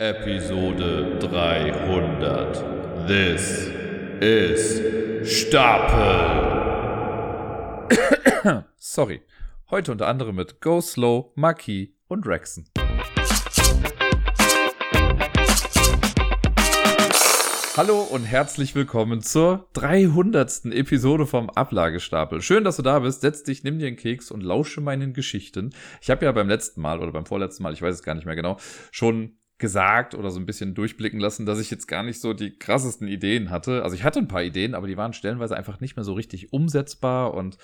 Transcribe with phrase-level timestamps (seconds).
[0.00, 3.08] Episode 300.
[3.08, 3.66] This
[4.20, 4.80] is
[5.28, 5.98] Stapel.
[8.76, 9.22] Sorry.
[9.68, 12.68] Heute unter anderem mit Go Slow, Maki und Rexen.
[17.76, 20.66] Hallo und herzlich willkommen zur 300.
[20.66, 22.40] Episode vom Ablagestapel.
[22.40, 23.22] Schön, dass du da bist.
[23.22, 25.70] Setz dich, nimm dir einen Keks und lausche meinen Geschichten.
[26.00, 28.26] Ich habe ja beim letzten Mal oder beim vorletzten Mal, ich weiß es gar nicht
[28.26, 28.58] mehr genau,
[28.92, 32.56] schon gesagt oder so ein bisschen durchblicken lassen, dass ich jetzt gar nicht so die
[32.56, 33.82] krassesten Ideen hatte.
[33.82, 36.52] Also ich hatte ein paar Ideen, aber die waren stellenweise einfach nicht mehr so richtig
[36.52, 37.58] umsetzbar und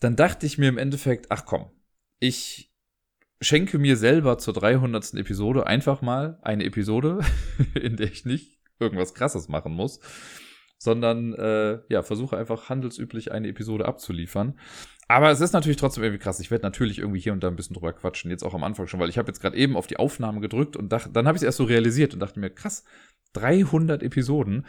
[0.00, 1.70] dann dachte ich mir im Endeffekt, ach komm,
[2.20, 2.72] ich
[3.40, 5.14] schenke mir selber zur 300.
[5.14, 7.20] Episode einfach mal eine Episode,
[7.74, 10.00] in der ich nicht irgendwas Krasses machen muss,
[10.78, 14.58] sondern äh, ja, versuche einfach handelsüblich eine Episode abzuliefern.
[15.08, 16.38] Aber es ist natürlich trotzdem irgendwie krass.
[16.38, 18.86] Ich werde natürlich irgendwie hier und da ein bisschen drüber quatschen, jetzt auch am Anfang
[18.86, 21.36] schon, weil ich habe jetzt gerade eben auf die Aufnahme gedrückt und dachte, dann habe
[21.36, 22.84] ich es erst so realisiert und dachte mir, krass,
[23.32, 24.66] 300 Episoden.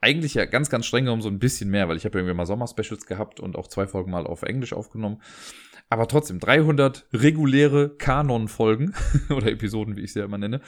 [0.00, 2.46] Eigentlich ja ganz, ganz streng um so ein bisschen mehr, weil ich habe irgendwie mal
[2.46, 5.20] Sommer-Specials gehabt und auch zwei Folgen mal auf Englisch aufgenommen.
[5.90, 8.94] Aber trotzdem, 300 reguläre Kanon-Folgen
[9.28, 10.60] oder Episoden, wie ich sie ja immer nenne.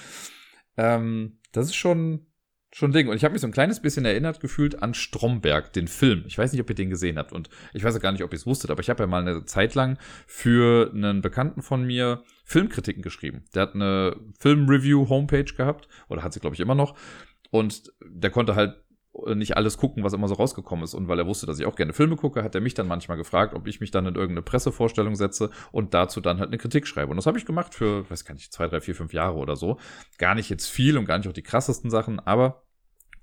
[0.76, 2.26] Ähm, das ist schon,
[2.72, 3.08] schon Ding.
[3.08, 6.24] Und ich habe mich so ein kleines bisschen erinnert gefühlt an Stromberg, den Film.
[6.26, 7.32] Ich weiß nicht, ob ihr den gesehen habt.
[7.32, 9.20] Und ich weiß auch gar nicht, ob ihr es wusstet, aber ich habe ja mal
[9.20, 13.44] eine Zeit lang für einen Bekannten von mir Filmkritiken geschrieben.
[13.54, 16.96] Der hat eine Film-Review-Homepage gehabt, oder hat sie, glaube ich, immer noch.
[17.50, 18.81] Und der konnte halt
[19.34, 20.94] nicht alles gucken, was immer so rausgekommen ist.
[20.94, 23.18] Und weil er wusste, dass ich auch gerne Filme gucke, hat er mich dann manchmal
[23.18, 26.86] gefragt, ob ich mich dann in irgendeine Pressevorstellung setze und dazu dann halt eine Kritik
[26.86, 27.10] schreibe.
[27.10, 29.56] Und das habe ich gemacht für, weiß gar nicht, zwei, drei, vier, fünf Jahre oder
[29.56, 29.78] so.
[30.16, 32.62] Gar nicht jetzt viel und gar nicht auch die krassesten Sachen, aber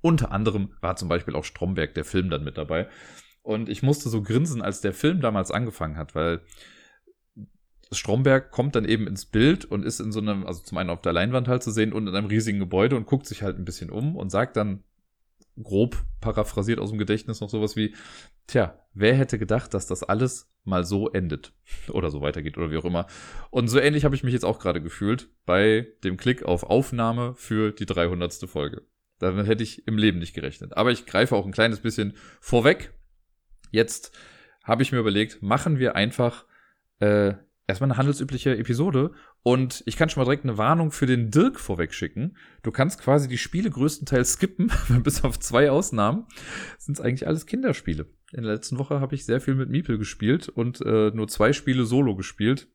[0.01, 2.87] unter anderem war zum Beispiel auch Stromberg, der Film, dann mit dabei.
[3.41, 6.41] Und ich musste so grinsen, als der Film damals angefangen hat, weil
[7.91, 11.01] Stromberg kommt dann eben ins Bild und ist in so einem, also zum einen auf
[11.01, 13.65] der Leinwand halt zu sehen und in einem riesigen Gebäude und guckt sich halt ein
[13.65, 14.83] bisschen um und sagt dann
[15.63, 17.95] grob paraphrasiert aus dem Gedächtnis noch sowas wie,
[18.47, 21.53] tja, wer hätte gedacht, dass das alles mal so endet
[21.89, 23.07] oder so weitergeht oder wie auch immer.
[23.49, 27.33] Und so ähnlich habe ich mich jetzt auch gerade gefühlt bei dem Klick auf Aufnahme
[27.35, 28.33] für die 300.
[28.49, 28.83] Folge.
[29.19, 30.77] Damit hätte ich im Leben nicht gerechnet.
[30.77, 32.93] Aber ich greife auch ein kleines bisschen vorweg.
[33.71, 34.17] Jetzt
[34.63, 36.45] habe ich mir überlegt, machen wir einfach
[36.99, 37.33] äh,
[37.69, 39.11] erstmal eine handelsübliche Episode.
[39.43, 42.35] Und ich kann schon mal direkt eine Warnung für den Dirk vorweg schicken.
[42.63, 44.71] Du kannst quasi die Spiele größtenteils skippen,
[45.03, 46.25] bis auf zwei Ausnahmen.
[46.77, 48.07] Sind es eigentlich alles Kinderspiele.
[48.33, 51.53] In der letzten Woche habe ich sehr viel mit Miepel gespielt und äh, nur zwei
[51.53, 52.67] Spiele solo gespielt.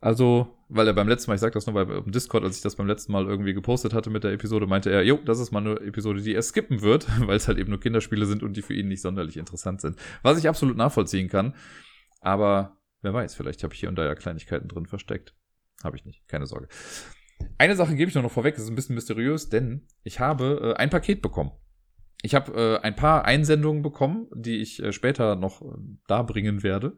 [0.00, 2.76] Also, weil er beim letzten Mal, ich sag das nur bei Discord, als ich das
[2.76, 5.60] beim letzten Mal irgendwie gepostet hatte mit der Episode, meinte er, jo, das ist mal
[5.60, 8.62] eine Episode, die er skippen wird, weil es halt eben nur Kinderspiele sind und die
[8.62, 9.96] für ihn nicht sonderlich interessant sind.
[10.22, 11.54] Was ich absolut nachvollziehen kann.
[12.20, 15.34] Aber wer weiß, vielleicht habe ich hier und da ja Kleinigkeiten drin versteckt.
[15.82, 16.68] Habe ich nicht, keine Sorge.
[17.58, 20.74] Eine Sache gebe ich nur noch vorweg, das ist ein bisschen mysteriös, denn ich habe
[20.76, 21.52] äh, ein Paket bekommen.
[22.22, 25.76] Ich habe äh, ein paar Einsendungen bekommen, die ich äh, später noch äh,
[26.06, 26.96] darbringen werde.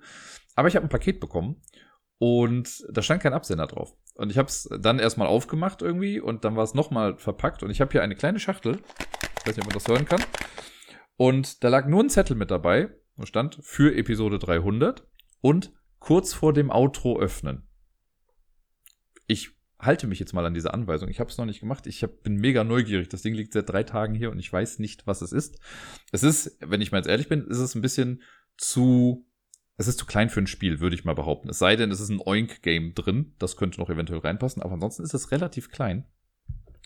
[0.55, 1.61] Aber ich habe ein Paket bekommen
[2.19, 3.97] und da stand kein Absender drauf.
[4.15, 7.63] Und ich habe es dann erstmal aufgemacht irgendwie und dann war es nochmal verpackt.
[7.63, 8.79] Und ich habe hier eine kleine Schachtel.
[9.41, 10.23] Ich weiß nicht, ob man das hören kann.
[11.17, 12.89] Und da lag nur ein Zettel mit dabei.
[13.17, 15.07] Und stand für Episode 300
[15.41, 15.73] und
[16.07, 17.67] kurz vor dem Outro öffnen.
[19.27, 19.51] Ich
[19.81, 21.09] halte mich jetzt mal an diese Anweisung.
[21.09, 21.89] Ich habe es noch nicht gemacht.
[21.89, 23.09] Ich hab, bin mega neugierig.
[23.09, 25.59] Das Ding liegt seit drei Tagen hier und ich weiß nicht, was es ist.
[26.13, 28.23] Es ist, wenn ich mal jetzt ehrlich bin, ist es ein bisschen
[28.57, 29.27] zu
[29.79, 31.49] es ist zu klein für ein Spiel, würde ich mal behaupten.
[31.49, 33.35] Es sei denn, es ist ein Oink-Game drin.
[33.41, 34.63] Das könnte noch eventuell reinpassen.
[34.63, 36.07] Aber ansonsten ist es relativ klein.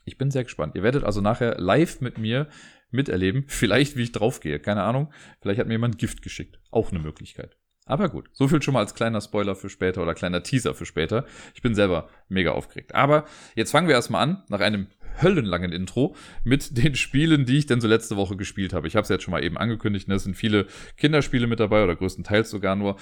[0.06, 0.76] Ich bin sehr gespannt.
[0.76, 2.48] Ihr werdet also nachher live mit mir
[2.90, 3.44] miterleben.
[3.48, 4.58] Vielleicht, wie ich draufgehe.
[4.60, 5.12] Keine Ahnung.
[5.42, 6.58] Vielleicht hat mir jemand Gift geschickt.
[6.70, 7.59] Auch eine Möglichkeit.
[7.90, 10.86] Aber gut, so viel schon mal als kleiner Spoiler für später oder kleiner Teaser für
[10.86, 11.24] später.
[11.54, 12.94] Ich bin selber mega aufgeregt.
[12.94, 13.24] Aber
[13.56, 14.86] jetzt fangen wir erstmal an, nach einem
[15.20, 16.14] höllenlangen Intro,
[16.44, 18.86] mit den Spielen, die ich denn so letzte Woche gespielt habe.
[18.86, 20.14] Ich habe es jetzt schon mal eben angekündigt, ne?
[20.14, 20.68] es sind viele
[20.98, 22.94] Kinderspiele mit dabei oder größtenteils sogar nur.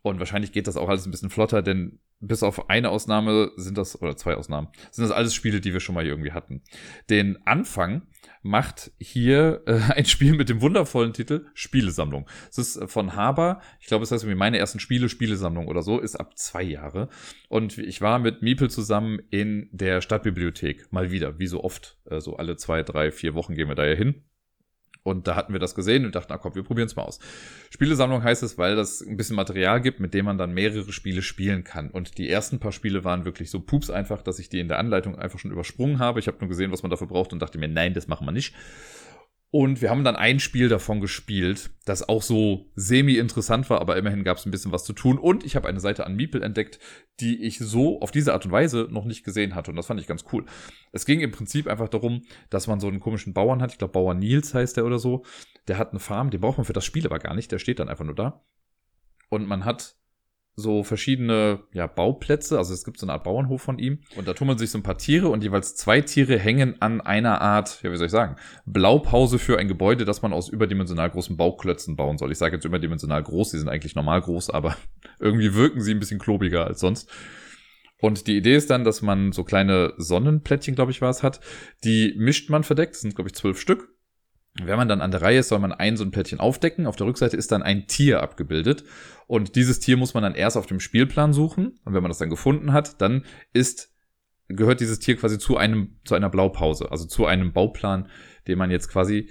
[0.00, 3.76] Und wahrscheinlich geht das auch alles ein bisschen flotter, denn bis auf eine Ausnahme sind
[3.76, 6.62] das, oder zwei Ausnahmen, sind das alles Spiele, die wir schon mal irgendwie hatten.
[7.10, 8.06] Den Anfang
[8.42, 12.28] macht hier äh, ein Spiel mit dem wundervollen Titel Spielesammlung.
[12.50, 15.82] Es ist äh, von Haber, ich glaube, es heißt irgendwie meine ersten Spiele, Spielesammlung oder
[15.82, 17.08] so, ist ab zwei Jahre.
[17.48, 22.20] Und ich war mit Miepel zusammen in der Stadtbibliothek, mal wieder, wie so oft, äh,
[22.20, 24.22] so alle zwei, drei, vier Wochen gehen wir da ja hin.
[25.02, 27.20] Und da hatten wir das gesehen und dachten, na komm, wir probieren es mal aus.
[27.70, 31.22] Spielesammlung heißt es, weil das ein bisschen Material gibt, mit dem man dann mehrere Spiele
[31.22, 31.90] spielen kann.
[31.90, 34.78] Und die ersten paar Spiele waren wirklich so pups einfach, dass ich die in der
[34.78, 36.20] Anleitung einfach schon übersprungen habe.
[36.20, 38.32] Ich habe nur gesehen, was man dafür braucht und dachte mir, nein, das machen wir
[38.32, 38.54] nicht.
[39.52, 44.22] Und wir haben dann ein Spiel davon gespielt, das auch so semi-interessant war, aber immerhin
[44.22, 45.18] gab es ein bisschen was zu tun.
[45.18, 46.78] Und ich habe eine Seite an Meeple entdeckt,
[47.18, 49.72] die ich so auf diese Art und Weise noch nicht gesehen hatte.
[49.72, 50.44] Und das fand ich ganz cool.
[50.92, 53.72] Es ging im Prinzip einfach darum, dass man so einen komischen Bauern hat.
[53.72, 55.24] Ich glaube, Bauer Nils heißt der oder so.
[55.66, 57.50] Der hat eine Farm, den braucht man für das Spiel aber gar nicht.
[57.50, 58.44] Der steht dann einfach nur da.
[59.30, 59.96] Und man hat
[60.60, 62.58] so verschiedene ja, Bauplätze.
[62.58, 63.98] Also es gibt so eine Art Bauernhof von ihm.
[64.16, 67.40] Und da tummeln sich so ein paar Tiere und jeweils zwei Tiere hängen an einer
[67.40, 68.36] Art, ja, wie soll ich sagen,
[68.66, 72.30] Blaupause für ein Gebäude, das man aus überdimensional großen Bauklötzen bauen soll.
[72.30, 74.76] Ich sage jetzt überdimensional groß, die sind eigentlich normal groß, aber
[75.18, 77.10] irgendwie wirken sie ein bisschen klobiger als sonst.
[78.00, 81.40] Und die Idee ist dann, dass man so kleine Sonnenplättchen, glaube ich, war es, hat.
[81.84, 83.88] Die mischt man verdeckt, das sind, glaube ich, zwölf Stück.
[84.54, 86.86] Wenn man dann an der Reihe ist, soll man ein so ein Plättchen aufdecken.
[86.86, 88.84] Auf der Rückseite ist dann ein Tier abgebildet.
[89.26, 91.78] Und dieses Tier muss man dann erst auf dem Spielplan suchen.
[91.84, 93.94] Und wenn man das dann gefunden hat, dann ist,
[94.48, 96.90] gehört dieses Tier quasi zu einem, zu einer Blaupause.
[96.90, 98.08] Also zu einem Bauplan,
[98.48, 99.30] den man jetzt quasi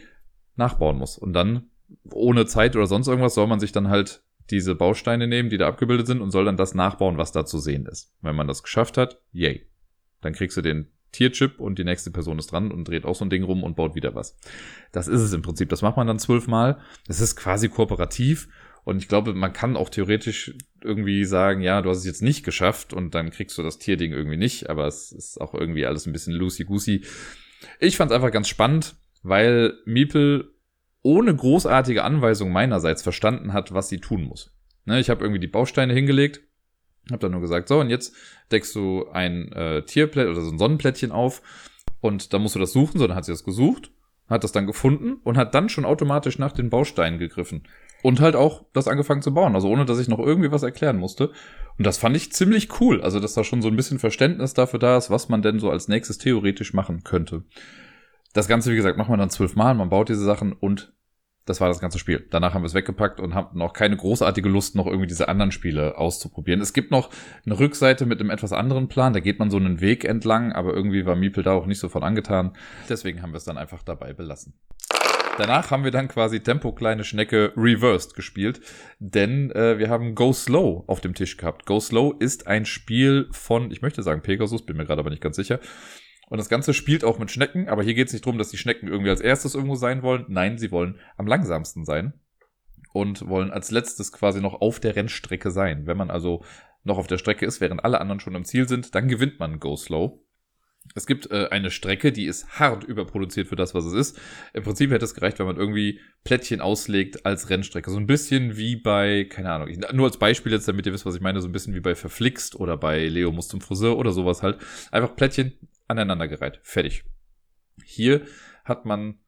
[0.55, 1.17] nachbauen muss.
[1.17, 1.69] Und dann,
[2.11, 5.67] ohne Zeit oder sonst irgendwas, soll man sich dann halt diese Bausteine nehmen, die da
[5.67, 8.13] abgebildet sind und soll dann das nachbauen, was da zu sehen ist.
[8.21, 9.67] Wenn man das geschafft hat, yay.
[10.21, 13.25] Dann kriegst du den Tierchip und die nächste Person ist dran und dreht auch so
[13.25, 14.37] ein Ding rum und baut wieder was.
[14.91, 15.69] Das ist es im Prinzip.
[15.69, 16.79] Das macht man dann zwölfmal.
[17.07, 18.49] Das ist quasi kooperativ.
[18.83, 22.43] Und ich glaube, man kann auch theoretisch irgendwie sagen, ja, du hast es jetzt nicht
[22.43, 24.69] geschafft und dann kriegst du das Tierding irgendwie nicht.
[24.69, 27.05] Aber es ist auch irgendwie alles ein bisschen loosey-goosey.
[27.79, 30.53] Ich fand es einfach ganz spannend, weil Miepel
[31.01, 34.55] ohne großartige Anweisung meinerseits verstanden hat, was sie tun muss.
[34.85, 36.41] Ne, ich habe irgendwie die Bausteine hingelegt
[37.11, 38.15] hab dann nur gesagt, so, und jetzt
[38.51, 41.41] deckst du ein äh, Tierplättchen oder so ein Sonnenplättchen auf
[42.01, 42.99] und dann musst du das suchen.
[42.99, 43.91] So, dann hat sie das gesucht,
[44.27, 47.63] hat das dann gefunden und hat dann schon automatisch nach den Bausteinen gegriffen.
[48.01, 50.97] Und halt auch das angefangen zu bauen, also ohne dass ich noch irgendwie was erklären
[50.97, 51.31] musste.
[51.77, 54.79] Und das fand ich ziemlich cool, also dass da schon so ein bisschen Verständnis dafür
[54.79, 57.43] da ist, was man denn so als nächstes theoretisch machen könnte.
[58.33, 60.93] Das Ganze, wie gesagt, macht man dann zwölfmal, man baut diese Sachen und
[61.45, 62.25] das war das ganze Spiel.
[62.29, 65.51] Danach haben wir es weggepackt und haben noch keine großartige Lust, noch irgendwie diese anderen
[65.51, 66.61] Spiele auszuprobieren.
[66.61, 67.09] Es gibt noch
[67.45, 69.13] eine Rückseite mit einem etwas anderen Plan.
[69.13, 71.89] Da geht man so einen Weg entlang, aber irgendwie war Miepel da auch nicht so
[71.89, 72.51] von angetan.
[72.87, 74.53] Deswegen haben wir es dann einfach dabei belassen.
[75.39, 78.59] Danach haben wir dann quasi Tempo kleine Schnecke reversed gespielt,
[78.99, 81.65] denn äh, wir haben Go Slow auf dem Tisch gehabt.
[81.65, 85.21] Go Slow ist ein Spiel von, ich möchte sagen Pegasus, bin mir gerade aber nicht
[85.23, 85.61] ganz sicher.
[86.29, 88.57] Und das Ganze spielt auch mit Schnecken, aber hier geht es nicht darum, dass die
[88.57, 90.25] Schnecken irgendwie als erstes irgendwo sein wollen.
[90.27, 92.13] Nein, sie wollen am langsamsten sein
[92.93, 95.87] und wollen als letztes quasi noch auf der Rennstrecke sein.
[95.87, 96.43] Wenn man also
[96.83, 99.59] noch auf der Strecke ist, während alle anderen schon im Ziel sind, dann gewinnt man
[99.59, 100.19] Go Slow.
[100.95, 104.19] Es gibt äh, eine Strecke, die ist hart überproduziert für das, was es ist.
[104.53, 107.91] Im Prinzip hätte es gereicht, wenn man irgendwie Plättchen auslegt als Rennstrecke.
[107.91, 111.15] So ein bisschen wie bei, keine Ahnung, nur als Beispiel jetzt, damit ihr wisst, was
[111.15, 114.11] ich meine, so ein bisschen wie bei Verflixt oder bei Leo muss zum Friseur oder
[114.11, 114.57] sowas halt.
[114.91, 115.53] Einfach Plättchen
[115.89, 116.59] aneinandergereiht.
[116.63, 117.03] Fertig.
[117.83, 118.21] Hier
[118.63, 119.19] hat man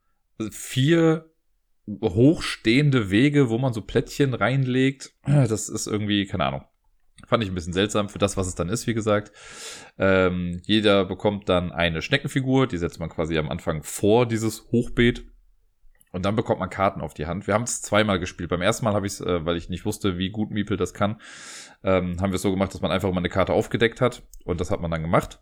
[0.52, 1.30] vier
[2.02, 5.14] hochstehende Wege, wo man so Plättchen reinlegt.
[5.26, 6.64] Das ist irgendwie, keine Ahnung.
[7.28, 9.32] Fand ich ein bisschen seltsam für das, was es dann ist, wie gesagt.
[9.98, 15.28] Ähm, jeder bekommt dann eine Schneckenfigur, die setzt man quasi am Anfang vor dieses Hochbeet.
[16.12, 17.48] Und dann bekommt man Karten auf die Hand.
[17.48, 18.50] Wir haben es zweimal gespielt.
[18.50, 20.94] Beim ersten Mal habe ich es, äh, weil ich nicht wusste, wie gut Miepel das
[20.94, 21.22] kann,
[21.84, 24.24] ähm, haben wir es so gemacht, dass man einfach mal eine Karte aufgedeckt hat.
[24.44, 25.42] Und das hat man dann gemacht.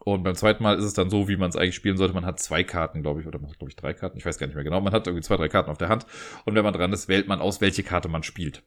[0.00, 2.14] Und beim zweiten Mal ist es dann so, wie man es eigentlich spielen sollte.
[2.14, 4.18] Man hat zwei Karten, glaube ich, oder man hat, glaube ich, drei Karten.
[4.18, 4.80] Ich weiß gar nicht mehr genau.
[4.80, 6.06] Man hat irgendwie zwei, drei Karten auf der Hand.
[6.44, 8.62] Und wenn man dran ist, wählt man aus, welche Karte man spielt.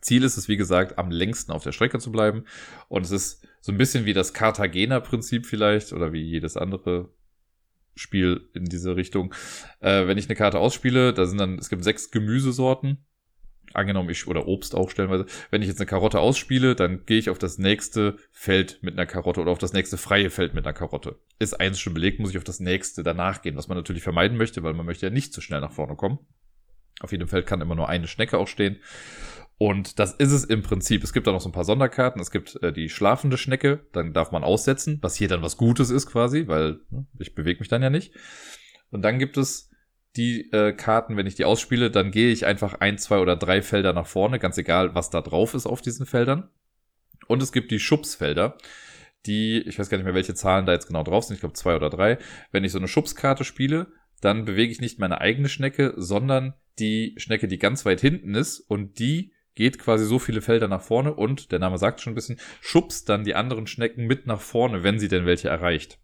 [0.00, 2.44] Ziel ist es, wie gesagt, am längsten auf der Strecke zu bleiben.
[2.88, 7.10] Und es ist so ein bisschen wie das Cartagena-Prinzip vielleicht oder wie jedes andere
[7.94, 9.34] Spiel in diese Richtung.
[9.80, 13.04] Äh, wenn ich eine Karte ausspiele, da sind dann, es gibt sechs Gemüsesorten
[13.74, 17.30] angenommen ich, oder Obst auch stellenweise, wenn ich jetzt eine Karotte ausspiele, dann gehe ich
[17.30, 20.74] auf das nächste Feld mit einer Karotte oder auf das nächste freie Feld mit einer
[20.74, 21.18] Karotte.
[21.38, 24.36] Ist eins schon belegt, muss ich auf das nächste danach gehen, was man natürlich vermeiden
[24.36, 26.18] möchte, weil man möchte ja nicht zu schnell nach vorne kommen.
[27.00, 28.78] Auf jedem Feld kann immer nur eine Schnecke auch stehen.
[29.58, 31.04] Und das ist es im Prinzip.
[31.04, 32.20] Es gibt da noch so ein paar Sonderkarten.
[32.20, 35.90] Es gibt äh, die schlafende Schnecke, dann darf man aussetzen, was hier dann was Gutes
[35.90, 38.12] ist quasi, weil ne, ich bewege mich dann ja nicht.
[38.90, 39.70] Und dann gibt es
[40.16, 43.62] die äh, Karten, wenn ich die ausspiele, dann gehe ich einfach ein, zwei oder drei
[43.62, 46.50] Felder nach vorne, ganz egal, was da drauf ist auf diesen Feldern.
[47.28, 48.58] Und es gibt die Schubsfelder,
[49.26, 51.54] die, ich weiß gar nicht mehr, welche Zahlen da jetzt genau drauf sind, ich glaube
[51.54, 52.18] zwei oder drei.
[52.50, 57.14] Wenn ich so eine Schubskarte spiele, dann bewege ich nicht meine eigene Schnecke, sondern die
[57.16, 61.14] Schnecke, die ganz weit hinten ist und die geht quasi so viele Felder nach vorne
[61.14, 64.82] und, der Name sagt schon ein bisschen, schubst dann die anderen Schnecken mit nach vorne,
[64.82, 65.98] wenn sie denn welche erreicht.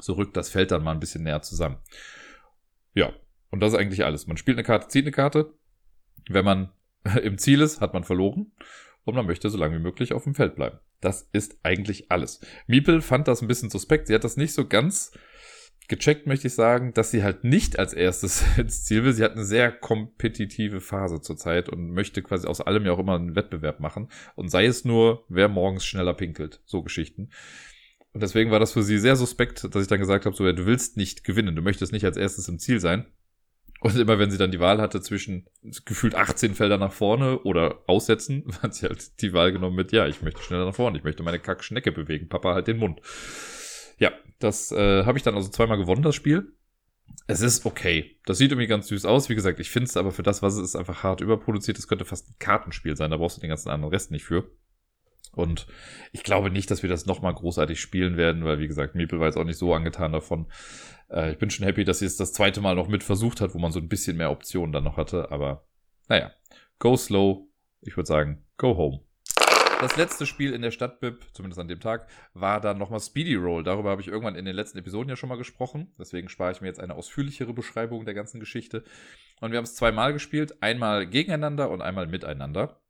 [0.00, 1.78] So rückt das Feld dann mal ein bisschen näher zusammen.
[2.94, 3.12] Ja,
[3.52, 4.26] und das ist eigentlich alles.
[4.26, 5.54] Man spielt eine Karte, zieht eine Karte.
[6.28, 6.72] Wenn man
[7.22, 8.50] im Ziel ist, hat man verloren.
[9.04, 10.78] Und man möchte so lange wie möglich auf dem Feld bleiben.
[11.00, 12.40] Das ist eigentlich alles.
[12.66, 14.06] Miepel fand das ein bisschen suspekt.
[14.06, 15.12] Sie hat das nicht so ganz
[15.88, 19.12] gecheckt, möchte ich sagen, dass sie halt nicht als erstes ins Ziel will.
[19.12, 23.16] Sie hat eine sehr kompetitive Phase zurzeit und möchte quasi aus allem ja auch immer
[23.16, 24.08] einen Wettbewerb machen.
[24.34, 26.62] Und sei es nur, wer morgens schneller pinkelt.
[26.64, 27.30] So Geschichten.
[28.12, 30.66] Und deswegen war das für sie sehr suspekt, dass ich dann gesagt habe, so, du
[30.66, 33.06] willst nicht gewinnen, du möchtest nicht als erstes im Ziel sein.
[33.82, 35.48] Und immer wenn sie dann die Wahl hatte zwischen
[35.84, 40.06] gefühlt 18 Felder nach vorne oder aussetzen, hat sie halt die Wahl genommen mit, ja,
[40.06, 43.00] ich möchte schneller nach vorne, ich möchte meine Kackschnecke bewegen, Papa halt den Mund.
[43.98, 46.52] Ja, das äh, habe ich dann also zweimal gewonnen, das Spiel.
[47.26, 48.20] Es ist okay.
[48.24, 49.28] Das sieht irgendwie ganz süß aus.
[49.28, 51.78] Wie gesagt, ich finde es aber für das, was es ist, einfach hart überproduziert.
[51.78, 53.10] Es könnte fast ein Kartenspiel sein.
[53.10, 54.50] Da brauchst du den ganzen anderen Rest nicht für.
[55.34, 55.66] Und
[56.12, 59.26] ich glaube nicht, dass wir das nochmal großartig spielen werden, weil, wie gesagt, Meeple war
[59.26, 60.46] jetzt auch nicht so angetan davon.
[61.10, 63.54] Äh, ich bin schon happy, dass sie es das zweite Mal noch mit versucht hat,
[63.54, 65.30] wo man so ein bisschen mehr Optionen dann noch hatte.
[65.30, 65.64] Aber
[66.08, 66.32] naja,
[66.78, 67.46] go slow.
[67.80, 69.00] Ich würde sagen, go home.
[69.80, 73.64] Das letzte Spiel in der Stadtbib, zumindest an dem Tag, war dann nochmal Speedy Roll.
[73.64, 75.92] Darüber habe ich irgendwann in den letzten Episoden ja schon mal gesprochen.
[75.98, 78.84] Deswegen spare ich mir jetzt eine ausführlichere Beschreibung der ganzen Geschichte.
[79.40, 80.62] Und wir haben es zweimal gespielt.
[80.62, 82.81] Einmal gegeneinander und einmal miteinander.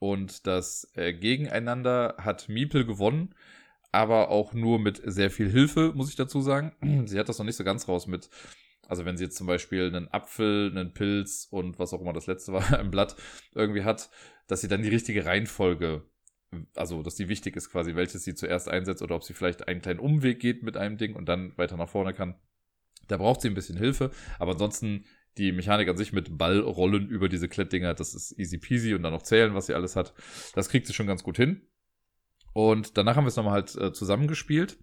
[0.00, 3.34] Und das äh, Gegeneinander hat Miepel gewonnen,
[3.92, 6.72] aber auch nur mit sehr viel Hilfe, muss ich dazu sagen.
[7.06, 8.30] Sie hat das noch nicht so ganz raus mit,
[8.88, 12.26] also wenn sie jetzt zum Beispiel einen Apfel, einen Pilz und was auch immer das
[12.26, 13.14] letzte war im Blatt
[13.54, 14.10] irgendwie hat,
[14.46, 16.02] dass sie dann die richtige Reihenfolge,
[16.74, 19.82] also dass die wichtig ist quasi, welches sie zuerst einsetzt oder ob sie vielleicht einen
[19.82, 22.36] kleinen Umweg geht mit einem Ding und dann weiter nach vorne kann.
[23.06, 25.04] Da braucht sie ein bisschen Hilfe, aber ansonsten
[25.38, 29.12] die Mechanik an sich mit Ballrollen über diese Klettdinger, das ist easy peasy und dann
[29.12, 30.14] noch zählen, was sie alles hat.
[30.54, 31.66] Das kriegt sie schon ganz gut hin.
[32.52, 34.78] Und danach haben wir es nochmal halt äh, zusammengespielt.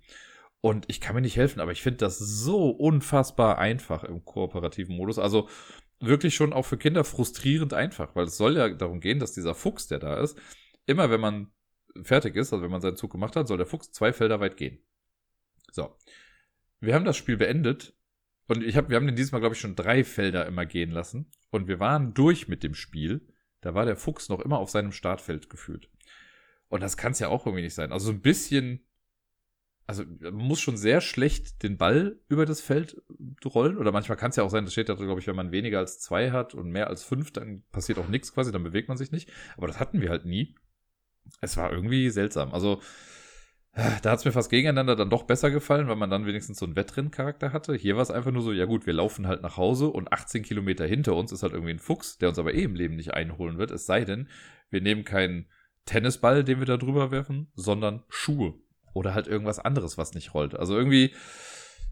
[0.62, 4.96] Und ich kann mir nicht helfen, aber ich finde das so unfassbar einfach im kooperativen
[4.96, 5.20] Modus.
[5.20, 5.50] Also
[6.00, 9.54] wirklich schon auch für Kinder frustrierend einfach, weil es soll ja darum gehen, dass dieser
[9.54, 10.38] Fuchs, der da ist,
[10.86, 11.52] immer wenn man
[12.04, 14.58] fertig ist, also wenn man seinen Zug gemacht hat, soll der Fuchs zwei Felder weit
[14.58, 14.80] gehen.
[15.72, 15.96] So.
[16.80, 17.97] Wir haben das Spiel beendet
[18.48, 20.92] und ich hab, wir haben den dieses Mal, glaube ich, schon drei Felder immer gehen
[20.92, 21.30] lassen.
[21.50, 23.28] Und wir waren durch mit dem Spiel.
[23.62, 25.90] Da war der Fuchs noch immer auf seinem Startfeld gefühlt.
[26.70, 27.92] Und das kann es ja auch irgendwie nicht sein.
[27.92, 28.86] Also so ein bisschen,
[29.86, 33.02] also man muss schon sehr schlecht den Ball über das Feld
[33.44, 33.78] rollen.
[33.78, 35.80] Oder manchmal kann es ja auch sein, das steht da, glaube ich, wenn man weniger
[35.80, 38.98] als zwei hat und mehr als fünf, dann passiert auch nichts quasi, dann bewegt man
[38.98, 39.30] sich nicht.
[39.58, 40.56] Aber das hatten wir halt nie.
[41.42, 42.54] Es war irgendwie seltsam.
[42.54, 42.82] Also
[44.02, 46.66] da hat es mir fast gegeneinander dann doch besser gefallen, weil man dann wenigstens so
[46.66, 47.76] einen Wettrenncharakter hatte.
[47.76, 50.42] Hier war es einfach nur so, ja gut, wir laufen halt nach Hause und 18
[50.42, 53.14] Kilometer hinter uns ist halt irgendwie ein Fuchs, der uns aber eh im Leben nicht
[53.14, 53.70] einholen wird.
[53.70, 54.30] Es sei denn,
[54.72, 55.46] wir nehmen keinen
[55.86, 58.56] Tennisball, den wir da drüber werfen, sondern Schuhe.
[58.94, 60.56] Oder halt irgendwas anderes, was nicht rollt.
[60.56, 61.14] Also irgendwie,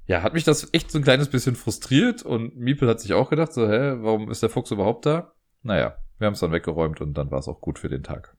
[0.07, 3.29] ja, hat mich das echt so ein kleines bisschen frustriert und Miepel hat sich auch
[3.29, 5.35] gedacht, so, hä, warum ist der Fuchs überhaupt da?
[5.61, 8.34] Naja, wir haben es dann weggeräumt und dann war es auch gut für den Tag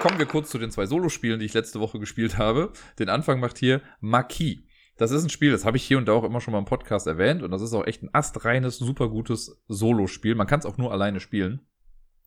[0.00, 2.72] kommen wir kurz zu den zwei Solospielen, die ich letzte Woche gespielt habe.
[2.98, 4.60] Den Anfang macht hier Marquis.
[4.96, 6.64] Das ist ein Spiel, das habe ich hier und da auch immer schon mal im
[6.64, 10.34] Podcast erwähnt und das ist auch echt ein astreines, super gutes Solospiel.
[10.34, 11.60] Man kann es auch nur alleine spielen.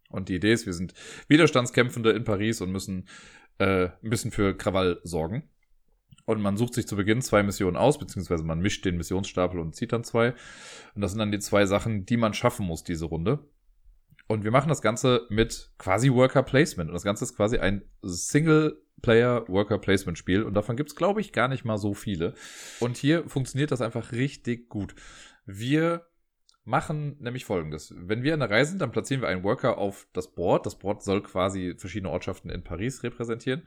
[0.10, 0.94] Und die Idee ist, wir sind
[1.28, 3.08] Widerstandskämpfende in Paris und müssen
[3.58, 5.50] äh, ein bisschen für Krawall sorgen.
[6.26, 9.76] Und man sucht sich zu Beginn zwei Missionen aus, beziehungsweise man mischt den Missionsstapel und
[9.76, 10.36] zieht dann zwei.
[10.94, 13.40] Und das sind dann die zwei Sachen, die man schaffen muss diese Runde.
[14.28, 16.90] Und wir machen das Ganze mit quasi Worker Placement.
[16.90, 20.44] Und das Ganze ist quasi ein Single-Player Worker Placement Spiel.
[20.44, 22.34] Und davon gibt es, glaube ich, gar nicht mal so viele.
[22.80, 24.96] Und hier funktioniert das einfach richtig gut.
[25.46, 26.08] Wir
[26.66, 27.94] machen nämlich folgendes.
[27.98, 30.66] Wenn wir in der Reise sind, dann platzieren wir einen Worker auf das Board.
[30.66, 33.64] Das Board soll quasi verschiedene Ortschaften in Paris repräsentieren.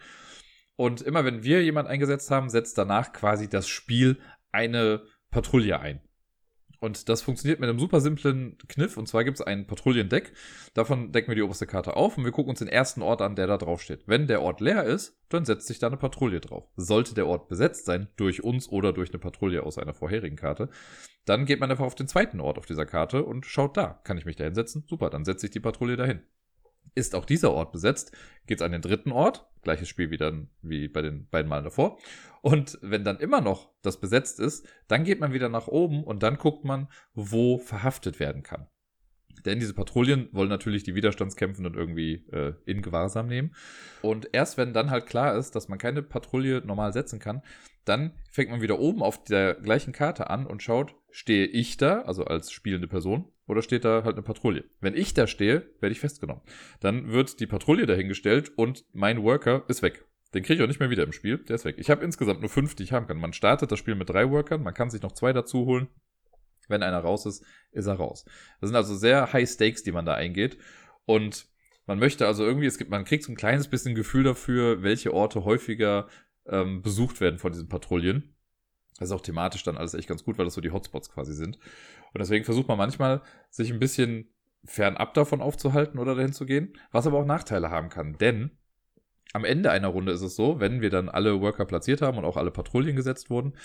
[0.77, 4.19] Und immer wenn wir jemanden eingesetzt haben, setzt danach quasi das Spiel
[4.53, 6.01] eine Patrouille ein.
[6.79, 8.97] Und das funktioniert mit einem super simplen Kniff.
[8.97, 10.33] Und zwar gibt es ein Patrouillendeck.
[10.75, 13.35] Davon decken wir die oberste Karte auf und wir gucken uns den ersten Ort an,
[13.35, 14.07] der da drauf steht.
[14.07, 16.69] Wenn der Ort leer ist, dann setzt sich da eine Patrouille drauf.
[16.77, 20.69] Sollte der Ort besetzt sein, durch uns oder durch eine Patrouille aus einer vorherigen Karte,
[21.25, 24.01] dann geht man einfach auf den zweiten Ort auf dieser Karte und schaut da.
[24.05, 24.85] Kann ich mich da hinsetzen?
[24.89, 26.23] Super, dann setze ich die Patrouille dahin.
[26.95, 28.13] Ist auch dieser Ort besetzt,
[28.47, 29.47] geht es an den dritten Ort.
[29.67, 31.99] Gleiches Spiel wie, dann, wie bei den beiden Malen davor.
[32.41, 36.23] Und wenn dann immer noch das besetzt ist, dann geht man wieder nach oben und
[36.23, 38.69] dann guckt man, wo verhaftet werden kann.
[39.45, 43.57] Denn diese Patrouillen wollen natürlich die Widerstandskämpfenden irgendwie äh, in Gewahrsam nehmen.
[44.03, 47.43] Und erst wenn dann halt klar ist, dass man keine Patrouille normal setzen kann,
[47.85, 52.03] dann fängt man wieder oben auf der gleichen Karte an und schaut, stehe ich da,
[52.03, 54.65] also als spielende Person, oder steht da halt eine Patrouille?
[54.81, 56.43] Wenn ich da stehe, werde ich festgenommen.
[56.81, 60.05] Dann wird die Patrouille dahingestellt und mein Worker ist weg.
[60.35, 61.77] Den kriege ich auch nicht mehr wieder im Spiel, der ist weg.
[61.79, 63.19] Ich habe insgesamt nur fünf, die ich haben kann.
[63.19, 65.89] Man startet das Spiel mit drei Workern, man kann sich noch zwei dazu holen.
[66.69, 68.25] Wenn einer raus ist, ist er raus.
[68.61, 70.59] Das sind also sehr High Stakes, die man da eingeht.
[71.05, 71.47] Und
[71.87, 75.15] man möchte also irgendwie, es gibt, man kriegt so ein kleines bisschen Gefühl dafür, welche
[75.15, 76.09] Orte häufiger
[76.47, 78.36] ähm, besucht werden von diesen Patrouillen.
[78.99, 81.35] Das ist auch thematisch dann alles echt ganz gut, weil das so die Hotspots quasi
[81.35, 81.57] sind.
[81.57, 84.31] Und deswegen versucht man manchmal, sich ein bisschen
[84.65, 88.17] fernab davon aufzuhalten oder dahin zu gehen, was aber auch Nachteile haben kann.
[88.19, 88.51] Denn
[89.33, 92.25] am Ende einer Runde ist es so, wenn wir dann alle Worker platziert haben und
[92.25, 93.57] auch alle Patrouillen gesetzt wurden,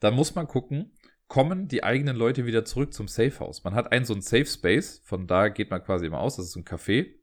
[0.00, 0.92] dann muss man gucken,
[1.28, 3.64] kommen die eigenen Leute wieder zurück zum Safe House.
[3.64, 6.46] Man hat einen so einen Safe Space, von da geht man quasi immer aus, das
[6.46, 7.14] ist ein Café.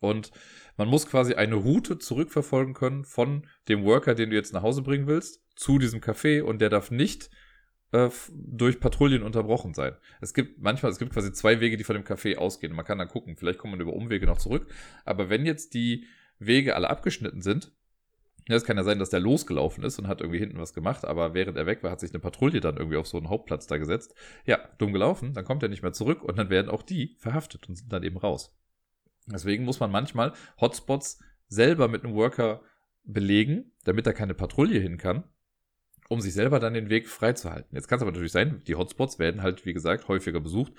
[0.00, 0.30] Und
[0.76, 4.82] man muss quasi eine Route zurückverfolgen können von dem Worker, den du jetzt nach Hause
[4.82, 7.30] bringen willst, zu diesem Café und der darf nicht
[7.92, 9.96] äh, durch Patrouillen unterbrochen sein.
[10.20, 12.74] Es gibt manchmal, es gibt quasi zwei Wege, die von dem Café ausgehen.
[12.74, 14.72] Man kann dann gucken, vielleicht kommt man über Umwege noch zurück.
[15.04, 16.06] Aber wenn jetzt die
[16.38, 17.72] Wege alle abgeschnitten sind,
[18.48, 21.04] ja, es kann ja sein, dass der losgelaufen ist und hat irgendwie hinten was gemacht,
[21.04, 23.66] aber während er weg war, hat sich eine Patrouille dann irgendwie auf so einen Hauptplatz
[23.66, 24.14] da gesetzt.
[24.44, 27.68] Ja, dumm gelaufen, dann kommt er nicht mehr zurück und dann werden auch die verhaftet
[27.68, 28.56] und sind dann eben raus.
[29.26, 32.60] Deswegen muss man manchmal Hotspots selber mit einem Worker
[33.02, 35.24] belegen, damit da keine Patrouille hin kann,
[36.08, 37.74] um sich selber dann den Weg freizuhalten.
[37.74, 40.72] Jetzt kann es aber natürlich sein, die Hotspots werden halt, wie gesagt, häufiger besucht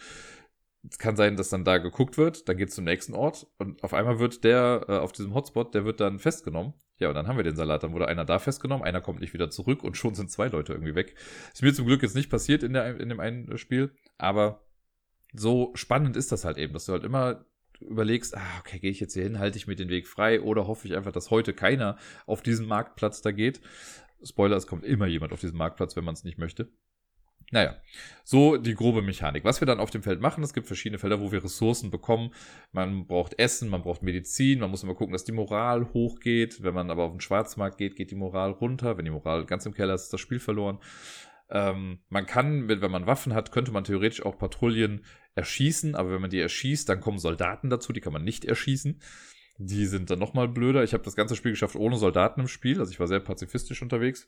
[0.89, 3.83] es kann sein, dass dann da geguckt wird, dann geht es zum nächsten Ort und
[3.83, 6.73] auf einmal wird der äh, auf diesem Hotspot, der wird dann festgenommen.
[6.99, 7.83] Ja, und dann haben wir den Salat.
[7.83, 10.73] Dann wurde einer da festgenommen, einer kommt nicht wieder zurück und schon sind zwei Leute
[10.73, 11.15] irgendwie weg.
[11.53, 14.65] Ist mir zum Glück jetzt nicht passiert in, der, in dem einen Spiel, aber
[15.33, 17.45] so spannend ist das halt eben, dass du halt immer
[17.79, 20.65] überlegst, ah, okay, gehe ich jetzt hier hin, halte ich mir den Weg frei oder
[20.65, 23.61] hoffe ich einfach, dass heute keiner auf diesen Marktplatz da geht.
[24.23, 26.71] Spoiler, es kommt immer jemand auf diesen Marktplatz, wenn man es nicht möchte.
[27.51, 27.77] Naja,
[28.25, 29.45] so die grobe Mechanik.
[29.45, 32.31] Was wir dann auf dem Feld machen, es gibt verschiedene Felder, wo wir Ressourcen bekommen.
[32.73, 36.61] Man braucht Essen, man braucht Medizin, man muss immer gucken, dass die Moral hochgeht.
[36.61, 38.97] Wenn man aber auf den Schwarzmarkt geht, geht die Moral runter.
[38.97, 40.79] Wenn die Moral ganz im Keller ist, ist das Spiel verloren.
[41.49, 45.05] Ähm, man kann, wenn man Waffen hat, könnte man theoretisch auch Patrouillen
[45.35, 48.99] erschießen, aber wenn man die erschießt, dann kommen Soldaten dazu, die kann man nicht erschießen.
[49.57, 50.83] Die sind dann nochmal blöder.
[50.83, 53.81] Ich habe das ganze Spiel geschafft ohne Soldaten im Spiel, also ich war sehr pazifistisch
[53.81, 54.27] unterwegs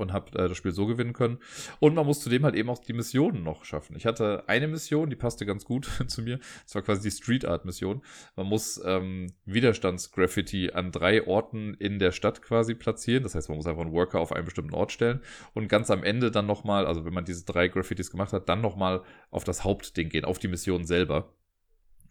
[0.00, 1.38] und habe äh, das Spiel so gewinnen können.
[1.78, 3.96] Und man muss zudem halt eben auch die Missionen noch schaffen.
[3.96, 6.40] Ich hatte eine Mission, die passte ganz gut zu mir.
[6.64, 8.02] Das war quasi die Street Art Mission.
[8.36, 13.22] Man muss ähm, Widerstandsgraffiti an drei Orten in der Stadt quasi platzieren.
[13.22, 15.20] Das heißt, man muss einfach einen Worker auf einen bestimmten Ort stellen
[15.54, 18.60] und ganz am Ende dann nochmal, also wenn man diese drei Graffitis gemacht hat, dann
[18.60, 21.34] nochmal auf das Hauptding gehen, auf die Mission selber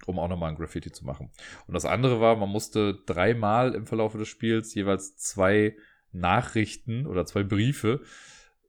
[0.06, 1.32] um auch nochmal ein Graffiti zu machen.
[1.68, 5.76] Und das andere war, man musste dreimal im Verlauf des Spiels jeweils zwei
[6.12, 8.02] Nachrichten oder zwei Briefe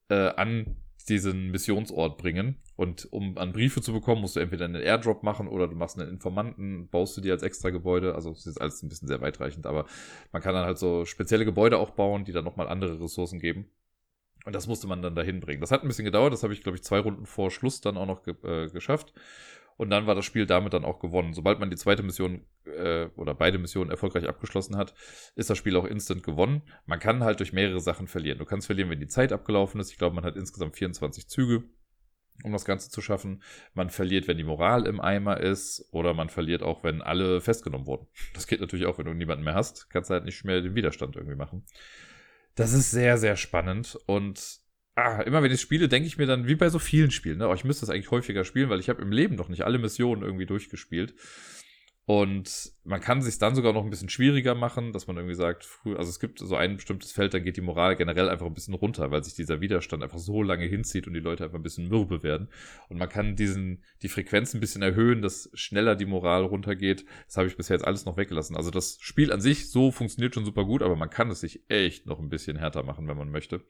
[0.08, 0.76] äh, an
[1.08, 2.56] diesen Missionsort bringen.
[2.76, 5.98] Und um an Briefe zu bekommen, musst du entweder einen Airdrop machen oder du machst
[5.98, 8.14] einen Informanten, baust du die als extra Gebäude.
[8.14, 9.86] Also es ist alles ein bisschen sehr weitreichend, aber
[10.32, 13.66] man kann dann halt so spezielle Gebäude auch bauen, die dann nochmal andere Ressourcen geben.
[14.46, 15.60] Und das musste man dann dahin bringen.
[15.60, 17.98] Das hat ein bisschen gedauert, das habe ich, glaube ich, zwei Runden vor Schluss dann
[17.98, 19.12] auch noch ge äh, geschafft.
[19.80, 21.32] Und dann war das Spiel damit dann auch gewonnen.
[21.32, 24.92] Sobald man die zweite Mission äh, oder beide Missionen erfolgreich abgeschlossen hat,
[25.36, 26.60] ist das Spiel auch instant gewonnen.
[26.84, 28.38] Man kann halt durch mehrere Sachen verlieren.
[28.38, 29.90] Du kannst verlieren, wenn die Zeit abgelaufen ist.
[29.90, 31.64] Ich glaube, man hat insgesamt 24 Züge
[32.44, 33.42] um das Ganze zu schaffen.
[33.72, 37.86] Man verliert, wenn die Moral im Eimer ist, oder man verliert auch, wenn alle festgenommen
[37.86, 38.06] wurden.
[38.34, 40.74] Das geht natürlich auch, wenn du niemanden mehr hast, kannst du halt nicht mehr den
[40.74, 41.64] Widerstand irgendwie machen.
[42.54, 44.60] Das ist sehr, sehr spannend und
[44.94, 47.48] ah, immer wenn ich spiele, denke ich mir dann, wie bei so vielen Spielen, ne?
[47.48, 49.79] Oh, ich müsste das eigentlich häufiger spielen, weil ich habe im Leben noch nicht alle
[49.79, 51.14] Missionen irgendwie durchgespielt.
[52.07, 55.68] Und man kann sich dann sogar noch ein bisschen schwieriger machen, dass man irgendwie sagt,
[55.85, 58.74] also es gibt so ein bestimmtes Feld, dann geht die Moral generell einfach ein bisschen
[58.74, 61.88] runter, weil sich dieser Widerstand einfach so lange hinzieht und die Leute einfach ein bisschen
[61.88, 62.48] mürbe werden.
[62.88, 67.05] Und man kann diesen, die Frequenz ein bisschen erhöhen, dass schneller die Moral runtergeht.
[67.26, 68.57] Das habe ich bisher jetzt alles noch weggelassen.
[68.57, 71.62] Also das Spiel an sich so funktioniert schon super gut, aber man kann es sich
[71.68, 73.62] echt noch ein bisschen härter machen, wenn man möchte.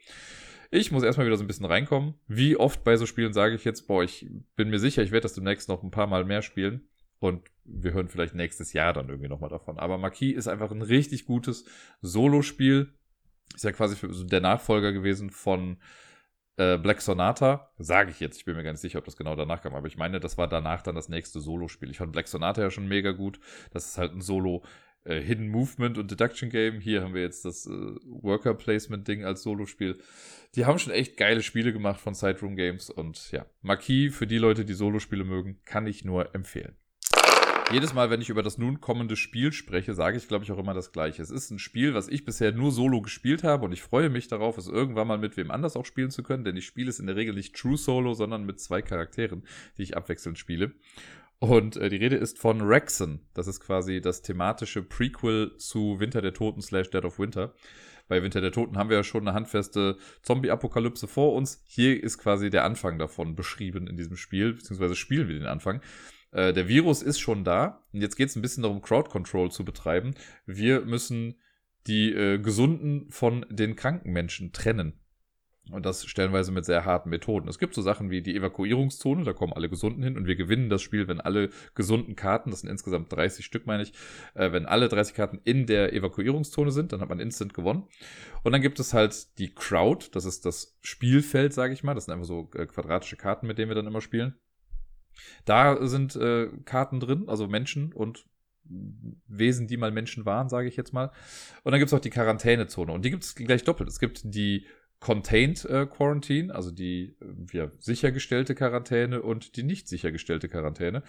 [0.73, 2.15] Ich muss erstmal wieder so ein bisschen reinkommen.
[2.29, 5.25] Wie oft bei so Spielen sage ich jetzt, boah, ich bin mir sicher, ich werde
[5.25, 6.89] das demnächst noch ein paar Mal mehr spielen.
[7.19, 9.79] Und wir hören vielleicht nächstes Jahr dann irgendwie nochmal davon.
[9.79, 11.65] Aber Marquis ist einfach ein richtig gutes
[12.01, 12.95] Solo-Spiel.
[13.55, 15.79] Ist ja quasi der Nachfolger gewesen von
[16.57, 17.73] äh, Black Sonata.
[17.79, 18.39] Sage ich jetzt.
[18.39, 19.75] Ich bin mir gar nicht sicher, ob das genau danach kam.
[19.75, 21.91] Aber ich meine, das war danach dann das nächste Solo-Spiel.
[21.91, 23.41] Ich fand Black Sonata ja schon mega gut.
[23.73, 24.63] Das ist halt ein Solo-
[25.05, 26.81] äh, Hidden Movement und Deduction Game.
[26.81, 29.99] Hier haben wir jetzt das äh, Worker Placement Ding als Solospiel.
[30.55, 34.39] Die haben schon echt geile Spiele gemacht von Sideroom Games und ja, Marquis für die
[34.39, 36.77] Leute, die Solospiele mögen, kann ich nur empfehlen.
[37.73, 40.59] Jedes Mal, wenn ich über das nun kommende Spiel spreche, sage ich, glaube ich, auch
[40.59, 41.23] immer das Gleiche.
[41.23, 44.27] Es ist ein Spiel, was ich bisher nur solo gespielt habe und ich freue mich
[44.27, 46.99] darauf, es irgendwann mal mit wem anders auch spielen zu können, denn ich spiele es
[46.99, 49.45] in der Regel nicht True Solo, sondern mit zwei Charakteren,
[49.79, 50.73] die ich abwechselnd spiele.
[51.41, 53.27] Und äh, die Rede ist von Rexen.
[53.33, 57.55] Das ist quasi das thematische Prequel zu Winter der Toten slash Dead of Winter.
[58.09, 61.63] Bei Winter der Toten haben wir ja schon eine handfeste Zombie-Apokalypse vor uns.
[61.67, 65.81] Hier ist quasi der Anfang davon beschrieben in diesem Spiel, beziehungsweise spielen wir den Anfang.
[66.33, 69.51] Äh, der Virus ist schon da und jetzt geht es ein bisschen darum, Crowd Control
[69.51, 70.15] zu betreiben.
[70.45, 71.37] Wir müssen
[71.87, 75.01] die äh, Gesunden von den kranken Menschen trennen.
[75.73, 77.49] Und das stellenweise mit sehr harten Methoden.
[77.49, 80.69] Es gibt so Sachen wie die Evakuierungszone, da kommen alle Gesunden hin und wir gewinnen
[80.69, 83.93] das Spiel, wenn alle gesunden Karten, das sind insgesamt 30 Stück, meine ich,
[84.35, 87.85] äh, wenn alle 30 Karten in der Evakuierungszone sind, dann hat man instant gewonnen.
[88.43, 91.95] Und dann gibt es halt die Crowd, das ist das Spielfeld, sage ich mal.
[91.95, 94.35] Das sind einfach so äh, quadratische Karten, mit denen wir dann immer spielen.
[95.45, 98.25] Da sind äh, Karten drin, also Menschen und
[99.27, 101.11] Wesen, die mal Menschen waren, sage ich jetzt mal.
[101.65, 102.93] Und dann gibt es auch die Quarantänezone.
[102.93, 103.89] Und die gibt es gleich doppelt.
[103.89, 104.67] Es gibt die
[105.01, 111.03] Contained äh, Quarantine, also die äh, ja, sichergestellte Quarantäne und die nicht sichergestellte Quarantäne.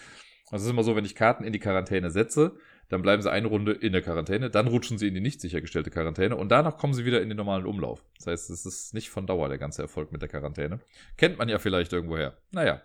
[0.49, 2.58] Also es ist immer so, wenn ich Karten in die Quarantäne setze,
[2.89, 5.89] dann bleiben sie eine Runde in der Quarantäne, dann rutschen sie in die nicht sichergestellte
[5.91, 8.04] Quarantäne und danach kommen sie wieder in den normalen Umlauf.
[8.17, 10.80] Das heißt, es ist nicht von Dauer der ganze Erfolg mit der Quarantäne.
[11.15, 12.38] Kennt man ja vielleicht irgendwoher.
[12.51, 12.82] Naja.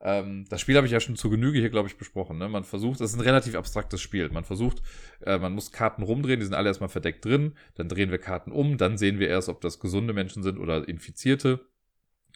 [0.00, 2.38] Ähm, das Spiel habe ich ja schon zu Genüge hier, glaube ich, besprochen.
[2.38, 2.48] Ne?
[2.48, 4.28] Man versucht, das ist ein relativ abstraktes Spiel.
[4.30, 4.82] Man versucht,
[5.24, 7.54] äh, man muss Karten rumdrehen, die sind alle erstmal verdeckt drin.
[7.74, 10.88] Dann drehen wir Karten um, dann sehen wir erst, ob das gesunde Menschen sind oder
[10.88, 11.66] Infizierte.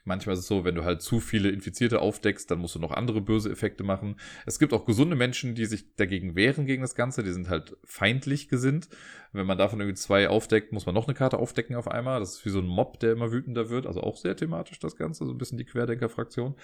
[0.05, 2.91] Manchmal ist es so, wenn du halt zu viele Infizierte aufdeckst, dann musst du noch
[2.91, 4.17] andere böse Effekte machen.
[4.47, 7.23] Es gibt auch gesunde Menschen, die sich dagegen wehren gegen das Ganze.
[7.23, 8.89] Die sind halt feindlich gesinnt.
[9.33, 12.19] Wenn man davon irgendwie zwei aufdeckt, muss man noch eine Karte aufdecken auf einmal.
[12.19, 13.87] Das ist wie so ein Mob, der immer wütender wird.
[13.87, 16.57] Also auch sehr thematisch das Ganze, so ein bisschen die Querdenker-Fraktion.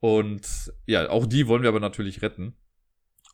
[0.00, 2.56] Und ja, auch die wollen wir aber natürlich retten.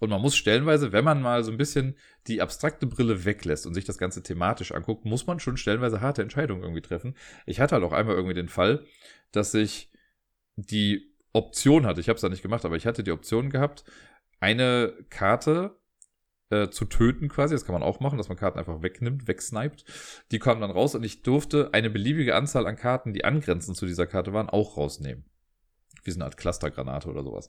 [0.03, 1.97] Und man muss stellenweise, wenn man mal so ein bisschen
[2.27, 6.23] die abstrakte Brille weglässt und sich das Ganze thematisch anguckt, muss man schon stellenweise harte
[6.23, 7.15] Entscheidungen irgendwie treffen.
[7.47, 8.85] Ich hatte halt auch einmal irgendwie den Fall,
[9.31, 9.91] dass ich
[10.57, 13.85] die Option hatte, ich habe es da nicht gemacht, aber ich hatte die Option gehabt,
[14.41, 15.79] eine Karte
[16.51, 19.85] äh, zu töten quasi, das kann man auch machen, dass man Karten einfach wegnimmt, wegsniped.
[20.33, 23.87] Die kamen dann raus und ich durfte eine beliebige Anzahl an Karten, die angrenzend zu
[23.87, 25.32] dieser Karte waren, auch rausnehmen
[26.05, 27.49] wie so eine Art Clustergranate oder sowas.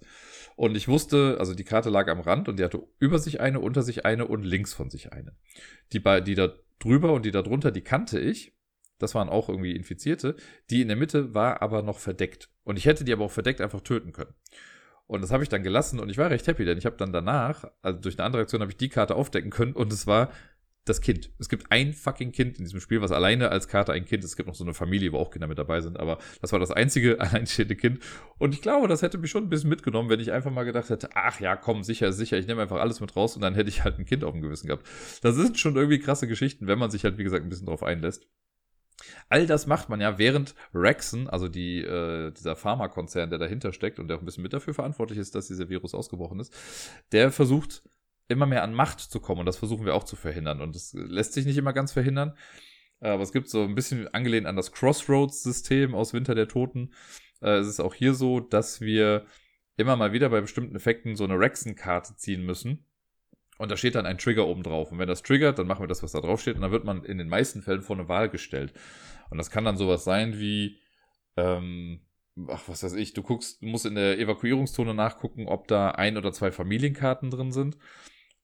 [0.55, 3.59] Und ich wusste, also die Karte lag am Rand und die hatte über sich eine,
[3.59, 5.35] unter sich eine und links von sich eine.
[5.91, 8.55] Die, die da drüber und die da drunter, die kannte ich.
[8.99, 10.35] Das waren auch irgendwie Infizierte.
[10.69, 12.49] Die in der Mitte war aber noch verdeckt.
[12.63, 14.33] Und ich hätte die aber auch verdeckt einfach töten können.
[15.07, 17.11] Und das habe ich dann gelassen und ich war recht happy, denn ich habe dann
[17.11, 20.31] danach, also durch eine andere Aktion, habe ich die Karte aufdecken können und es war
[20.85, 21.31] das Kind.
[21.39, 24.31] Es gibt ein fucking Kind in diesem Spiel, was alleine als Karte ein Kind ist.
[24.31, 26.59] Es gibt noch so eine Familie, wo auch Kinder mit dabei sind, aber das war
[26.59, 27.99] das einzige alleinstehende Kind.
[28.37, 30.89] Und ich glaube, das hätte mich schon ein bisschen mitgenommen, wenn ich einfach mal gedacht
[30.89, 33.69] hätte, ach ja, komm, sicher, sicher, ich nehme einfach alles mit raus und dann hätte
[33.69, 34.85] ich halt ein Kind auf dem Gewissen gehabt.
[35.21, 37.83] Das sind schon irgendwie krasse Geschichten, wenn man sich halt, wie gesagt, ein bisschen drauf
[37.83, 38.27] einlässt.
[39.29, 43.99] All das macht man ja, während Rexon, also die, äh, dieser Pharmakonzern, der dahinter steckt
[43.99, 46.53] und der auch ein bisschen mit dafür verantwortlich ist, dass dieser Virus ausgebrochen ist,
[47.11, 47.83] der versucht
[48.27, 50.61] immer mehr an Macht zu kommen und das versuchen wir auch zu verhindern.
[50.61, 52.35] Und das lässt sich nicht immer ganz verhindern.
[52.99, 56.93] Aber es gibt so ein bisschen angelehnt an das Crossroads-System aus Winter der Toten.
[57.41, 59.25] Äh, es ist auch hier so, dass wir
[59.75, 62.85] immer mal wieder bei bestimmten Effekten so eine Rexen-Karte ziehen müssen.
[63.57, 64.91] Und da steht dann ein Trigger oben drauf.
[64.91, 66.55] Und wenn das triggert, dann machen wir das, was da drauf steht.
[66.55, 68.73] Und dann wird man in den meisten Fällen vor eine Wahl gestellt.
[69.29, 70.79] Und das kann dann sowas sein wie,
[71.35, 72.01] ähm,
[72.47, 76.17] ach, was weiß ich, du guckst, du musst in der Evakuierungszone nachgucken, ob da ein
[76.17, 77.77] oder zwei Familienkarten drin sind.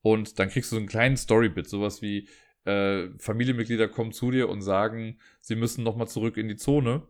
[0.02, 2.28] Und dann kriegst du so einen kleinen Storybit, sowas wie
[2.66, 7.04] äh, Familienmitglieder kommen zu dir und sagen, sie müssen nochmal zurück in die Zone,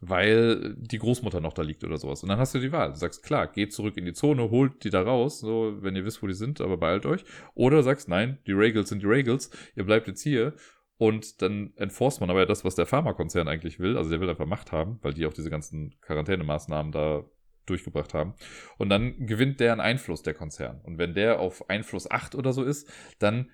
[0.00, 2.22] weil die Großmutter noch da liegt oder sowas.
[2.22, 2.90] Und dann hast du die Wahl.
[2.92, 6.04] Du sagst, klar, geht zurück in die Zone, holt die da raus, so, wenn ihr
[6.04, 7.24] wisst, wo die sind, aber beeilt euch.
[7.54, 10.54] Oder sagst, nein, die Regals sind die Regals, ihr bleibt jetzt hier.
[10.98, 13.98] Und dann enforst man aber ja das, was der Pharmakonzern eigentlich will.
[13.98, 17.24] Also der will einfach Macht haben, weil die auch diese ganzen Quarantänemaßnahmen da
[17.66, 18.34] durchgebracht haben.
[18.78, 20.80] Und dann gewinnt der einen Einfluss, der Konzern.
[20.82, 23.50] Und wenn der auf Einfluss 8 oder so ist, dann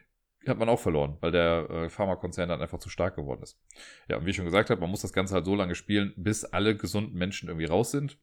[0.47, 3.61] hat man auch verloren, weil der äh, Pharmakonzern dann einfach zu stark geworden ist.
[4.09, 6.13] Ja, und wie ich schon gesagt habe, man muss das Ganze halt so lange spielen,
[6.17, 8.19] bis alle gesunden Menschen irgendwie raus sind.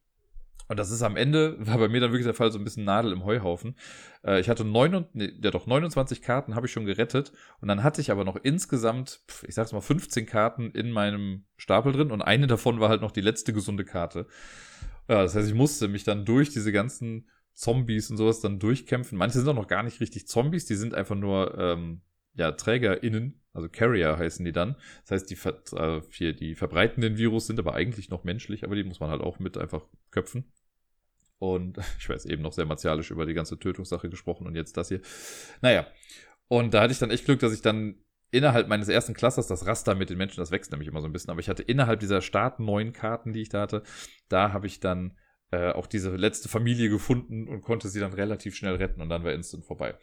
[0.67, 2.85] Und das ist am Ende, war bei mir dann wirklich der Fall, so ein bisschen
[2.85, 3.75] Nadel im Heuhaufen.
[4.23, 7.31] Äh, ich hatte neun nee, ja doch, 29 Karten habe ich schon gerettet.
[7.59, 11.91] Und dann hatte ich aber noch insgesamt, ich sag's mal, 15 Karten in meinem Stapel
[11.91, 12.11] drin.
[12.11, 14.27] Und eine davon war halt noch die letzte gesunde Karte.
[15.09, 19.17] Ja, das heißt, ich musste mich dann durch diese ganzen Zombies und sowas dann durchkämpfen.
[19.17, 22.01] Manche sind auch noch gar nicht richtig Zombies, die sind einfach nur ähm,
[22.35, 24.75] ja, TrägerInnen, also Carrier heißen die dann.
[25.01, 28.63] Das heißt, die, ver äh, hier, die verbreiten den Virus, sind aber eigentlich noch menschlich,
[28.63, 30.45] aber die muss man halt auch mit einfach köpfen.
[31.39, 34.89] Und ich weiß eben noch sehr martialisch über die ganze Tötungssache gesprochen und jetzt das
[34.89, 35.01] hier.
[35.61, 35.87] Naja.
[36.47, 37.95] Und da hatte ich dann echt Glück, dass ich dann
[38.31, 41.13] innerhalb meines ersten Clusters, das Raster mit den Menschen, das wächst nämlich immer so ein
[41.13, 43.83] bisschen, aber ich hatte innerhalb dieser Start neun Karten, die ich da hatte,
[44.27, 45.17] da habe ich dann
[45.51, 49.23] äh, auch diese letzte Familie gefunden und konnte sie dann relativ schnell retten und dann
[49.23, 49.95] war Instant vorbei.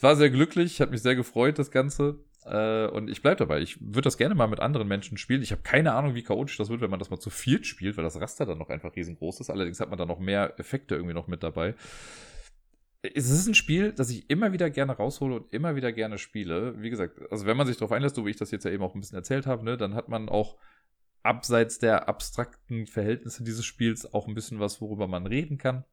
[0.00, 2.24] War sehr glücklich, hat mich sehr gefreut, das Ganze.
[2.46, 3.60] Äh, und ich bleibe dabei.
[3.60, 5.42] Ich würde das gerne mal mit anderen Menschen spielen.
[5.42, 7.96] Ich habe keine Ahnung, wie chaotisch das wird, wenn man das mal zu viert spielt,
[7.96, 9.50] weil das Raster dann noch einfach riesengroß ist.
[9.50, 11.74] Allerdings hat man da noch mehr Effekte irgendwie noch mit dabei
[13.14, 16.80] es ist ein Spiel, das ich immer wieder gerne raushole und immer wieder gerne spiele.
[16.80, 18.82] Wie gesagt, also wenn man sich darauf einlässt, so wie ich das jetzt ja eben
[18.82, 20.56] auch ein bisschen erzählt habe, ne, dann hat man auch
[21.22, 25.84] abseits der abstrakten Verhältnisse dieses Spiels auch ein bisschen was, worüber man reden kann.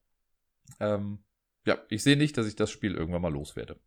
[0.80, 1.20] Ähm,
[1.66, 3.80] ja, ich sehe nicht, dass ich das Spiel irgendwann mal loswerde.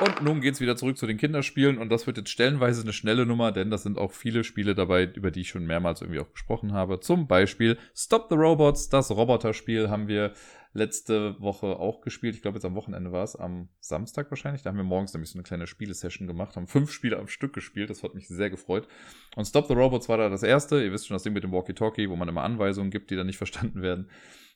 [0.00, 3.24] Und nun geht's wieder zurück zu den Kinderspielen und das wird jetzt stellenweise eine schnelle
[3.24, 6.32] Nummer, denn das sind auch viele Spiele dabei, über die ich schon mehrmals irgendwie auch
[6.32, 6.98] gesprochen habe.
[6.98, 10.32] Zum Beispiel Stop the Robots, das Roboterspiel haben wir
[10.72, 12.34] letzte Woche auch gespielt.
[12.34, 14.62] Ich glaube, jetzt am Wochenende war es, am Samstag wahrscheinlich.
[14.62, 17.52] Da haben wir morgens nämlich so eine kleine Spielesession gemacht, haben fünf Spiele am Stück
[17.52, 17.90] gespielt.
[17.90, 18.88] Das hat mich sehr gefreut.
[19.36, 20.82] Und Stop the Robots war da das erste.
[20.82, 23.26] Ihr wisst schon, das Ding mit dem Walkie-Talkie, wo man immer Anweisungen gibt, die dann
[23.26, 24.08] nicht verstanden werden.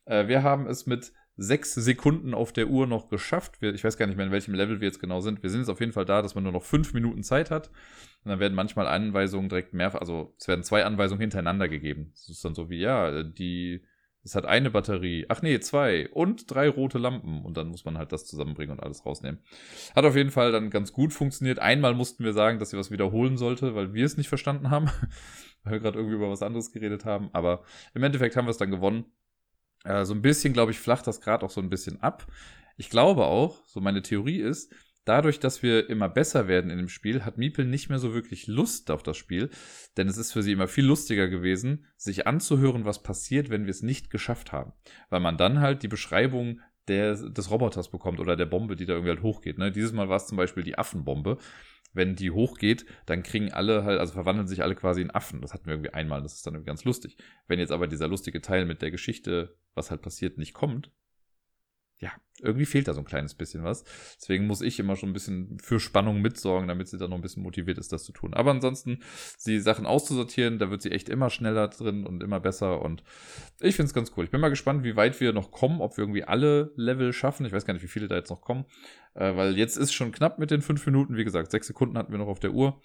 [0.06, 3.62] Äh, wir haben es mit sechs Sekunden auf der Uhr noch geschafft.
[3.62, 5.42] ich weiß gar nicht mehr, in welchem Level wir jetzt genau sind.
[5.42, 7.68] Wir sind jetzt auf jeden Fall da, dass man nur noch fünf Minuten Zeit hat.
[8.24, 12.10] Und dann werden manchmal Anweisungen direkt mehr, also es werden zwei Anweisungen hintereinander gegeben.
[12.14, 13.84] Das ist dann so wie, ja, die,
[14.26, 17.44] es hat eine Batterie, ach nee, zwei und drei rote Lampen.
[17.44, 19.40] Und dann muss man halt das zusammenbringen und alles rausnehmen.
[19.94, 21.60] Hat auf jeden Fall dann ganz gut funktioniert.
[21.60, 24.90] Einmal mussten wir sagen, dass sie was wiederholen sollte, weil wir es nicht verstanden haben.
[25.62, 27.30] weil wir gerade irgendwie über was anderes geredet haben.
[27.32, 27.62] Aber
[27.94, 29.04] im Endeffekt haben wir es dann gewonnen.
[29.84, 32.26] Äh, so ein bisschen, glaube ich, flacht das gerade auch so ein bisschen ab.
[32.76, 34.74] Ich glaube auch, so meine Theorie ist,
[35.06, 38.46] dadurch, dass wir immer besser werden in dem Spiel, hat Miepel nicht mehr so wirklich
[38.46, 39.48] Lust auf das Spiel,
[39.96, 43.70] denn es ist für sie immer viel lustiger gewesen, sich anzuhören, was passiert, wenn wir
[43.70, 44.72] es nicht geschafft haben.
[45.08, 48.92] Weil man dann halt die Beschreibung der, des Roboters bekommt oder der Bombe, die da
[48.92, 49.58] irgendwie halt hochgeht.
[49.58, 49.72] Ne?
[49.72, 51.38] Dieses Mal war es zum Beispiel die Affenbombe
[51.96, 55.40] wenn die hochgeht, dann kriegen alle halt, also verwandeln sich alle quasi in Affen.
[55.40, 57.16] Das hatten wir irgendwie einmal, das ist dann irgendwie ganz lustig.
[57.48, 60.92] Wenn jetzt aber dieser lustige Teil mit der Geschichte, was halt passiert, nicht kommt,
[61.98, 63.84] ja, irgendwie fehlt da so ein kleines bisschen was.
[64.20, 67.22] Deswegen muss ich immer schon ein bisschen für Spannung mitsorgen, damit sie dann noch ein
[67.22, 68.34] bisschen motiviert ist, das zu tun.
[68.34, 69.00] Aber ansonsten,
[69.46, 72.82] die Sachen auszusortieren, da wird sie echt immer schneller drin und immer besser.
[72.82, 73.02] Und
[73.60, 74.24] ich finde es ganz cool.
[74.24, 77.46] Ich bin mal gespannt, wie weit wir noch kommen, ob wir irgendwie alle Level schaffen.
[77.46, 78.66] Ich weiß gar nicht, wie viele da jetzt noch kommen.
[79.14, 81.16] Äh, weil jetzt ist schon knapp mit den fünf Minuten.
[81.16, 82.82] Wie gesagt, sechs Sekunden hatten wir noch auf der Uhr.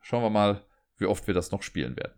[0.00, 0.66] Schauen wir mal,
[0.98, 2.12] wie oft wir das noch spielen werden.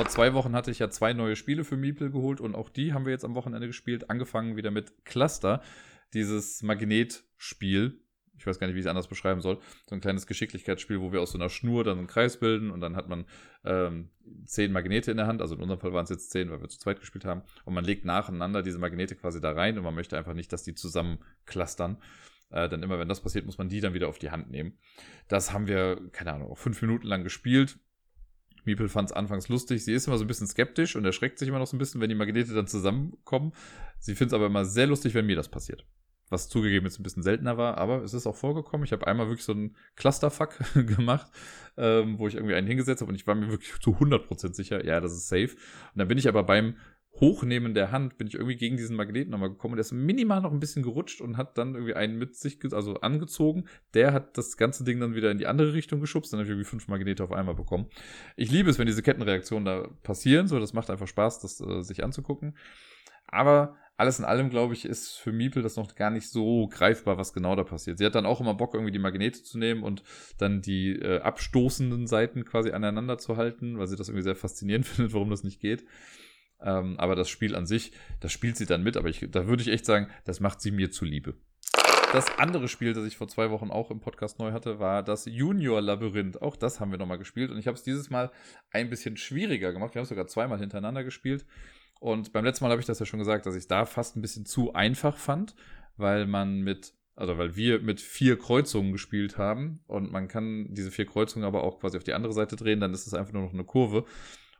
[0.00, 2.94] Vor zwei Wochen hatte ich ja zwei neue Spiele für Meeple geholt und auch die
[2.94, 4.08] haben wir jetzt am Wochenende gespielt.
[4.08, 5.60] Angefangen wieder mit Cluster,
[6.14, 8.00] dieses Magnetspiel.
[8.38, 9.58] Ich weiß gar nicht, wie ich es anders beschreiben soll.
[9.86, 12.80] So ein kleines Geschicklichkeitsspiel, wo wir aus so einer Schnur dann einen Kreis bilden und
[12.80, 13.26] dann hat man
[13.62, 14.08] ähm,
[14.46, 15.42] zehn Magnete in der Hand.
[15.42, 17.42] Also in unserem Fall waren es jetzt zehn, weil wir zu zweit gespielt haben.
[17.66, 20.62] Und man legt nacheinander diese Magnete quasi da rein und man möchte einfach nicht, dass
[20.62, 21.98] die zusammen clustern.
[22.48, 24.78] Äh, dann immer, wenn das passiert, muss man die dann wieder auf die Hand nehmen.
[25.28, 27.78] Das haben wir, keine Ahnung, fünf Minuten lang gespielt
[28.64, 29.84] Miepel fand es anfangs lustig.
[29.84, 32.00] Sie ist immer so ein bisschen skeptisch und erschreckt sich immer noch so ein bisschen,
[32.00, 33.52] wenn die Magnete dann zusammenkommen.
[33.98, 35.84] Sie findet es aber immer sehr lustig, wenn mir das passiert.
[36.28, 38.84] Was zugegeben jetzt ein bisschen seltener war, aber es ist auch vorgekommen.
[38.84, 41.26] Ich habe einmal wirklich so einen Clusterfuck gemacht,
[41.76, 44.84] ähm, wo ich irgendwie einen hingesetzt habe und ich war mir wirklich zu 100% sicher,
[44.84, 45.50] ja, das ist safe.
[45.50, 46.76] Und dann bin ich aber beim
[47.14, 50.52] Hochnehmen der Hand bin ich irgendwie gegen diesen Magneten nochmal gekommen der ist minimal noch
[50.52, 53.64] ein bisschen gerutscht und hat dann irgendwie einen mit sich, also angezogen.
[53.94, 56.50] Der hat das ganze Ding dann wieder in die andere Richtung geschubst, dann habe ich
[56.50, 57.88] irgendwie fünf Magnete auf einmal bekommen.
[58.36, 61.82] Ich liebe es, wenn diese Kettenreaktionen da passieren, so, das macht einfach Spaß, das äh,
[61.82, 62.56] sich anzugucken.
[63.26, 67.18] Aber alles in allem, glaube ich, ist für Miepel das noch gar nicht so greifbar,
[67.18, 67.98] was genau da passiert.
[67.98, 70.02] Sie hat dann auch immer Bock, irgendwie die Magnete zu nehmen und
[70.38, 74.86] dann die äh, abstoßenden Seiten quasi aneinander zu halten, weil sie das irgendwie sehr faszinierend
[74.86, 75.84] findet, warum das nicht geht.
[76.62, 78.96] Ähm, aber das Spiel an sich, das spielt sie dann mit.
[78.96, 81.34] Aber ich, da würde ich echt sagen, das macht sie mir zuliebe.
[82.12, 85.26] Das andere Spiel, das ich vor zwei Wochen auch im Podcast neu hatte, war das
[85.26, 86.42] Junior Labyrinth.
[86.42, 87.52] Auch das haben wir nochmal gespielt.
[87.52, 88.32] Und ich habe es dieses Mal
[88.72, 89.94] ein bisschen schwieriger gemacht.
[89.94, 91.46] Wir haben es sogar zweimal hintereinander gespielt.
[92.00, 94.22] Und beim letzten Mal habe ich das ja schon gesagt, dass ich da fast ein
[94.22, 95.54] bisschen zu einfach fand,
[95.96, 100.90] weil man mit, also weil wir mit vier Kreuzungen gespielt haben und man kann diese
[100.90, 103.42] vier Kreuzungen aber auch quasi auf die andere Seite drehen, dann ist es einfach nur
[103.42, 104.06] noch eine Kurve.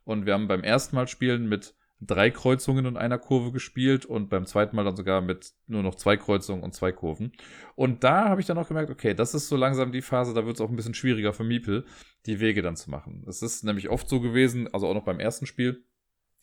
[0.04, 4.30] Und wir haben beim ersten Mal spielen mit drei Kreuzungen in einer Kurve gespielt und
[4.30, 7.32] beim zweiten Mal dann sogar mit nur noch zwei Kreuzungen und zwei Kurven.
[7.74, 10.46] Und da habe ich dann auch gemerkt, okay, das ist so langsam die Phase, da
[10.46, 11.84] wird es auch ein bisschen schwieriger für Miepel,
[12.26, 13.24] die Wege dann zu machen.
[13.28, 15.84] Es ist nämlich oft so gewesen, also auch noch beim ersten Spiel,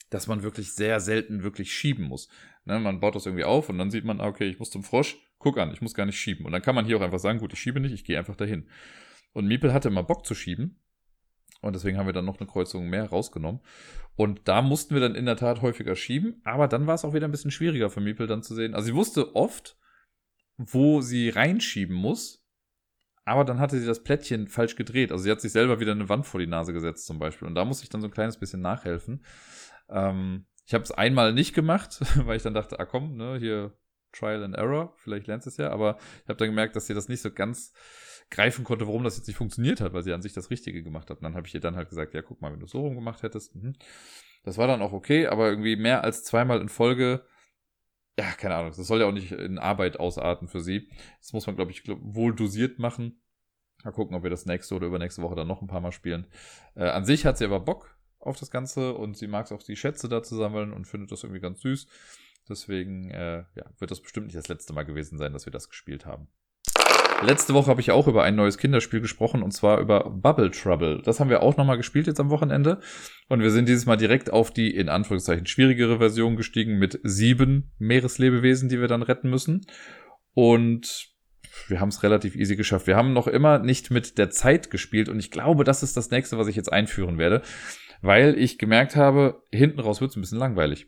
[0.09, 2.29] dass man wirklich sehr selten wirklich schieben muss.
[2.65, 5.17] Ne, man baut das irgendwie auf und dann sieht man, okay, ich muss zum Frosch,
[5.39, 6.45] guck an, ich muss gar nicht schieben.
[6.45, 8.35] Und dann kann man hier auch einfach sagen, gut, ich schiebe nicht, ich gehe einfach
[8.35, 8.67] dahin.
[9.33, 10.79] Und Miepel hatte immer Bock zu schieben.
[11.61, 13.61] Und deswegen haben wir dann noch eine Kreuzung mehr rausgenommen.
[14.15, 16.41] Und da mussten wir dann in der Tat häufiger schieben.
[16.43, 18.73] Aber dann war es auch wieder ein bisschen schwieriger für Miepel dann zu sehen.
[18.73, 19.77] Also sie wusste oft,
[20.57, 22.43] wo sie reinschieben muss.
[23.25, 25.11] Aber dann hatte sie das Plättchen falsch gedreht.
[25.11, 27.47] Also sie hat sich selber wieder eine Wand vor die Nase gesetzt zum Beispiel.
[27.47, 29.23] Und da musste ich dann so ein kleines bisschen nachhelfen.
[29.89, 33.77] Ähm, ich habe es einmal nicht gemacht, weil ich dann dachte, ah komm, ne, hier
[34.13, 35.71] Trial and Error, vielleicht lernst du es ja.
[35.71, 37.73] Aber ich habe dann gemerkt, dass sie das nicht so ganz
[38.29, 41.09] greifen konnte, warum das jetzt nicht funktioniert hat, weil sie an sich das Richtige gemacht
[41.09, 41.17] hat.
[41.17, 42.95] Und dann habe ich ihr dann halt gesagt, ja, guck mal, wenn du so rum
[42.95, 43.55] gemacht hättest.
[43.55, 43.73] Mhm.
[44.43, 47.25] Das war dann auch okay, aber irgendwie mehr als zweimal in Folge,
[48.17, 50.89] ja, keine Ahnung, das soll ja auch nicht in Arbeit ausarten für sie.
[51.19, 53.21] Das muss man, glaube ich, glaub, wohl dosiert machen.
[53.83, 56.27] Mal gucken, ob wir das nächste oder übernächste Woche dann noch ein paar Mal spielen.
[56.75, 59.61] Äh, an sich hat sie aber Bock auf das Ganze und sie mag es auch,
[59.61, 61.87] die Schätze da zu sammeln und findet das irgendwie ganz süß.
[62.49, 65.69] Deswegen äh, ja, wird das bestimmt nicht das letzte Mal gewesen sein, dass wir das
[65.69, 66.27] gespielt haben.
[67.23, 71.01] Letzte Woche habe ich auch über ein neues Kinderspiel gesprochen und zwar über Bubble Trouble.
[71.03, 72.79] Das haben wir auch nochmal gespielt jetzt am Wochenende.
[73.27, 77.71] Und wir sind dieses Mal direkt auf die in Anführungszeichen schwierigere Version gestiegen mit sieben
[77.79, 79.65] Meereslebewesen, die wir dann retten müssen.
[80.35, 81.07] Und
[81.67, 82.85] wir haben es relativ easy geschafft.
[82.85, 86.11] Wir haben noch immer nicht mit der Zeit gespielt und ich glaube, das ist das
[86.11, 87.41] nächste, was ich jetzt einführen werde,
[88.03, 90.87] weil ich gemerkt habe, hinten raus wird es ein bisschen langweilig.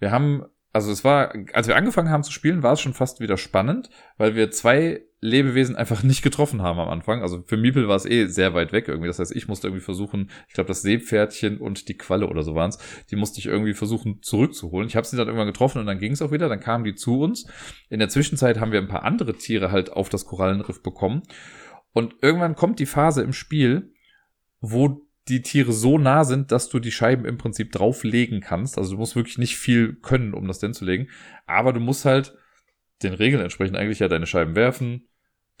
[0.00, 3.18] Wir haben also es war, als wir angefangen haben zu spielen, war es schon fast
[3.18, 7.20] wieder spannend, weil wir zwei Lebewesen einfach nicht getroffen haben am Anfang.
[7.20, 9.06] Also für Miepel war es eh sehr weit weg irgendwie.
[9.06, 12.54] Das heißt, ich musste irgendwie versuchen, ich glaube, das Seepferdchen und die Qualle oder so
[12.54, 12.78] waren es,
[13.10, 14.88] die musste ich irgendwie versuchen zurückzuholen.
[14.88, 16.48] Ich habe sie dann irgendwann getroffen und dann ging es auch wieder.
[16.48, 17.46] Dann kamen die zu uns.
[17.90, 21.22] In der Zwischenzeit haben wir ein paar andere Tiere halt auf das Korallenriff bekommen.
[21.92, 23.92] Und irgendwann kommt die Phase im Spiel,
[24.60, 28.78] wo die Tiere so nah sind, dass du die Scheiben im Prinzip drauflegen kannst.
[28.78, 31.08] Also du musst wirklich nicht viel können, um das denn zu legen.
[31.46, 32.34] Aber du musst halt
[33.02, 35.08] den Regeln entsprechend eigentlich ja deine Scheiben werfen.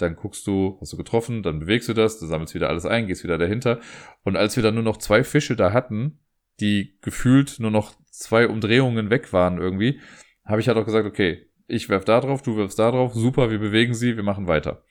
[0.00, 3.06] Dann guckst du, hast du getroffen, dann bewegst du das, du sammelst wieder alles ein,
[3.06, 3.80] gehst wieder dahinter.
[4.24, 6.18] Und als wir dann nur noch zwei Fische da hatten,
[6.60, 10.00] die gefühlt nur noch zwei Umdrehungen weg waren irgendwie,
[10.44, 13.50] habe ich halt auch gesagt, okay, ich werf da drauf, du wirfst da drauf, super,
[13.50, 14.84] wir bewegen sie, wir machen weiter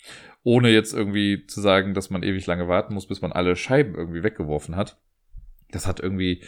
[0.44, 3.96] ohne jetzt irgendwie zu sagen, dass man ewig lange warten muss, bis man alle Scheiben
[3.96, 4.98] irgendwie weggeworfen hat.
[5.72, 6.44] Das hat irgendwie,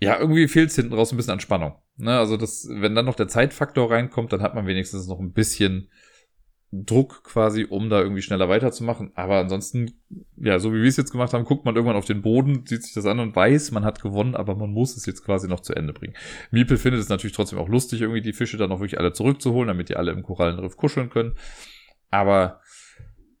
[0.00, 1.74] ja, irgendwie fehlt es hinten raus ein bisschen an Spannung.
[1.96, 2.16] Ne?
[2.16, 5.90] Also das, wenn dann noch der Zeitfaktor reinkommt, dann hat man wenigstens noch ein bisschen
[6.82, 9.12] Druck quasi, um da irgendwie schneller weiterzumachen.
[9.14, 9.92] Aber ansonsten,
[10.36, 12.82] ja, so wie wir es jetzt gemacht haben, guckt man irgendwann auf den Boden, sieht
[12.82, 15.60] sich das an und weiß, man hat gewonnen, aber man muss es jetzt quasi noch
[15.60, 16.14] zu Ende bringen.
[16.50, 19.68] Miepel findet es natürlich trotzdem auch lustig, irgendwie die Fische dann auch wirklich alle zurückzuholen,
[19.68, 21.34] damit die alle im Korallenriff kuscheln können.
[22.10, 22.60] Aber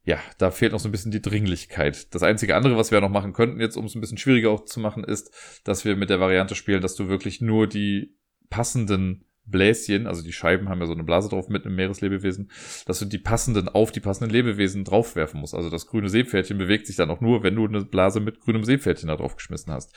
[0.04, 2.14] ja, da fehlt noch so ein bisschen die Dringlichkeit.
[2.14, 4.64] Das einzige andere, was wir noch machen könnten, jetzt um es ein bisschen schwieriger auch
[4.64, 8.14] zu machen, ist, dass wir mit der Variante spielen, dass du wirklich nur die
[8.50, 12.50] passenden Bläschen, also die Scheiben haben ja so eine Blase drauf mit einem Meereslebewesen,
[12.86, 15.54] dass du die passenden auf die passenden Lebewesen draufwerfen musst.
[15.54, 18.64] Also das grüne Seepferdchen bewegt sich dann auch nur, wenn du eine Blase mit grünem
[18.64, 19.94] Seepferdchen da drauf geschmissen hast.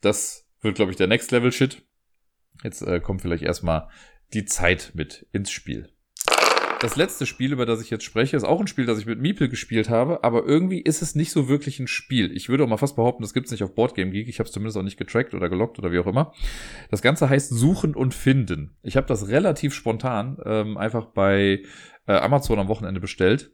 [0.00, 1.82] Das wird, glaube ich, der Next Level Shit.
[2.62, 3.88] Jetzt äh, kommt vielleicht erstmal
[4.32, 5.90] die Zeit mit ins Spiel.
[6.80, 9.20] Das letzte Spiel, über das ich jetzt spreche, ist auch ein Spiel, das ich mit
[9.20, 12.34] Miepel gespielt habe, aber irgendwie ist es nicht so wirklich ein Spiel.
[12.34, 14.28] Ich würde auch mal fast behaupten, das gibt's nicht auf Boardgame Geek.
[14.28, 16.32] Ich habe es zumindest auch nicht getrackt oder gelockt oder wie auch immer.
[16.90, 18.78] Das Ganze heißt Suchen und Finden.
[18.82, 21.62] Ich habe das relativ spontan ähm, einfach bei
[22.06, 23.50] äh, Amazon am Wochenende bestellt.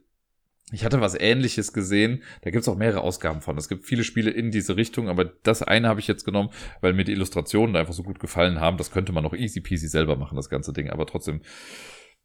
[0.71, 2.23] Ich hatte was ähnliches gesehen.
[2.43, 3.57] Da gibt's auch mehrere Ausgaben von.
[3.57, 6.93] Es gibt viele Spiele in diese Richtung, aber das eine habe ich jetzt genommen, weil
[6.93, 8.77] mir die Illustrationen einfach so gut gefallen haben.
[8.77, 10.89] Das könnte man noch easy peasy selber machen, das ganze Ding.
[10.89, 11.41] Aber trotzdem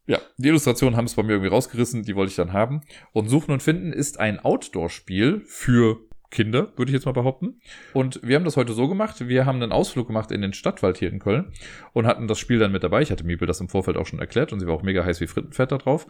[0.05, 2.81] ja, die Illustrationen haben es bei mir irgendwie rausgerissen, die wollte ich dann haben.
[3.13, 7.61] Und Suchen und Finden ist ein Outdoor-Spiel für Kinder, würde ich jetzt mal behaupten.
[7.93, 10.97] Und wir haben das heute so gemacht, wir haben einen Ausflug gemacht in den Stadtwald
[10.97, 11.53] hier in Köln
[11.93, 13.01] und hatten das Spiel dann mit dabei.
[13.01, 15.21] Ich hatte Miebel das im Vorfeld auch schon erklärt und sie war auch mega heiß
[15.21, 16.07] wie Frittenfett da drauf.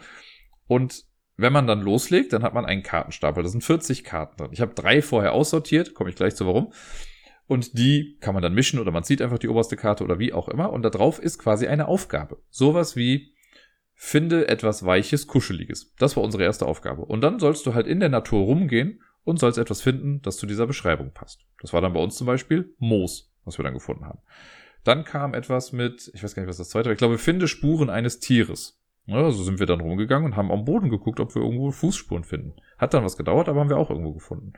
[0.66, 1.04] Und
[1.36, 3.44] wenn man dann loslegt, dann hat man einen Kartenstapel.
[3.44, 4.52] Da sind 40 Karten drin.
[4.54, 6.72] Ich habe drei vorher aussortiert, komme ich gleich zu warum.
[7.46, 10.32] Und die kann man dann mischen oder man zieht einfach die oberste Karte oder wie
[10.32, 10.72] auch immer.
[10.72, 12.38] Und da drauf ist quasi eine Aufgabe.
[12.50, 13.33] Sowas wie
[14.06, 15.94] Finde etwas Weiches, Kuscheliges.
[15.98, 17.06] Das war unsere erste Aufgabe.
[17.06, 20.46] Und dann sollst du halt in der Natur rumgehen und sollst etwas finden, das zu
[20.46, 21.40] dieser Beschreibung passt.
[21.62, 24.20] Das war dann bei uns zum Beispiel Moos, was wir dann gefunden haben.
[24.84, 27.48] Dann kam etwas mit, ich weiß gar nicht, was das zweite war, ich glaube, finde
[27.48, 28.78] Spuren eines Tieres.
[29.06, 32.26] Ja, so sind wir dann rumgegangen und haben am Boden geguckt, ob wir irgendwo Fußspuren
[32.26, 32.56] finden.
[32.78, 34.52] Hat dann was gedauert, aber haben wir auch irgendwo gefunden.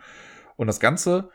[0.55, 1.29] Und das Ganze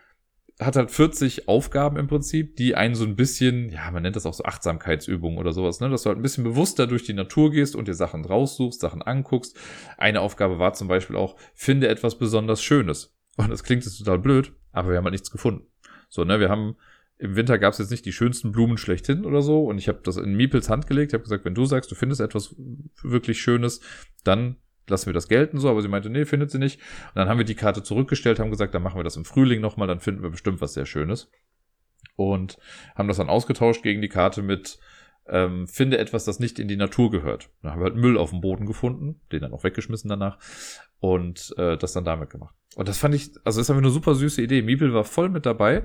[0.60, 4.26] hat halt 40 Aufgaben im Prinzip, die einen so ein bisschen, ja, man nennt das
[4.26, 7.50] auch so Achtsamkeitsübungen oder sowas, ne, dass du halt ein bisschen bewusster durch die Natur
[7.50, 9.58] gehst und dir Sachen raussuchst, Sachen anguckst.
[9.96, 13.16] Eine Aufgabe war zum Beispiel auch, finde etwas besonders Schönes.
[13.36, 15.66] Und das klingt jetzt total blöd, aber wir haben halt nichts gefunden.
[16.08, 16.76] So, ne, wir haben,
[17.16, 20.00] im Winter gab es jetzt nicht die schönsten Blumen schlechthin oder so und ich habe
[20.02, 22.54] das in Miepels Hand gelegt, ich habe gesagt, wenn du sagst, du findest etwas
[23.02, 23.80] wirklich Schönes,
[24.24, 24.56] dann
[24.90, 26.80] lassen wir das gelten so, aber sie meinte, nee, findet sie nicht.
[26.80, 29.60] Und dann haben wir die Karte zurückgestellt, haben gesagt, dann machen wir das im Frühling
[29.60, 31.30] nochmal, dann finden wir bestimmt was sehr Schönes.
[32.16, 32.58] Und
[32.94, 34.78] haben das dann ausgetauscht gegen die Karte mit
[35.30, 37.50] ähm, finde etwas, das nicht in die Natur gehört.
[37.62, 40.38] Da haben wir halt Müll auf dem Boden gefunden, den dann auch weggeschmissen danach
[40.98, 42.54] und äh, das dann damit gemacht.
[42.74, 44.62] Und das fand ich, also das ist einfach eine super süße Idee.
[44.62, 45.84] Miepel war voll mit dabei.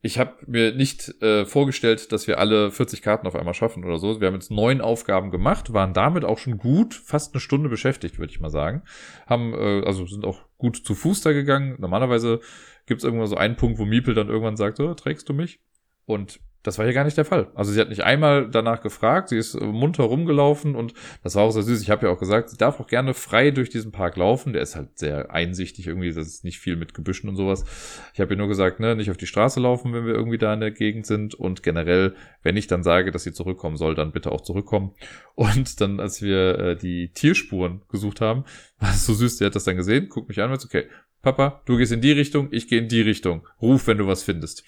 [0.00, 3.98] Ich habe mir nicht äh, vorgestellt, dass wir alle 40 Karten auf einmal schaffen oder
[3.98, 4.20] so.
[4.20, 8.18] Wir haben jetzt neun Aufgaben gemacht, waren damit auch schon gut, fast eine Stunde beschäftigt,
[8.18, 8.82] würde ich mal sagen.
[9.26, 11.76] Haben, äh, also sind auch gut zu Fuß da gegangen.
[11.80, 12.40] Normalerweise
[12.86, 15.60] gibt es irgendwann so einen Punkt, wo Miepel dann irgendwann sagt, so, trägst du mich?
[16.06, 17.50] Und das war hier gar nicht der Fall.
[17.54, 20.92] Also sie hat nicht einmal danach gefragt, sie ist munter rumgelaufen und
[21.22, 21.80] das war auch sehr süß.
[21.82, 24.52] Ich habe ja auch gesagt, sie darf auch gerne frei durch diesen Park laufen.
[24.52, 27.64] Der ist halt sehr einsichtig irgendwie, das ist nicht viel mit Gebüschen und sowas.
[28.12, 30.52] Ich habe ihr nur gesagt, ne, nicht auf die Straße laufen, wenn wir irgendwie da
[30.52, 34.12] in der Gegend sind und generell, wenn ich dann sage, dass sie zurückkommen soll, dann
[34.12, 34.94] bitte auch zurückkommen.
[35.34, 38.44] Und dann, als wir äh, die Tierspuren gesucht haben,
[38.78, 40.88] war es so süß, sie hat das dann gesehen, guckt mich an und sagt, okay,
[41.22, 43.46] Papa, du gehst in die Richtung, ich gehe in die Richtung.
[43.60, 44.64] Ruf, wenn du was findest.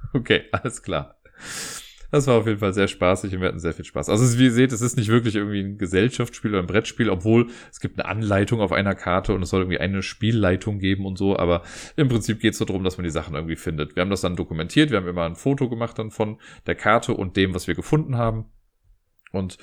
[0.14, 1.19] okay, alles klar.
[2.10, 4.08] Das war auf jeden Fall sehr spaßig und wir hatten sehr viel Spaß.
[4.08, 7.48] Also wie ihr seht, es ist nicht wirklich irgendwie ein Gesellschaftsspiel oder ein Brettspiel, obwohl
[7.70, 11.18] es gibt eine Anleitung auf einer Karte und es soll irgendwie eine Spielleitung geben und
[11.18, 11.62] so, aber
[11.96, 13.94] im Prinzip geht es so darum, dass man die Sachen irgendwie findet.
[13.94, 17.14] Wir haben das dann dokumentiert, wir haben immer ein Foto gemacht dann von der Karte
[17.14, 18.46] und dem, was wir gefunden haben.
[19.32, 19.58] Und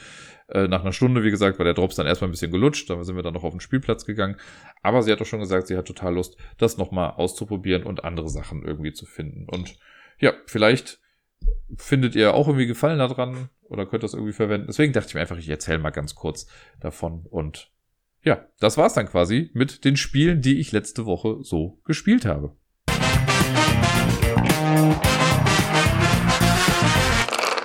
[0.47, 3.03] äh, nach einer Stunde, wie gesagt, war der Drops dann erstmal ein bisschen gelutscht, da
[3.03, 4.37] sind wir dann noch auf den Spielplatz gegangen.
[4.81, 8.29] Aber sie hat doch schon gesagt, sie hat total Lust, das nochmal auszuprobieren und andere
[8.29, 9.47] Sachen irgendwie zu finden.
[9.49, 9.77] Und
[10.19, 11.01] ja, vielleicht
[11.77, 14.67] findet ihr auch irgendwie Gefallen daran oder könnt das irgendwie verwenden.
[14.67, 16.47] Deswegen dachte ich mir einfach, ich erzähle mal ganz kurz
[16.79, 17.25] davon.
[17.29, 17.71] Und
[18.23, 22.55] ja, das war's dann quasi mit den Spielen, die ich letzte Woche so gespielt habe.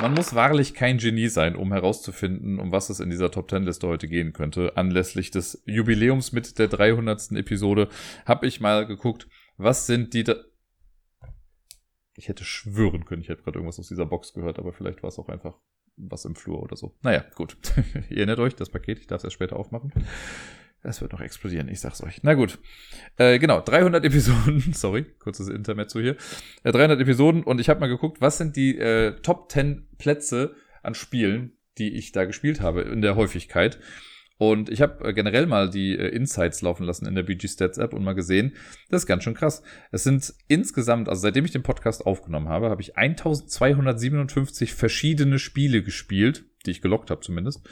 [0.00, 3.62] Man muss wahrlich kein Genie sein, um herauszufinden, um was es in dieser Top 10
[3.62, 4.76] Liste heute gehen könnte.
[4.76, 7.30] Anlässlich des Jubiläums mit der 300.
[7.32, 7.88] Episode
[8.26, 10.24] habe ich mal geguckt, was sind die
[12.16, 15.08] ich hätte schwören können, ich hätte gerade irgendwas aus dieser Box gehört, aber vielleicht war
[15.08, 15.58] es auch einfach
[15.96, 16.94] was im Flur oder so.
[17.02, 17.56] Naja, gut.
[18.10, 19.92] Ihr erinnert euch, das Paket, ich darf es erst später aufmachen.
[20.82, 22.22] Das wird noch explodieren, ich sag's euch.
[22.22, 22.58] Na gut.
[23.16, 24.60] Äh, genau, 300 Episoden.
[24.72, 26.16] Sorry, kurzes Intermezzo hier.
[26.64, 30.56] Äh, 300 Episoden und ich habe mal geguckt, was sind die äh, Top 10 Plätze
[30.82, 33.78] an Spielen, die ich da gespielt habe in der Häufigkeit.
[34.42, 37.78] Und ich habe äh, generell mal die äh, Insights laufen lassen in der BG Stats
[37.78, 38.56] App und mal gesehen,
[38.90, 39.62] das ist ganz schön krass.
[39.92, 45.84] Es sind insgesamt, also seitdem ich den Podcast aufgenommen habe, habe ich 1257 verschiedene Spiele
[45.84, 47.68] gespielt, die ich gelockt habe zumindest.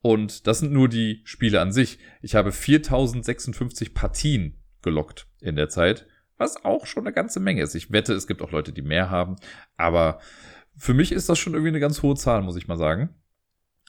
[0.00, 1.98] Und das sind nur die Spiele an sich.
[2.22, 6.06] Ich habe 4056 Partien gelockt in der Zeit,
[6.38, 7.74] was auch schon eine ganze Menge ist.
[7.74, 9.36] Ich wette, es gibt auch Leute, die mehr haben,
[9.76, 10.20] aber
[10.78, 13.10] für mich ist das schon irgendwie eine ganz hohe Zahl, muss ich mal sagen.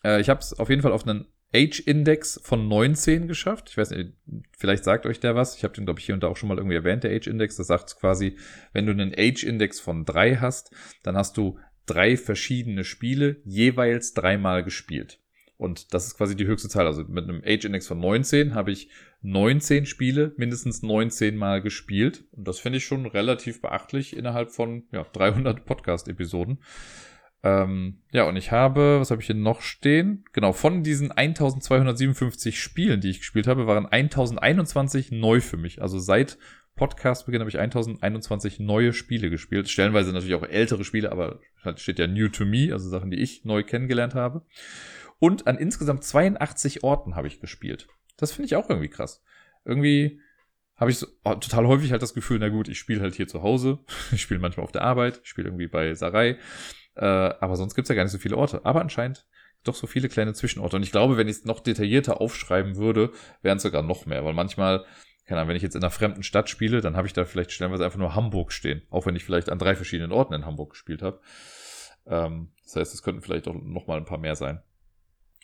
[0.03, 3.69] Äh, ich habe es auf jeden Fall auf einen Age-Index von 19 geschafft.
[3.69, 4.13] Ich weiß nicht,
[4.57, 5.55] vielleicht sagt euch der was.
[5.55, 7.55] Ich habe den, glaube ich, hier und da auch schon mal irgendwie erwähnt, der Age-Index.
[7.55, 8.37] Das sagt quasi,
[8.73, 10.71] wenn du einen Age-Index von 3 hast,
[11.03, 15.19] dann hast du drei verschiedene Spiele jeweils dreimal gespielt.
[15.57, 16.85] Und das ist quasi die höchste Zahl.
[16.85, 18.89] Also mit einem Age-Index von 19 habe ich
[19.21, 22.25] 19 Spiele mindestens 19 Mal gespielt.
[22.31, 26.59] Und das finde ich schon relativ beachtlich innerhalb von ja, 300 Podcast-Episoden.
[27.43, 30.25] Ähm, ja, und ich habe, was habe ich hier noch stehen?
[30.33, 35.81] Genau, von diesen 1257 Spielen, die ich gespielt habe, waren 1021 neu für mich.
[35.81, 36.37] Also seit
[36.75, 39.69] Podcastbeginn habe ich 1021 neue Spiele gespielt.
[39.69, 43.19] Stellenweise natürlich auch ältere Spiele, aber halt steht ja New to Me, also Sachen, die
[43.19, 44.45] ich neu kennengelernt habe.
[45.19, 47.87] Und an insgesamt 82 Orten habe ich gespielt.
[48.17, 49.23] Das finde ich auch irgendwie krass.
[49.65, 50.21] Irgendwie
[50.75, 53.27] habe ich so, oh, total häufig halt das Gefühl, na gut, ich spiele halt hier
[53.27, 53.79] zu Hause,
[54.11, 56.37] ich spiele manchmal auf der Arbeit, ich spiele irgendwie bei Sarai,
[56.97, 57.05] äh,
[57.39, 58.61] aber sonst gibt's ja gar nicht so viele Orte.
[58.63, 59.25] Aber anscheinend
[59.63, 60.75] doch so viele kleine Zwischenorte.
[60.75, 64.23] Und ich glaube, wenn ich es noch detaillierter aufschreiben würde, wären es sogar noch mehr.
[64.23, 64.85] Weil manchmal,
[65.25, 67.51] keine Ahnung, wenn ich jetzt in einer fremden Stadt spiele, dann habe ich da vielleicht
[67.51, 68.81] stellenweise einfach nur Hamburg stehen.
[68.89, 71.19] Auch wenn ich vielleicht an drei verschiedenen Orten in Hamburg gespielt habe.
[72.05, 74.61] Ähm, das heißt, es könnten vielleicht auch noch mal ein paar mehr sein.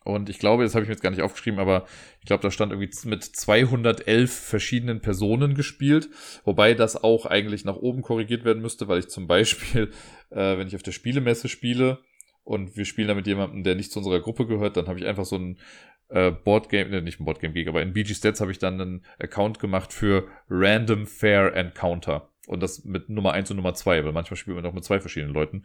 [0.04, 1.86] Und ich glaube, das habe ich mir jetzt gar nicht aufgeschrieben, aber
[2.20, 6.10] ich glaube, da stand irgendwie mit 211 verschiedenen Personen gespielt,
[6.44, 9.92] wobei das auch eigentlich nach oben korrigiert werden müsste, weil ich zum Beispiel,
[10.30, 12.00] äh, wenn ich auf der Spielemesse spiele
[12.44, 15.06] und wir spielen da mit jemandem, der nicht zu unserer Gruppe gehört, dann habe ich
[15.06, 15.58] einfach so ein
[16.10, 19.06] äh, Boardgame, ne, nicht ein Boardgame Geek, aber in BG Stats habe ich dann einen
[19.20, 22.33] Account gemacht für Random Fair Encounter.
[22.48, 25.00] Und das mit Nummer eins und Nummer zwei, weil manchmal spielt man auch mit zwei
[25.00, 25.64] verschiedenen Leuten.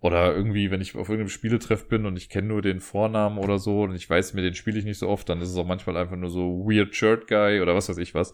[0.00, 3.58] Oder irgendwie, wenn ich auf irgendeinem Spieletreff bin und ich kenne nur den Vornamen oder
[3.58, 5.66] so und ich weiß, mir den spiele ich nicht so oft, dann ist es auch
[5.66, 8.32] manchmal einfach nur so Weird Shirt Guy oder was weiß ich was.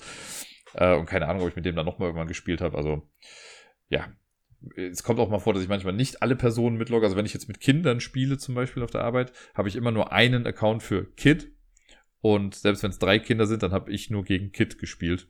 [0.75, 2.77] Äh, und keine Ahnung, ob ich mit dem dann nochmal irgendwann gespielt habe.
[2.77, 3.09] Also,
[3.89, 4.13] ja.
[4.77, 7.05] Es kommt auch mal vor, dass ich manchmal nicht alle Personen mitlogge.
[7.05, 9.91] Also wenn ich jetzt mit Kindern spiele, zum Beispiel auf der Arbeit, habe ich immer
[9.91, 11.51] nur einen Account für Kid
[12.21, 15.27] Und selbst wenn es drei Kinder sind, dann habe ich nur gegen Kit gespielt.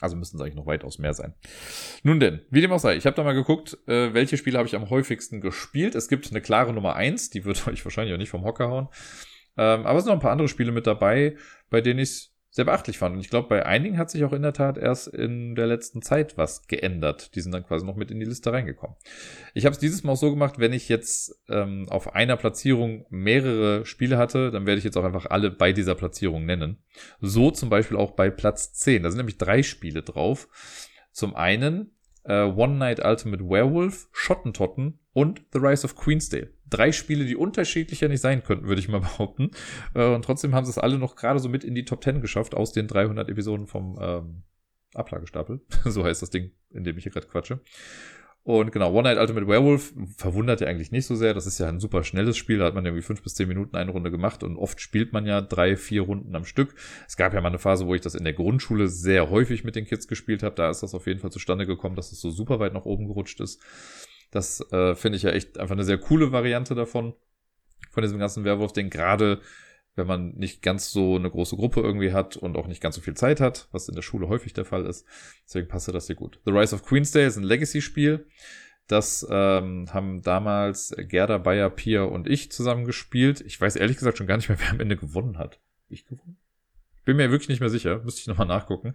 [0.00, 1.34] Also müssen es eigentlich noch weitaus mehr sein.
[2.02, 4.66] Nun denn, wie dem auch sei, ich habe da mal geguckt, äh, welche Spiele habe
[4.66, 5.94] ich am häufigsten gespielt.
[5.94, 8.88] Es gibt eine klare Nummer eins, die wird euch wahrscheinlich auch nicht vom Hocker hauen.
[9.56, 11.36] Ähm, aber es sind noch ein paar andere Spiele mit dabei,
[11.68, 13.14] bei denen ich sehr beachtlich fand.
[13.14, 16.02] Und ich glaube, bei einigen hat sich auch in der Tat erst in der letzten
[16.02, 17.34] Zeit was geändert.
[17.34, 18.96] Die sind dann quasi noch mit in die Liste reingekommen.
[19.54, 23.06] Ich habe es dieses Mal auch so gemacht, wenn ich jetzt ähm, auf einer Platzierung
[23.08, 26.82] mehrere Spiele hatte, dann werde ich jetzt auch einfach alle bei dieser Platzierung nennen.
[27.20, 29.04] So zum Beispiel auch bei Platz 10.
[29.04, 30.48] Da sind nämlich drei Spiele drauf.
[31.12, 31.92] Zum einen
[32.30, 36.50] äh, One Night Ultimate Werewolf, Schottentotten und The Rise of Queensdale.
[36.68, 39.50] Drei Spiele, die unterschiedlicher nicht sein könnten, würde ich mal behaupten.
[39.94, 42.20] Äh, und trotzdem haben sie es alle noch gerade so mit in die Top 10
[42.20, 44.42] geschafft aus den 300 Episoden vom ähm,
[44.94, 45.60] Ablagestapel.
[45.84, 47.60] so heißt das Ding, in dem ich hier gerade quatsche.
[48.42, 51.34] Und genau, One Night Ultimate Werewolf verwundert ja eigentlich nicht so sehr.
[51.34, 52.58] Das ist ja ein super schnelles Spiel.
[52.58, 55.26] Da hat man irgendwie fünf bis zehn Minuten eine Runde gemacht und oft spielt man
[55.26, 56.74] ja drei, vier Runden am Stück.
[57.06, 59.76] Es gab ja mal eine Phase, wo ich das in der Grundschule sehr häufig mit
[59.76, 60.54] den Kids gespielt habe.
[60.54, 63.06] Da ist das auf jeden Fall zustande gekommen, dass es so super weit nach oben
[63.06, 63.60] gerutscht ist.
[64.30, 67.14] Das äh, finde ich ja echt einfach eine sehr coole Variante davon,
[67.90, 68.88] von diesem ganzen Werwolf-Ding.
[68.88, 69.40] Gerade
[69.96, 73.00] wenn man nicht ganz so eine große Gruppe irgendwie hat und auch nicht ganz so
[73.00, 75.06] viel Zeit hat, was in der Schule häufig der Fall ist.
[75.46, 76.40] Deswegen passte das hier gut.
[76.44, 78.26] The Rise of Queensday ist ein Legacy-Spiel.
[78.86, 83.40] Das ähm, haben damals Gerda, Bayer, Pia und ich zusammen gespielt.
[83.40, 85.60] Ich weiß ehrlich gesagt schon gar nicht mehr, wer am Ende gewonnen hat.
[85.88, 86.36] Ich gewonnen?
[87.04, 88.94] Bin mir wirklich nicht mehr sicher, müsste ich nochmal nachgucken.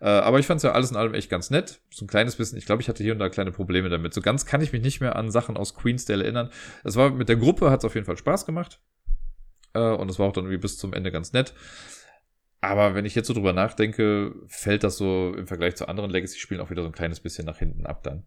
[0.00, 1.80] Äh, aber ich fand es ja alles in allem echt ganz nett.
[1.90, 4.14] So ein kleines bisschen, ich glaube, ich hatte hier und da kleine Probleme damit.
[4.14, 6.50] So ganz kann ich mich nicht mehr an Sachen aus Queensdale erinnern.
[6.84, 8.80] Es war mit der Gruppe, hat es auf jeden Fall Spaß gemacht.
[9.74, 11.54] Äh, und es war auch dann irgendwie bis zum Ende ganz nett.
[12.62, 16.60] Aber wenn ich jetzt so drüber nachdenke, fällt das so im Vergleich zu anderen Legacy-Spielen
[16.60, 18.26] auch wieder so ein kleines bisschen nach hinten ab dann.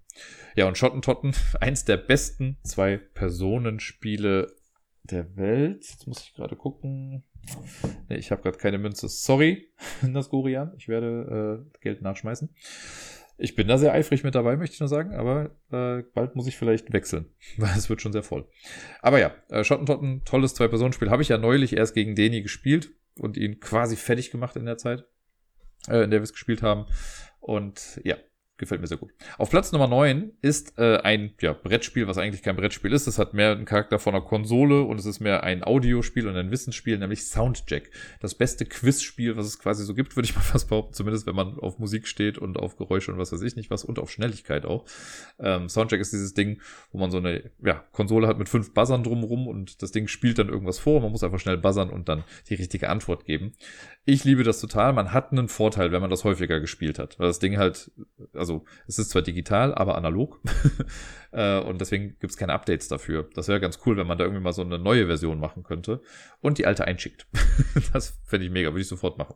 [0.56, 4.52] Ja, und Schottentotten, eins der besten Zwei-Personen-Spiele
[5.04, 5.86] der Welt.
[5.88, 7.24] Jetzt muss ich gerade gucken.
[8.10, 9.08] Nee, ich habe gerade keine Münze.
[9.08, 9.70] Sorry,
[10.02, 10.74] Nasgorian.
[10.78, 12.50] Ich werde äh, Geld nachschmeißen.
[13.44, 16.48] Ich bin da sehr eifrig mit dabei, möchte ich nur sagen, aber äh, bald muss
[16.48, 17.26] ich vielleicht wechseln,
[17.58, 18.48] weil es wird schon sehr voll.
[19.02, 21.10] Aber ja, äh, Schottentotten, tolles Zwei-Personen-Spiel.
[21.10, 24.78] Habe ich ja neulich erst gegen Deni gespielt und ihn quasi fertig gemacht in der
[24.78, 25.04] Zeit,
[25.90, 26.86] äh, in der wir es gespielt haben.
[27.42, 28.16] Und ja,
[28.58, 29.12] Gefällt mir sehr gut.
[29.40, 33.08] Auf Platz Nummer 9 ist äh, ein ja, Brettspiel, was eigentlich kein Brettspiel ist.
[33.08, 36.36] Es hat mehr einen Charakter von einer Konsole und es ist mehr ein Audiospiel und
[36.36, 37.90] ein Wissensspiel, nämlich Soundjack.
[38.20, 40.94] Das beste Quizspiel, was es quasi so gibt, würde ich mal fast behaupten.
[40.94, 43.84] Zumindest wenn man auf Musik steht und auf Geräusche und was weiß ich nicht was
[43.84, 44.86] und auf Schnelligkeit auch.
[45.40, 49.04] Ähm, Soundjack ist dieses Ding, wo man so eine ja, Konsole hat mit fünf Buzzern
[49.04, 51.02] drumrum und das Ding spielt dann irgendwas vor.
[51.02, 53.54] Man muss einfach schnell buzzern und dann die richtige Antwort geben.
[54.06, 54.94] Ich liebe das total.
[54.94, 57.18] Man hat einen Vorteil, wenn man das häufiger gespielt hat.
[57.18, 57.92] Weil das Ding halt,
[58.34, 58.53] also
[58.88, 60.42] es ist zwar digital, aber analog.
[61.36, 63.28] Äh, und deswegen gibt es keine Updates dafür.
[63.34, 66.04] Das wäre ganz cool, wenn man da irgendwie mal so eine neue Version machen könnte
[66.42, 67.26] und die alte einschickt.
[67.92, 69.34] das fände ich mega, würde ich sofort machen.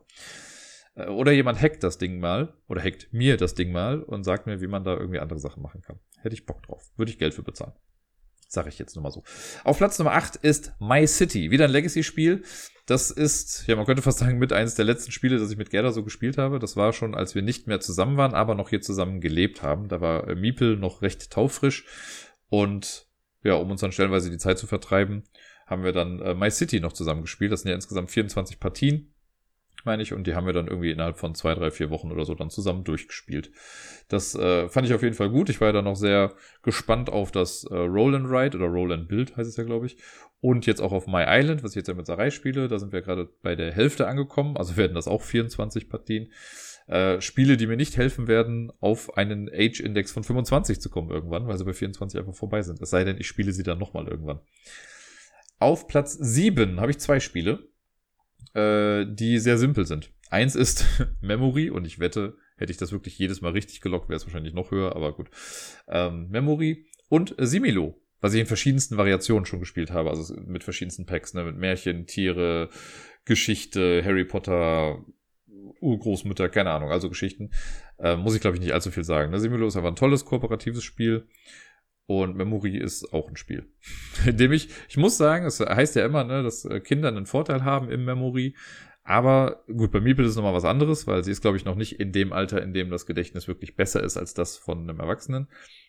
[0.94, 4.46] Äh, oder jemand hackt das Ding mal oder hackt mir das Ding mal und sagt
[4.46, 5.98] mir, wie man da irgendwie andere Sachen machen kann.
[6.20, 6.88] Hätte ich Bock drauf.
[6.96, 7.72] Würde ich Geld für bezahlen.
[8.46, 9.24] Sage ich jetzt nur mal so.
[9.64, 11.50] Auf Platz Nummer 8 ist My City.
[11.50, 12.44] Wieder ein Legacy-Spiel.
[12.88, 15.68] Das ist, ja, man könnte fast sagen, mit eines der letzten Spiele, das ich mit
[15.68, 16.58] Gerda so gespielt habe.
[16.58, 19.88] Das war schon, als wir nicht mehr zusammen waren, aber noch hier zusammen gelebt haben.
[19.88, 21.84] Da war äh, Miepel noch recht taufrisch.
[22.48, 23.06] Und
[23.44, 25.24] ja, um uns dann stellenweise die Zeit zu vertreiben,
[25.66, 27.52] haben wir dann äh, My City noch zusammen gespielt.
[27.52, 29.12] Das sind ja insgesamt 24 Partien
[29.84, 32.24] meine ich, und die haben wir dann irgendwie innerhalb von zwei, drei, vier Wochen oder
[32.24, 33.50] so dann zusammen durchgespielt.
[34.08, 35.48] Das äh, fand ich auf jeden Fall gut.
[35.50, 38.92] Ich war ja dann noch sehr gespannt auf das äh, Roll and Ride oder Roll
[38.92, 39.98] and Build heißt es ja, glaube ich.
[40.40, 42.68] Und jetzt auch auf My Island, was ich jetzt ja mit Sarai spiele.
[42.68, 44.56] Da sind wir gerade bei der Hälfte angekommen.
[44.56, 46.32] Also werden das auch 24 Partien.
[46.86, 51.46] Äh, Spiele, die mir nicht helfen werden, auf einen Age-Index von 25 zu kommen irgendwann,
[51.46, 52.80] weil sie bei 24 einfach vorbei sind.
[52.80, 54.40] Es sei denn, ich spiele sie dann nochmal irgendwann.
[55.58, 57.68] Auf Platz 7 habe ich zwei Spiele
[58.54, 60.12] äh, die sehr simpel sind.
[60.30, 60.84] Eins ist
[61.20, 64.54] Memory und ich wette, hätte ich das wirklich jedes Mal richtig gelockt, wäre es wahrscheinlich
[64.54, 65.30] noch höher, aber gut.
[65.88, 71.06] Ähm, Memory und Similo, was ich in verschiedensten Variationen schon gespielt habe, also mit verschiedensten
[71.06, 72.68] Packs, ne, mit Märchen, Tiere,
[73.24, 75.04] Geschichte, Harry Potter,
[75.80, 77.50] Urgroßmütter, keine Ahnung, also Geschichten.
[77.98, 79.30] Äh, muss ich glaube ich nicht allzu viel sagen.
[79.30, 79.40] Ne?
[79.40, 81.28] Similo ist einfach ein tolles kooperatives Spiel.
[82.08, 83.66] Und Memory ist auch ein Spiel.
[84.24, 87.26] in dem ich, ich muss sagen, es heißt ja immer, ne, dass äh, Kinder einen
[87.26, 88.56] Vorteil haben im Memory.
[89.04, 92.00] Aber gut, bei Meeple ist nochmal was anderes, weil sie ist, glaube ich, noch nicht
[92.00, 95.48] in dem Alter, in dem das Gedächtnis wirklich besser ist als das von einem Erwachsenen.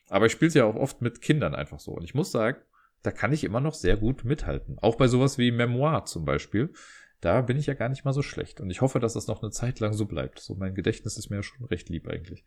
[0.09, 1.93] Aber ich spiele sie ja auch oft mit Kindern einfach so.
[1.93, 2.57] Und ich muss sagen,
[3.01, 4.77] da kann ich immer noch sehr gut mithalten.
[4.79, 6.73] Auch bei sowas wie Memoir zum Beispiel.
[7.21, 8.59] Da bin ich ja gar nicht mal so schlecht.
[8.59, 10.39] Und ich hoffe, dass das noch eine Zeit lang so bleibt.
[10.39, 12.43] So mein Gedächtnis ist mir ja schon recht lieb eigentlich.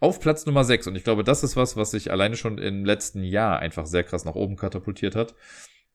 [0.00, 2.84] Auf Platz Nummer 6, und ich glaube, das ist was, was sich alleine schon im
[2.84, 5.34] letzten Jahr einfach sehr krass nach oben katapultiert hat,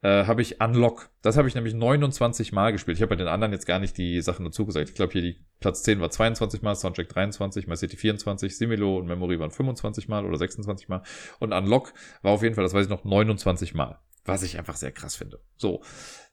[0.01, 1.09] äh, habe ich Unlock.
[1.21, 2.97] Das habe ich nämlich 29 Mal gespielt.
[2.97, 4.89] Ich habe bei den anderen jetzt gar nicht die Sachen dazu gesagt.
[4.89, 8.97] Ich glaube, hier die Platz 10 war 22 Mal, Soundtrack 23, My City 24, Similo
[8.97, 11.03] und Memory waren 25 Mal oder 26 Mal.
[11.39, 13.99] Und Unlock war auf jeden Fall, das weiß ich noch, 29 Mal.
[14.25, 15.41] Was ich einfach sehr krass finde.
[15.57, 15.81] So,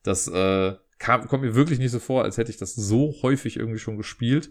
[0.03, 3.57] das äh, kam, kommt mir wirklich nicht so vor, als hätte ich das so häufig
[3.57, 4.51] irgendwie schon gespielt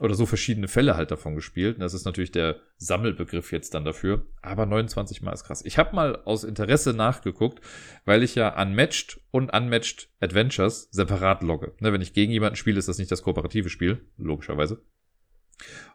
[0.00, 1.76] oder so verschiedene Fälle halt davon gespielt.
[1.76, 4.26] Und das ist natürlich der Sammelbegriff jetzt dann dafür.
[4.42, 5.64] Aber 29 Mal ist krass.
[5.64, 7.60] Ich habe mal aus Interesse nachgeguckt,
[8.04, 11.74] weil ich ja Unmatched und Unmatched Adventures separat logge.
[11.80, 14.82] Ne, wenn ich gegen jemanden spiele, ist das nicht das kooperative Spiel, logischerweise.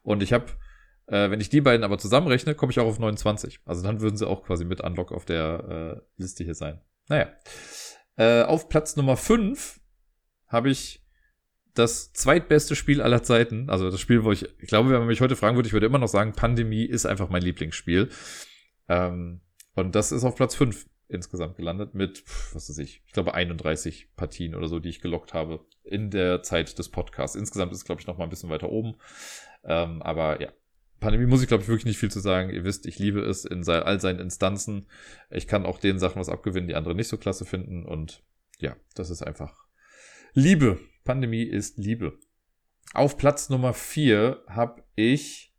[0.02, 0.45] Und ich habe,
[1.06, 3.60] äh, wenn ich die beiden aber zusammenrechne, komme ich auch auf 29.
[3.66, 6.82] Also dann würden sie auch quasi mit Unlock auf der äh, Liste hier sein.
[7.08, 7.30] Naja.
[8.16, 9.80] Äh, auf Platz Nummer 5
[10.47, 11.01] habe ich
[11.74, 13.70] das zweitbeste Spiel aller Zeiten.
[13.70, 15.86] Also das Spiel, wo ich, ich glaube, wenn man mich heute fragen würde, ich würde
[15.86, 18.10] immer noch sagen, Pandemie ist einfach mein Lieblingsspiel.
[18.90, 19.42] Ähm,
[19.76, 24.16] und das ist auf Platz 5 insgesamt gelandet mit, was weiß ich, ich glaube 31
[24.16, 27.36] Partien oder so, die ich gelockt habe in der Zeit des Podcasts.
[27.36, 28.96] Insgesamt ist es, glaube ich, noch mal ein bisschen weiter oben.
[29.64, 30.50] Ähm, aber ja,
[31.00, 32.52] Pandemie muss ich, glaube ich, wirklich nicht viel zu sagen.
[32.52, 34.88] Ihr wisst, ich liebe es in all seinen Instanzen.
[35.30, 37.86] Ich kann auch den Sachen was abgewinnen, die andere nicht so klasse finden.
[37.86, 38.24] Und
[38.60, 39.66] ja, das ist einfach
[40.34, 40.80] Liebe.
[41.12, 42.18] Pandemie ist Liebe.
[42.93, 45.53] Auf Platz Nummer 4 habe ich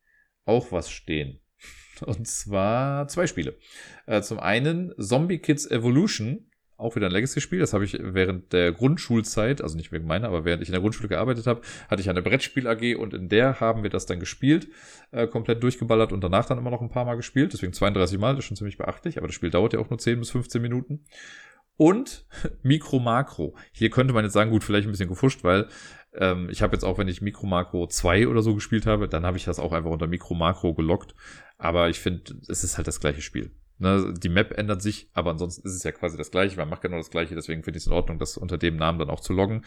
[0.46, 1.40] auch was stehen.
[2.06, 3.58] Und zwar zwei Spiele.
[4.06, 7.58] Äh, zum einen Zombie Kids Evolution, auch wieder ein Legacy-Spiel.
[7.58, 10.80] Das habe ich während der Grundschulzeit, also nicht wegen meiner, aber während ich in der
[10.80, 14.68] Grundschule gearbeitet habe, hatte ich eine Brettspiel-AG und in der haben wir das dann gespielt,
[15.10, 17.52] äh, komplett durchgeballert und danach dann immer noch ein paar Mal gespielt.
[17.52, 19.98] Deswegen 32 Mal, das ist schon ziemlich beachtlich, aber das Spiel dauert ja auch nur
[19.98, 21.04] 10 bis 15 Minuten
[21.82, 22.24] und
[22.62, 23.56] Mikro Makro.
[23.72, 25.66] Hier könnte man jetzt sagen, gut, vielleicht ein bisschen gefuscht, weil
[26.14, 29.26] ähm, ich habe jetzt auch, wenn ich Mikro Makro 2 oder so gespielt habe, dann
[29.26, 31.16] habe ich das auch einfach unter Mikro Makro gelockt.
[31.58, 33.50] Aber ich finde, es ist halt das gleiche Spiel.
[33.78, 36.56] Ne, die Map ändert sich, aber ansonsten ist es ja quasi das gleiche.
[36.56, 39.00] Man macht genau das gleiche, deswegen finde ich es in Ordnung, das unter dem Namen
[39.00, 39.64] dann auch zu loggen.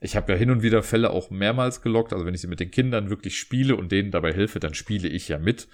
[0.00, 2.12] Ich habe ja hin und wieder Fälle auch mehrmals gelockt.
[2.12, 5.08] Also wenn ich sie mit den Kindern wirklich spiele und denen dabei helfe, dann spiele
[5.08, 5.66] ich ja mit.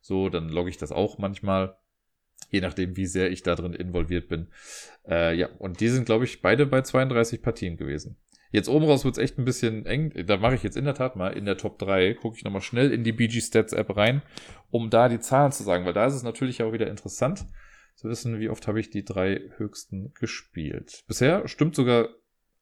[0.00, 1.76] So, dann logge ich das auch manchmal
[2.54, 4.46] je nachdem, wie sehr ich da drin involviert bin.
[5.08, 8.16] Äh, ja, und die sind, glaube ich, beide bei 32 Partien gewesen.
[8.52, 10.12] Jetzt oben raus wird es echt ein bisschen eng.
[10.26, 12.62] Da mache ich jetzt in der Tat mal in der Top 3, gucke ich nochmal
[12.62, 14.22] schnell in die BG Stats App rein,
[14.70, 17.44] um da die Zahlen zu sagen, weil da ist es natürlich auch wieder interessant
[17.96, 21.02] zu wissen, wie oft habe ich die drei höchsten gespielt.
[21.08, 22.10] Bisher stimmt sogar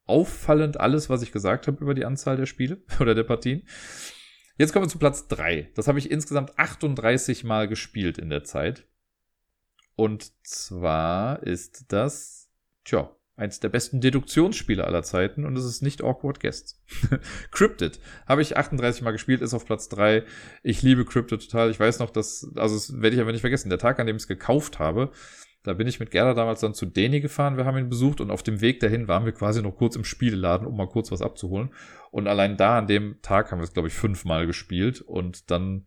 [0.07, 3.66] auffallend alles, was ich gesagt habe über die Anzahl der Spiele oder der Partien.
[4.57, 5.72] Jetzt kommen wir zu Platz 3.
[5.74, 8.86] Das habe ich insgesamt 38 Mal gespielt in der Zeit.
[9.95, 12.49] Und zwar ist das,
[12.84, 16.82] tja, eins der besten Deduktionsspiele aller Zeiten und es ist nicht Awkward Guests.
[17.51, 20.24] Cryptid habe ich 38 Mal gespielt, ist auf Platz 3.
[20.62, 21.70] Ich liebe Cryptid total.
[21.70, 24.16] Ich weiß noch, dass, also das werde ich aber nicht vergessen, der Tag, an dem
[24.16, 25.11] ich es gekauft habe,
[25.62, 28.32] da bin ich mit Gerda damals dann zu Deni gefahren, wir haben ihn besucht und
[28.32, 31.22] auf dem Weg dahin waren wir quasi noch kurz im Spieleladen, um mal kurz was
[31.22, 31.72] abzuholen.
[32.11, 35.86] Und allein da an dem Tag haben wir es, glaube ich, fünfmal gespielt und dann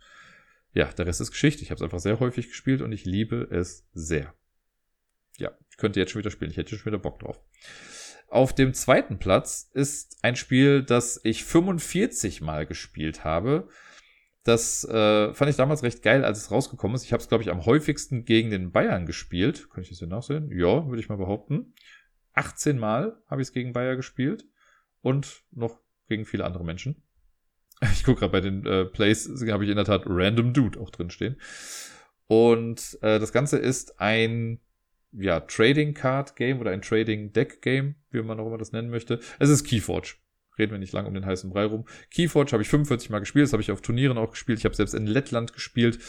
[0.76, 1.64] ja, der Rest ist Geschichte.
[1.64, 4.36] Ich habe es einfach sehr häufig gespielt und ich liebe es sehr.
[5.38, 6.52] Ja, ich könnte jetzt schon wieder spielen.
[6.52, 7.42] Ich hätte schon wieder Bock drauf.
[8.28, 13.70] Auf dem zweiten Platz ist ein Spiel, das ich 45 Mal gespielt habe.
[14.44, 17.06] Das äh, fand ich damals recht geil, als es rausgekommen ist.
[17.06, 19.70] Ich habe es, glaube ich, am häufigsten gegen den Bayern gespielt.
[19.70, 20.52] Kann ich das hier nachsehen?
[20.52, 21.74] Ja, würde ich mal behaupten.
[22.34, 24.46] 18 Mal habe ich es gegen Bayern gespielt
[25.02, 27.02] und noch gegen viele andere Menschen.
[27.94, 30.90] Ich gucke gerade bei den äh, Plays, habe ich in der Tat Random Dude auch
[30.90, 31.38] drin stehen.
[32.28, 34.60] Und äh, das Ganze ist ein
[35.12, 38.90] ja, Trading Card Game oder ein Trading Deck Game, wie man auch immer das nennen
[38.90, 39.20] möchte.
[39.40, 40.16] Es ist Keyforge.
[40.58, 41.86] Reden wir nicht lang um den heißen Brei rum.
[42.12, 44.60] Keyforge habe ich 45 Mal gespielt, das habe ich auf Turnieren auch gespielt.
[44.60, 46.00] Ich habe selbst in Lettland gespielt,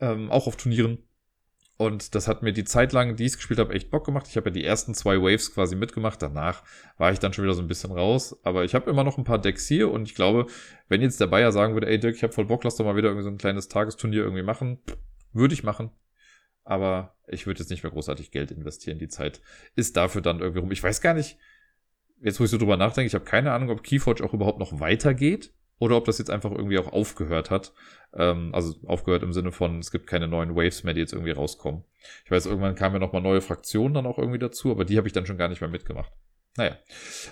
[0.00, 0.98] ähm, auch auf Turnieren.
[1.76, 4.26] Und das hat mir die Zeit lang, die ich gespielt habe, echt Bock gemacht.
[4.28, 6.22] Ich habe ja die ersten zwei Waves quasi mitgemacht.
[6.22, 6.62] Danach
[6.98, 8.38] war ich dann schon wieder so ein bisschen raus.
[8.44, 10.46] Aber ich habe immer noch ein paar Decks hier und ich glaube,
[10.88, 12.94] wenn jetzt der Bayer sagen würde, ey Dirk, ich habe voll Bock, lass doch mal
[12.94, 14.78] wieder irgendwie so ein kleines Tagesturnier irgendwie machen,
[15.32, 15.90] würde ich machen.
[16.62, 18.98] Aber ich würde jetzt nicht mehr großartig Geld investieren.
[18.98, 19.40] Die Zeit
[19.74, 20.70] ist dafür dann irgendwie rum.
[20.70, 21.38] Ich weiß gar nicht,
[22.20, 24.78] jetzt wo ich so drüber nachdenke, ich habe keine Ahnung, ob Keyforge auch überhaupt noch
[24.78, 27.72] weitergeht oder ob das jetzt einfach irgendwie auch aufgehört hat.
[28.14, 31.32] Ähm, also aufgehört im Sinne von, es gibt keine neuen Waves mehr, die jetzt irgendwie
[31.32, 31.84] rauskommen.
[32.24, 35.06] Ich weiß, irgendwann kamen ja nochmal neue Fraktionen dann auch irgendwie dazu, aber die habe
[35.06, 36.12] ich dann schon gar nicht mehr mitgemacht.
[36.56, 36.78] Naja.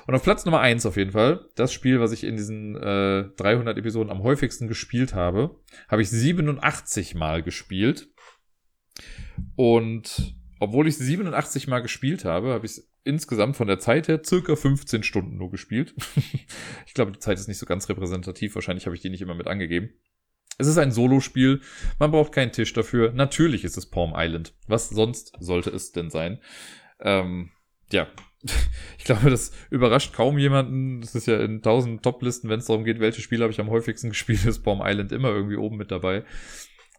[0.07, 3.29] Und auf Platz Nummer eins auf jeden Fall, das Spiel, was ich in diesen äh,
[3.37, 8.09] 300 Episoden am häufigsten gespielt habe, habe ich 87 Mal gespielt.
[9.55, 14.57] Und obwohl ich 87 Mal gespielt habe, habe ich insgesamt von der Zeit her circa
[14.57, 15.95] 15 Stunden nur gespielt.
[16.87, 18.55] ich glaube, die Zeit ist nicht so ganz repräsentativ.
[18.55, 19.91] Wahrscheinlich habe ich die nicht immer mit angegeben.
[20.59, 21.61] Es ist ein Solospiel.
[21.99, 23.13] Man braucht keinen Tisch dafür.
[23.13, 24.55] Natürlich ist es Palm Island.
[24.67, 26.41] Was sonst sollte es denn sein?
[27.01, 27.51] Ähm,
[27.91, 28.07] ja,
[28.99, 31.01] ich glaube, das überrascht kaum jemanden.
[31.01, 33.71] Das ist ja in tausend Top-Listen, wenn es darum geht, welche Spiele habe ich am
[33.71, 36.25] häufigsten gespielt, ist Bomb Island immer irgendwie oben mit dabei.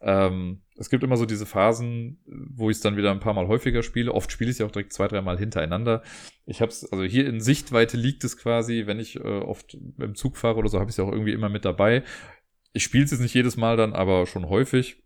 [0.04, 3.48] Ähm, es gibt immer so diese Phasen, wo ich es dann wieder ein paar Mal
[3.48, 4.12] häufiger spiele.
[4.12, 6.04] Oft spiele ich es ja auch direkt zwei, dreimal hintereinander.
[6.46, 10.16] Ich habe es, also hier in Sichtweite liegt es quasi, wenn ich äh, oft im
[10.16, 12.04] Zug fahre oder so, habe ich es ja auch irgendwie immer mit dabei.
[12.74, 15.02] Ich spiele es jetzt nicht jedes Mal dann, aber schon häufig.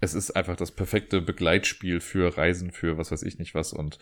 [0.00, 3.72] Es ist einfach das perfekte Begleitspiel für Reisen, für was weiß ich nicht was.
[3.72, 3.98] Und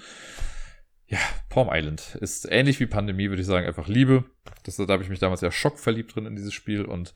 [1.06, 4.24] ja, Palm Island ist ähnlich wie Pandemie, würde ich sagen, einfach Liebe.
[4.64, 7.14] Das, da habe ich mich damals ja schockverliebt drin in dieses Spiel und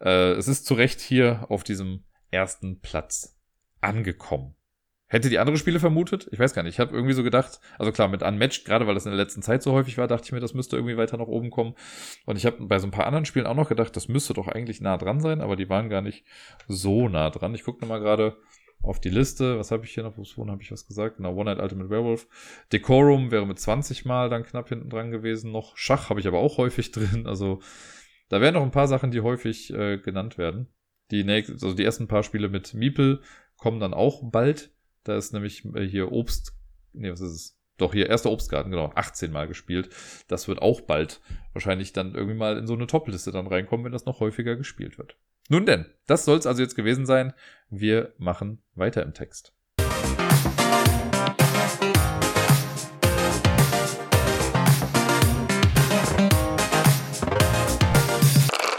[0.00, 3.38] äh, es ist zu Recht hier auf diesem ersten Platz
[3.80, 4.56] angekommen.
[5.06, 6.26] Hätte die andere Spiele vermutet?
[6.32, 6.72] Ich weiß gar nicht.
[6.72, 9.42] Ich habe irgendwie so gedacht, also klar, mit Unmatched, gerade weil das in der letzten
[9.42, 11.74] Zeit so häufig war, dachte ich mir, das müsste irgendwie weiter nach oben kommen.
[12.24, 14.48] Und ich habe bei so ein paar anderen Spielen auch noch gedacht, das müsste doch
[14.48, 16.24] eigentlich nah dran sein, aber die waren gar nicht
[16.66, 17.54] so nah dran.
[17.54, 18.38] Ich gucke nochmal gerade
[18.82, 19.58] auf die Liste.
[19.58, 20.16] Was habe ich hier noch?
[20.16, 21.18] Wo habe ich was gesagt?
[21.18, 22.26] Genau, One Night Ultimate Werewolf.
[22.72, 25.52] Decorum wäre mit 20 Mal dann knapp hinten dran gewesen.
[25.52, 27.26] Noch Schach habe ich aber auch häufig drin.
[27.26, 27.60] Also
[28.30, 30.72] da wären noch ein paar Sachen, die häufig äh, genannt werden.
[31.12, 33.20] Die, nächsten, also die ersten paar Spiele mit Miepel
[33.58, 34.70] kommen dann auch bald.
[35.04, 36.54] Da ist nämlich äh, hier Obst.
[36.94, 37.58] Nee, was ist es?
[37.76, 39.90] Doch, hier erster Obstgarten, genau, 18 Mal gespielt.
[40.28, 41.20] Das wird auch bald
[41.52, 44.98] wahrscheinlich dann irgendwie mal in so eine Top-Liste dann reinkommen, wenn das noch häufiger gespielt
[44.98, 45.16] wird.
[45.48, 47.34] Nun denn, das soll es also jetzt gewesen sein.
[47.68, 49.52] Wir machen weiter im Text.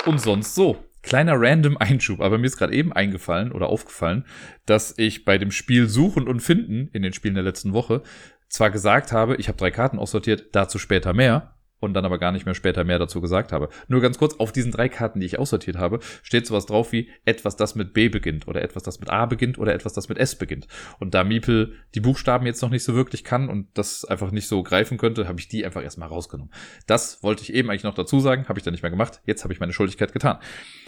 [0.05, 0.83] Und sonst so.
[1.03, 4.25] Kleiner random Einschub, aber mir ist gerade eben eingefallen oder aufgefallen,
[4.65, 8.01] dass ich bei dem Spiel Suchen und Finden in den Spielen der letzten Woche
[8.47, 12.31] zwar gesagt habe, ich habe drei Karten aussortiert, dazu später mehr, und dann aber gar
[12.31, 13.69] nicht mehr später mehr dazu gesagt habe.
[13.87, 17.09] Nur ganz kurz, auf diesen drei Karten, die ich aussortiert habe, steht sowas drauf wie
[17.25, 20.17] etwas, das mit B beginnt oder etwas, das mit A beginnt oder etwas, das mit
[20.17, 20.67] S beginnt.
[20.99, 24.47] Und da Miepel die Buchstaben jetzt noch nicht so wirklich kann und das einfach nicht
[24.47, 26.51] so greifen könnte, habe ich die einfach erstmal rausgenommen.
[26.87, 29.21] Das wollte ich eben eigentlich noch dazu sagen, habe ich dann nicht mehr gemacht.
[29.25, 30.37] Jetzt habe ich meine Schuldigkeit getan.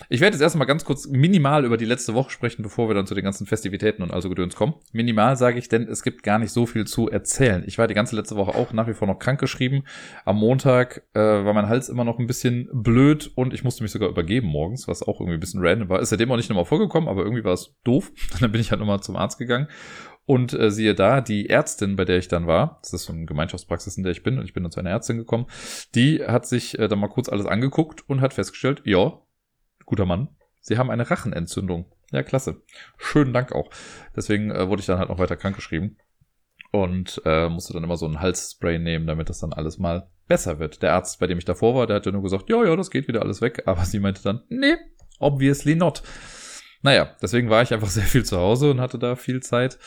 [0.09, 3.07] Ich werde jetzt erstmal ganz kurz minimal über die letzte Woche sprechen, bevor wir dann
[3.07, 4.75] zu den ganzen Festivitäten und also Gedöns kommen.
[4.91, 7.63] Minimal sage ich, denn es gibt gar nicht so viel zu erzählen.
[7.65, 9.83] Ich war die ganze letzte Woche auch nach wie vor noch krank geschrieben.
[10.25, 13.83] Am Montag Montag äh, war mein Hals immer noch ein bisschen blöd und ich musste
[13.83, 15.99] mich sogar übergeben morgens, was auch irgendwie ein bisschen random war.
[15.99, 18.11] Ist seitdem auch nicht nochmal vorgekommen, aber irgendwie war es doof.
[18.39, 19.67] dann bin ich halt nochmal zum Arzt gegangen.
[20.27, 23.25] Und äh, siehe da, die Ärztin, bei der ich dann war, das ist so eine
[23.25, 25.45] Gemeinschaftspraxis, in der ich bin, und ich bin dann zu einer Ärztin gekommen,
[25.93, 29.19] die hat sich äh, dann mal kurz alles angeguckt und hat festgestellt, ja,
[29.85, 30.29] guter Mann,
[30.61, 31.85] sie haben eine Rachenentzündung.
[32.11, 32.63] Ja, klasse.
[32.97, 33.69] Schönen Dank auch.
[34.15, 35.97] Deswegen äh, wurde ich dann halt noch weiter krankgeschrieben
[36.71, 40.59] und äh, musste dann immer so ein Halsspray nehmen, damit das dann alles mal besser
[40.59, 40.81] wird.
[40.81, 42.91] Der Arzt, bei dem ich davor war, der hat ja nur gesagt, ja, ja, das
[42.91, 43.63] geht wieder alles weg.
[43.65, 44.75] Aber sie meinte dann, nee,
[45.19, 46.03] obviously not.
[46.81, 49.77] Naja, deswegen war ich einfach sehr viel zu Hause und hatte da viel Zeit.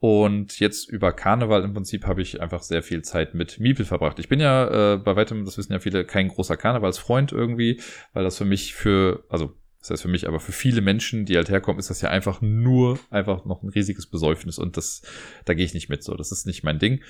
[0.00, 4.18] Und jetzt über Karneval im Prinzip habe ich einfach sehr viel Zeit mit Miepel verbracht.
[4.18, 7.80] Ich bin ja äh, bei weitem, das wissen ja viele, kein großer Karnevalsfreund irgendwie,
[8.12, 11.36] weil das für mich für, also das heißt für mich, aber für viele Menschen, die
[11.36, 15.02] halt herkommen, ist das ja einfach nur einfach noch ein riesiges Besäufnis und das,
[15.44, 16.14] da gehe ich nicht mit so.
[16.14, 17.02] Das ist nicht mein Ding.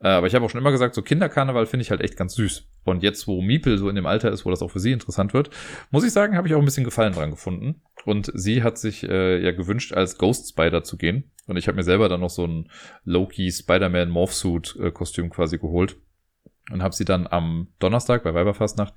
[0.00, 2.34] Äh, aber ich habe auch schon immer gesagt, so Kinderkarneval finde ich halt echt ganz
[2.34, 2.68] süß.
[2.84, 5.34] Und jetzt, wo Miepel so in dem Alter ist, wo das auch für sie interessant
[5.34, 5.50] wird,
[5.90, 7.82] muss ich sagen, habe ich auch ein bisschen Gefallen dran gefunden.
[8.04, 11.30] Und sie hat sich äh, ja gewünscht, als Ghost Spider zu gehen.
[11.46, 12.70] Und ich habe mir selber dann noch so ein
[13.04, 15.96] Loki Spider-Man Morphsuit-Kostüm äh, quasi geholt
[16.72, 18.92] und habe sie dann am Donnerstag bei Weiberfastnacht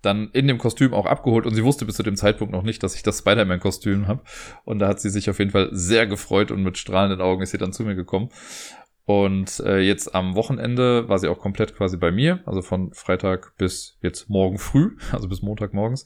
[0.00, 2.82] dann in dem Kostüm auch abgeholt und sie wusste bis zu dem Zeitpunkt noch nicht,
[2.82, 4.22] dass ich das Spider-Man-Kostüm habe.
[4.64, 7.50] Und da hat sie sich auf jeden Fall sehr gefreut und mit strahlenden Augen ist
[7.50, 8.30] sie dann zu mir gekommen.
[9.04, 13.56] Und äh, jetzt am Wochenende war sie auch komplett quasi bei mir, also von Freitag
[13.56, 16.04] bis jetzt morgen früh, also bis Montag morgens.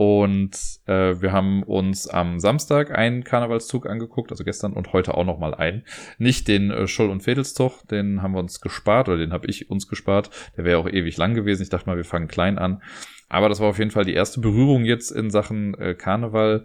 [0.00, 0.56] Und
[0.86, 5.54] äh, wir haben uns am Samstag einen Karnevalszug angeguckt, also gestern und heute auch nochmal
[5.54, 5.84] einen.
[6.16, 9.68] Nicht den äh, Scholl- und Fädelszug, den haben wir uns gespart oder den habe ich
[9.68, 10.30] uns gespart.
[10.56, 11.62] Der wäre auch ewig lang gewesen.
[11.62, 12.82] Ich dachte mal, wir fangen klein an.
[13.28, 16.64] Aber das war auf jeden Fall die erste Berührung jetzt in Sachen äh, Karneval.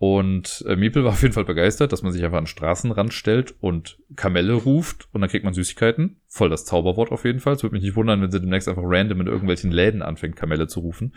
[0.00, 3.12] Und äh, Miepel war auf jeden Fall begeistert, dass man sich einfach an den Straßenrand
[3.12, 6.20] stellt und Kamelle ruft und dann kriegt man Süßigkeiten.
[6.28, 7.54] Voll das Zauberwort auf jeden Fall.
[7.54, 10.68] Es würde mich nicht wundern, wenn sie demnächst einfach random in irgendwelchen Läden anfängt, Kamelle
[10.68, 11.14] zu rufen.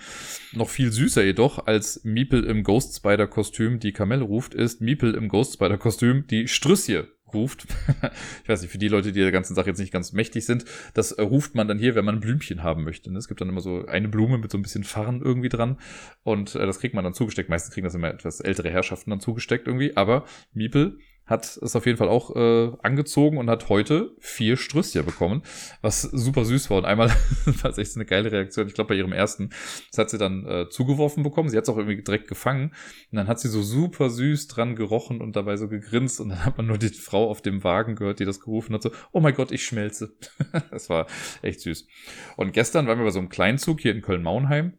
[0.54, 5.14] Noch viel süßer jedoch, als Miepel im Ghost Spider Kostüm die Kamelle ruft, ist Miepel
[5.14, 7.04] im Ghost Spider Kostüm die Strüssie
[7.34, 7.66] ruft.
[8.44, 10.66] ich weiß nicht, für die Leute, die der ganzen Sache jetzt nicht ganz mächtig sind,
[10.94, 13.12] das ruft man dann hier, wenn man ein Blümchen haben möchte.
[13.12, 13.18] Ne?
[13.18, 15.78] Es gibt dann immer so eine Blume mit so ein bisschen Farn irgendwie dran
[16.24, 17.50] und äh, das kriegt man dann zugesteckt.
[17.50, 21.86] Meistens kriegen das immer etwas ältere Herrschaften dann zugesteckt irgendwie, aber Miepel hat es auf
[21.86, 25.44] jeden Fall auch äh, angezogen und hat heute vier Strüsschen bekommen,
[25.82, 26.80] was super süß war.
[26.80, 27.10] Und einmal
[27.46, 28.68] war es echt eine geile Reaktion.
[28.68, 29.50] Ich glaube, bei ihrem ersten,
[29.90, 31.50] das hat sie dann äh, zugeworfen bekommen.
[31.50, 32.74] Sie hat es auch irgendwie direkt gefangen.
[33.12, 36.20] Und dann hat sie so super süß dran gerochen und dabei so gegrinst.
[36.20, 38.84] Und dann hat man nur die Frau auf dem Wagen gehört, die das gerufen hat,
[38.84, 40.14] so, oh mein Gott, ich schmelze.
[40.72, 41.08] das war
[41.42, 41.88] echt süß.
[42.36, 44.74] Und gestern waren wir bei so einem Kleinzug hier in Köln-Maunheim.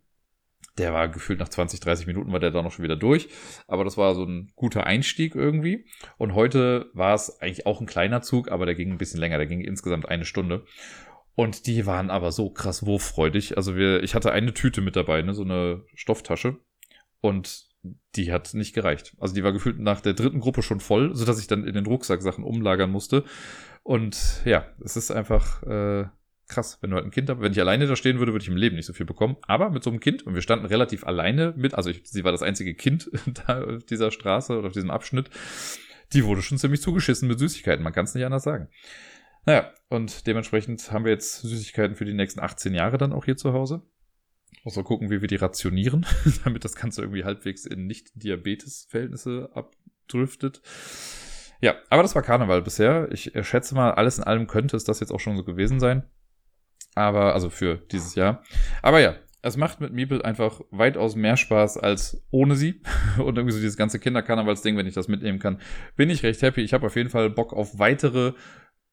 [0.78, 3.28] Der war gefühlt nach 20, 30 Minuten war der da noch schon wieder durch.
[3.66, 5.86] Aber das war so ein guter Einstieg irgendwie.
[6.16, 9.38] Und heute war es eigentlich auch ein kleiner Zug, aber der ging ein bisschen länger.
[9.38, 10.64] Der ging insgesamt eine Stunde.
[11.34, 13.56] Und die waren aber so krass wurffreudig.
[13.56, 16.58] Also wir, ich hatte eine Tüte mit dabei, ne, so eine Stofftasche.
[17.20, 17.70] Und
[18.14, 19.14] die hat nicht gereicht.
[19.18, 21.86] Also die war gefühlt nach der dritten Gruppe schon voll, sodass ich dann in den
[21.86, 23.24] Rucksack Sachen umlagern musste.
[23.82, 26.06] Und ja, es ist einfach, äh,
[26.52, 27.40] krass, wenn du halt ein Kind hast.
[27.40, 29.36] Wenn ich alleine da stehen würde, würde ich im Leben nicht so viel bekommen.
[29.42, 32.32] Aber mit so einem Kind, und wir standen relativ alleine mit, also ich, sie war
[32.32, 33.10] das einzige Kind
[33.46, 35.30] da auf dieser Straße oder auf diesem Abschnitt,
[36.12, 37.82] die wurde schon ziemlich zugeschissen mit Süßigkeiten.
[37.82, 38.68] Man kann es nicht anders sagen.
[39.44, 43.36] Naja, und dementsprechend haben wir jetzt Süßigkeiten für die nächsten 18 Jahre dann auch hier
[43.36, 43.82] zu Hause.
[44.64, 46.06] Muss mal gucken, wie wir die rationieren,
[46.44, 50.62] damit das Ganze irgendwie halbwegs in Nicht-Diabetes-Verhältnisse abdriftet.
[51.60, 53.10] Ja, aber das war Karneval bisher.
[53.12, 56.04] Ich schätze mal, alles in allem könnte es das jetzt auch schon so gewesen sein.
[56.94, 58.42] Aber, also für dieses Jahr.
[58.82, 62.80] Aber ja, es macht mit Meeple einfach weitaus mehr Spaß als ohne sie.
[63.18, 65.60] Und irgendwie so dieses ganze Kinderkarnevalsding, wenn ich das mitnehmen kann,
[65.96, 66.62] bin ich recht happy.
[66.62, 68.34] Ich habe auf jeden Fall Bock auf weitere,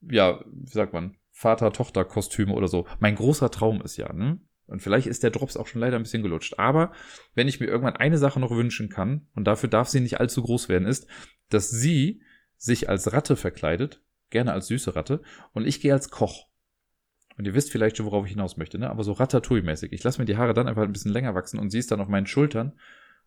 [0.02, 2.88] ja, wie sagt man, Vater-Tochter-Kostüme oder so.
[3.00, 4.40] Mein großer Traum ist ja, ne?
[4.66, 6.60] Und vielleicht ist der Drops auch schon leider ein bisschen gelutscht.
[6.60, 6.92] Aber
[7.34, 10.44] wenn ich mir irgendwann eine Sache noch wünschen kann, und dafür darf sie nicht allzu
[10.44, 11.08] groß werden, ist,
[11.50, 12.22] dass sie
[12.56, 15.22] sich als Ratte verkleidet, gerne als süße Ratte,
[15.54, 16.49] und ich gehe als Koch.
[17.40, 18.90] Und ihr wisst vielleicht schon, worauf ich hinaus möchte, ne?
[18.90, 19.94] Aber so Ratatouille-mäßig.
[19.94, 22.02] Ich lasse mir die Haare dann einfach ein bisschen länger wachsen und sie ist dann
[22.02, 22.74] auf meinen Schultern.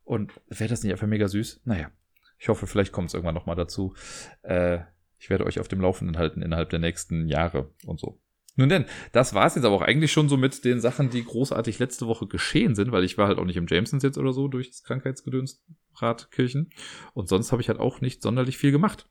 [0.04, 1.62] Und wäre das nicht einfach mega süß?
[1.64, 1.90] Naja.
[2.38, 3.94] Ich hoffe, vielleicht kommt es irgendwann nochmal dazu.
[4.42, 4.80] Äh,
[5.18, 8.20] ich werde euch auf dem Laufenden halten innerhalb der nächsten Jahre und so.
[8.54, 11.24] Nun denn, das war es jetzt aber auch eigentlich schon so mit den Sachen, die
[11.24, 14.34] großartig letzte Woche geschehen sind, weil ich war halt auch nicht im Jamesons jetzt oder
[14.34, 16.68] so durch das Krankheitsgedöns Ratkirchen.
[17.14, 19.08] Und sonst habe ich halt auch nicht sonderlich viel gemacht.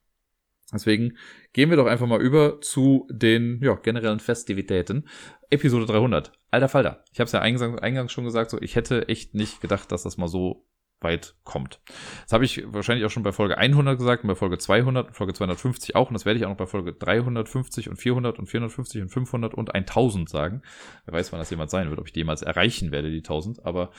[0.73, 1.17] Deswegen
[1.53, 5.07] gehen wir doch einfach mal über zu den ja, generellen Festivitäten.
[5.49, 6.31] Episode 300.
[6.49, 7.03] Alter Falter.
[7.11, 10.03] Ich habe es ja eingangs, eingangs schon gesagt, so ich hätte echt nicht gedacht, dass
[10.03, 10.65] das mal so
[11.01, 11.81] weit kommt.
[12.23, 15.13] Das habe ich wahrscheinlich auch schon bei Folge 100 gesagt und bei Folge 200 und
[15.13, 18.45] Folge 250 auch und das werde ich auch noch bei Folge 350 und 400 und
[18.47, 20.61] 450 und 500 und 1000 sagen.
[21.05, 23.65] Wer weiß, wann das jemand sein wird, ob ich die jemals erreichen werde, die 1000,
[23.65, 23.91] aber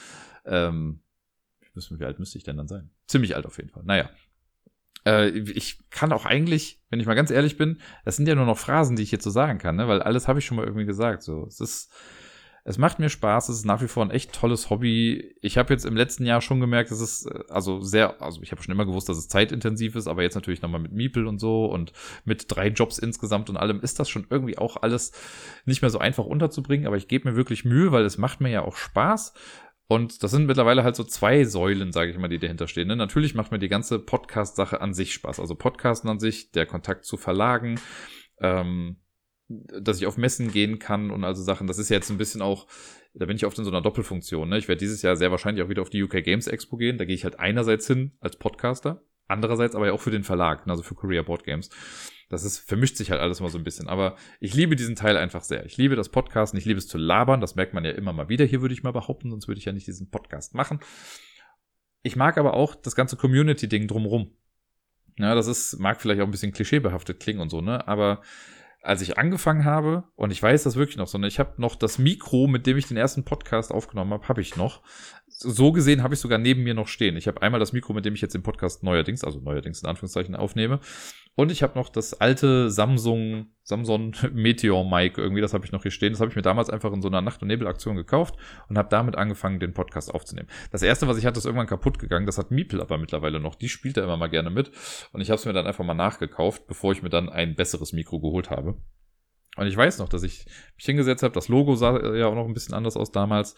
[0.45, 1.03] ähm,
[1.75, 2.91] wie alt müsste ich denn dann sein?
[3.07, 3.83] Ziemlich alt auf jeden Fall.
[3.85, 4.11] Naja,
[5.07, 8.47] äh, ich kann auch eigentlich, wenn ich mal ganz ehrlich bin, das sind ja nur
[8.47, 9.89] noch Phrasen, die ich jetzt so sagen kann, ne?
[9.89, 11.23] weil alles habe ich schon mal irgendwie gesagt.
[11.23, 11.93] So, es ist,
[12.65, 15.35] es macht mir Spaß, es ist nach wie vor ein echt tolles Hobby.
[15.43, 18.53] Ich habe jetzt im letzten Jahr schon gemerkt, dass es äh, also sehr, also ich
[18.53, 21.39] habe schon immer gewusst, dass es zeitintensiv ist, aber jetzt natürlich nochmal mit Miepel und
[21.39, 21.93] so und
[22.25, 25.13] mit drei Jobs insgesamt und allem ist das schon irgendwie auch alles
[25.65, 28.51] nicht mehr so einfach unterzubringen, aber ich gebe mir wirklich Mühe, weil es macht mir
[28.51, 29.35] ja auch Spaß.
[29.93, 32.89] Und das sind mittlerweile halt so zwei Säulen, sage ich mal, die dahinter stehen.
[32.89, 32.97] Ne?
[32.97, 35.39] Natürlich macht mir die ganze Podcast-Sache an sich Spaß.
[35.39, 37.79] Also Podcasten an sich, der Kontakt zu Verlagen,
[38.41, 38.97] ähm,
[39.49, 41.67] dass ich auf Messen gehen kann und also Sachen.
[41.67, 42.69] Das ist ja jetzt ein bisschen auch,
[43.13, 44.49] da bin ich oft in so einer Doppelfunktion.
[44.49, 44.57] Ne?
[44.57, 46.97] Ich werde dieses Jahr sehr wahrscheinlich auch wieder auf die UK Games Expo gehen.
[46.97, 50.67] Da gehe ich halt einerseits hin als Podcaster, andererseits aber ja auch für den Verlag,
[50.67, 50.73] ne?
[50.73, 51.69] also für Korea Board Games.
[52.33, 53.89] Das ist, vermischt sich halt alles mal so ein bisschen.
[53.89, 55.67] Aber ich liebe diesen Teil einfach sehr.
[55.67, 57.43] Ich liebe das Podcasten, ich liebe es zu labern.
[57.43, 58.47] Das merkt man ja immer mal wieder.
[58.47, 60.81] Hier würde ich mal behaupten, sonst würde ich ja nicht diesen Podcast machen.
[62.03, 64.31] Ich mag aber auch das ganze Community-Ding drumrum.
[65.19, 67.87] Ja, das ist, mag vielleicht auch ein bisschen klischeebehaftet klingen und so, ne?
[67.87, 68.23] Aber
[68.81, 71.99] als ich angefangen habe, und ich weiß das wirklich noch, sondern ich habe noch das
[71.99, 74.81] Mikro, mit dem ich den ersten Podcast aufgenommen habe, habe ich noch.
[75.43, 77.17] So gesehen habe ich sogar neben mir noch stehen.
[77.17, 79.89] Ich habe einmal das Mikro, mit dem ich jetzt den Podcast neuerdings, also neuerdings in
[79.89, 80.81] Anführungszeichen aufnehme,
[81.35, 85.83] und ich habe noch das alte Samsung, Samsung Meteor Mic irgendwie, das habe ich noch
[85.83, 86.13] hier stehen.
[86.13, 88.35] Das habe ich mir damals einfach in so einer Nacht- und Nebelaktion gekauft
[88.69, 90.49] und habe damit angefangen, den Podcast aufzunehmen.
[90.71, 92.27] Das erste, was ich hatte, ist irgendwann kaputt gegangen.
[92.27, 93.55] Das hat Miepel aber mittlerweile noch.
[93.55, 94.73] Die spielt er immer mal gerne mit.
[95.13, 97.95] Und ich habe es mir dann einfach mal nachgekauft, bevor ich mir dann ein besseres
[97.95, 98.77] Mikro geholt habe.
[99.57, 100.45] Und ich weiß noch, dass ich
[100.77, 101.35] mich hingesetzt habe.
[101.35, 103.55] Das Logo sah ja auch noch ein bisschen anders aus damals.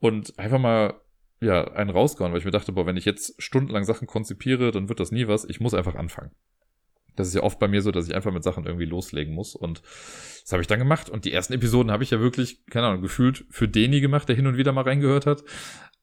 [0.00, 1.00] Und einfach mal
[1.40, 4.88] ja, einen rausgehauen, weil ich mir dachte, boah, wenn ich jetzt stundenlang Sachen konzipiere, dann
[4.88, 5.44] wird das nie was.
[5.44, 6.32] Ich muss einfach anfangen.
[7.16, 9.54] Das ist ja oft bei mir so, dass ich einfach mit Sachen irgendwie loslegen muss.
[9.54, 9.82] Und
[10.42, 11.10] das habe ich dann gemacht.
[11.10, 14.36] Und die ersten Episoden habe ich ja wirklich, keine Ahnung, gefühlt für Deni gemacht, der
[14.36, 15.44] hin und wieder mal reingehört hat.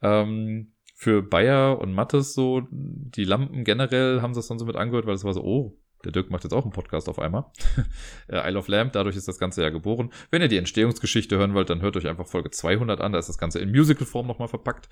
[0.02, 5.06] Ähm, für Bayer und Mattes so, die Lampen generell haben das dann so mit angehört,
[5.06, 7.46] weil es war so, oh, der Dirk macht jetzt auch einen Podcast auf einmal.
[8.30, 10.12] Isle of Lamp, dadurch ist das Ganze ja geboren.
[10.30, 13.14] Wenn ihr die Entstehungsgeschichte hören wollt, dann hört euch einfach Folge 200 an.
[13.14, 14.90] Da ist das Ganze in Musical-Form nochmal verpackt.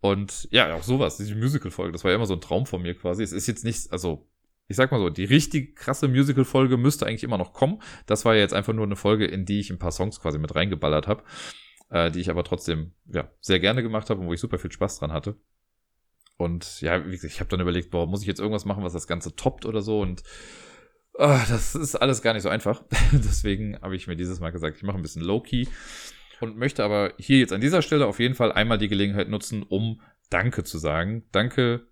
[0.00, 2.94] Und ja, auch sowas, diese Musical-Folge, das war ja immer so ein Traum von mir
[2.94, 3.22] quasi.
[3.22, 4.28] Es ist jetzt nicht, also
[4.68, 7.80] ich sag mal so, die richtig krasse Musical-Folge müsste eigentlich immer noch kommen.
[8.06, 10.38] Das war ja jetzt einfach nur eine Folge, in die ich ein paar Songs quasi
[10.38, 11.22] mit reingeballert habe,
[11.90, 14.72] äh, die ich aber trotzdem ja, sehr gerne gemacht habe und wo ich super viel
[14.72, 15.36] Spaß dran hatte.
[16.36, 18.92] Und ja, wie gesagt, ich habe dann überlegt, boah, muss ich jetzt irgendwas machen, was
[18.92, 20.22] das Ganze toppt oder so und
[21.14, 22.82] oh, das ist alles gar nicht so einfach.
[23.12, 25.66] Deswegen habe ich mir dieses Mal gesagt, ich mache ein bisschen Low-Key
[26.40, 29.62] und möchte aber hier jetzt an dieser Stelle auf jeden Fall einmal die Gelegenheit nutzen,
[29.62, 31.24] um Danke zu sagen.
[31.30, 31.86] Danke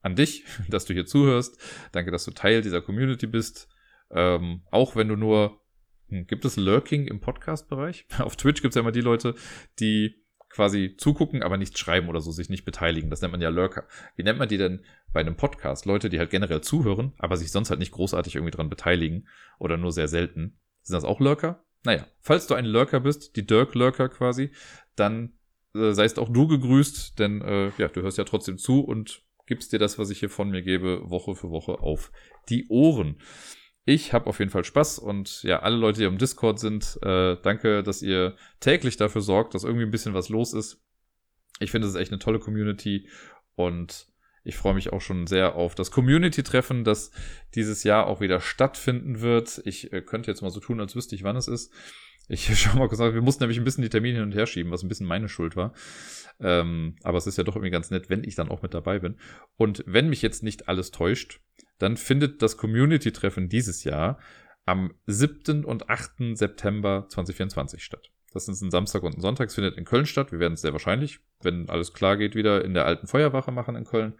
[0.00, 1.58] an dich, dass du hier zuhörst.
[1.92, 3.68] Danke, dass du Teil dieser Community bist.
[4.10, 5.60] Ähm, auch wenn du nur,
[6.08, 8.06] hm, gibt es Lurking im Podcast-Bereich?
[8.18, 9.34] Auf Twitch gibt es ja immer die Leute,
[9.78, 10.21] die
[10.52, 13.10] quasi zugucken, aber nicht schreiben oder so, sich nicht beteiligen.
[13.10, 13.86] Das nennt man ja Lurker.
[14.16, 15.86] Wie nennt man die denn bei einem Podcast?
[15.86, 19.28] Leute, die halt generell zuhören, aber sich sonst halt nicht großartig irgendwie dran beteiligen
[19.58, 20.58] oder nur sehr selten.
[20.82, 21.64] Sind das auch Lurker?
[21.84, 24.50] Naja, falls du ein Lurker bist, die Dirk-Lurker quasi,
[24.94, 25.32] dann
[25.74, 29.72] äh, seist auch du gegrüßt, denn äh, ja, du hörst ja trotzdem zu und gibst
[29.72, 32.12] dir das, was ich hier von mir gebe, Woche für Woche auf
[32.48, 33.16] die Ohren.
[33.84, 37.36] Ich habe auf jeden Fall Spaß und ja, alle Leute, die im Discord sind, äh,
[37.42, 40.84] danke, dass ihr täglich dafür sorgt, dass irgendwie ein bisschen was los ist.
[41.58, 43.08] Ich finde, es ist echt eine tolle Community
[43.56, 44.06] und
[44.44, 47.12] ich freue mich auch schon sehr auf das Community-Treffen, das
[47.54, 49.60] dieses Jahr auch wieder stattfinden wird.
[49.64, 51.72] Ich äh, könnte jetzt mal so tun, als wüsste ich, wann es ist.
[52.28, 53.00] Ich schau mal kurz.
[53.00, 55.28] Wir mussten nämlich ein bisschen die Termine hin und her schieben, was ein bisschen meine
[55.28, 55.72] Schuld war.
[56.40, 58.98] Ähm, aber es ist ja doch irgendwie ganz nett, wenn ich dann auch mit dabei
[58.98, 59.16] bin.
[59.56, 61.40] Und wenn mich jetzt nicht alles täuscht,
[61.78, 64.18] dann findet das Community-Treffen dieses Jahr
[64.64, 65.64] am 7.
[65.64, 66.36] und 8.
[66.36, 68.10] September 2024 statt.
[68.32, 69.48] Das ist ein Samstag und ein Sonntag.
[69.48, 70.32] Es findet in Köln statt.
[70.32, 73.76] Wir werden es sehr wahrscheinlich, wenn alles klar geht, wieder in der alten Feuerwache machen
[73.76, 74.14] in Köln.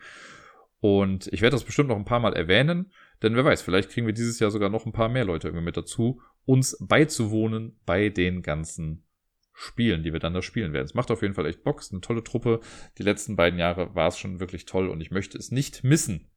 [0.83, 2.91] Und ich werde das bestimmt noch ein paar Mal erwähnen,
[3.23, 5.65] denn wer weiß, vielleicht kriegen wir dieses Jahr sogar noch ein paar mehr Leute irgendwie
[5.65, 9.07] mit dazu, uns beizuwohnen bei den ganzen
[9.53, 10.87] Spielen, die wir dann da spielen werden.
[10.87, 12.59] Es macht auf jeden Fall echt Bock, es ist eine tolle Truppe.
[12.99, 16.33] Die letzten beiden Jahre war es schon wirklich toll und ich möchte es nicht missen.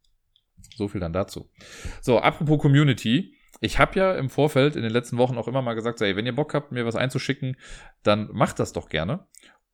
[0.76, 1.50] So viel dann dazu.
[2.02, 3.34] So, apropos Community.
[3.62, 6.28] Ich habe ja im Vorfeld in den letzten Wochen auch immer mal gesagt, ey, wenn
[6.28, 7.58] ihr Bock habt, mir was einzuschicken,
[8.04, 9.26] dann macht das doch gerne.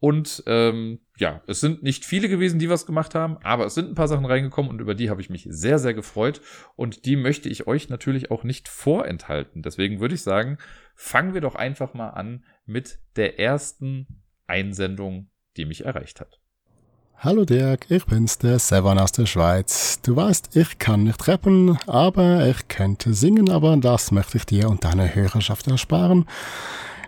[0.01, 3.87] Und ähm, ja, es sind nicht viele gewesen, die was gemacht haben, aber es sind
[3.87, 6.41] ein paar Sachen reingekommen und über die habe ich mich sehr, sehr gefreut.
[6.75, 9.61] Und die möchte ich euch natürlich auch nicht vorenthalten.
[9.61, 10.57] Deswegen würde ich sagen,
[10.95, 16.39] fangen wir doch einfach mal an mit der ersten Einsendung, die mich erreicht hat.
[17.17, 20.01] Hallo Dirk, ich bin's, der Sevan aus der Schweiz.
[20.01, 24.67] Du weißt, ich kann nicht rappen, aber ich könnte singen, aber das möchte ich dir
[24.67, 26.25] und deiner Hörerschaft ersparen.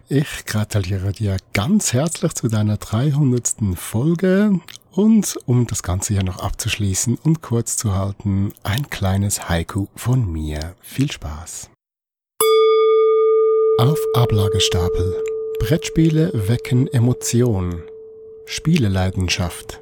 [0.10, 3.56] Ich gratuliere dir ganz herzlich zu deiner 300.
[3.76, 4.60] Folge
[4.92, 10.30] und um das Ganze hier noch abzuschließen und kurz zu halten, ein kleines Haiku von
[10.30, 10.76] mir.
[10.82, 11.70] Viel Spaß.
[13.78, 15.24] Auf Ablagestapel.
[15.60, 17.82] Brettspiele wecken Emotionen.
[18.46, 19.82] Spieleleidenschaft.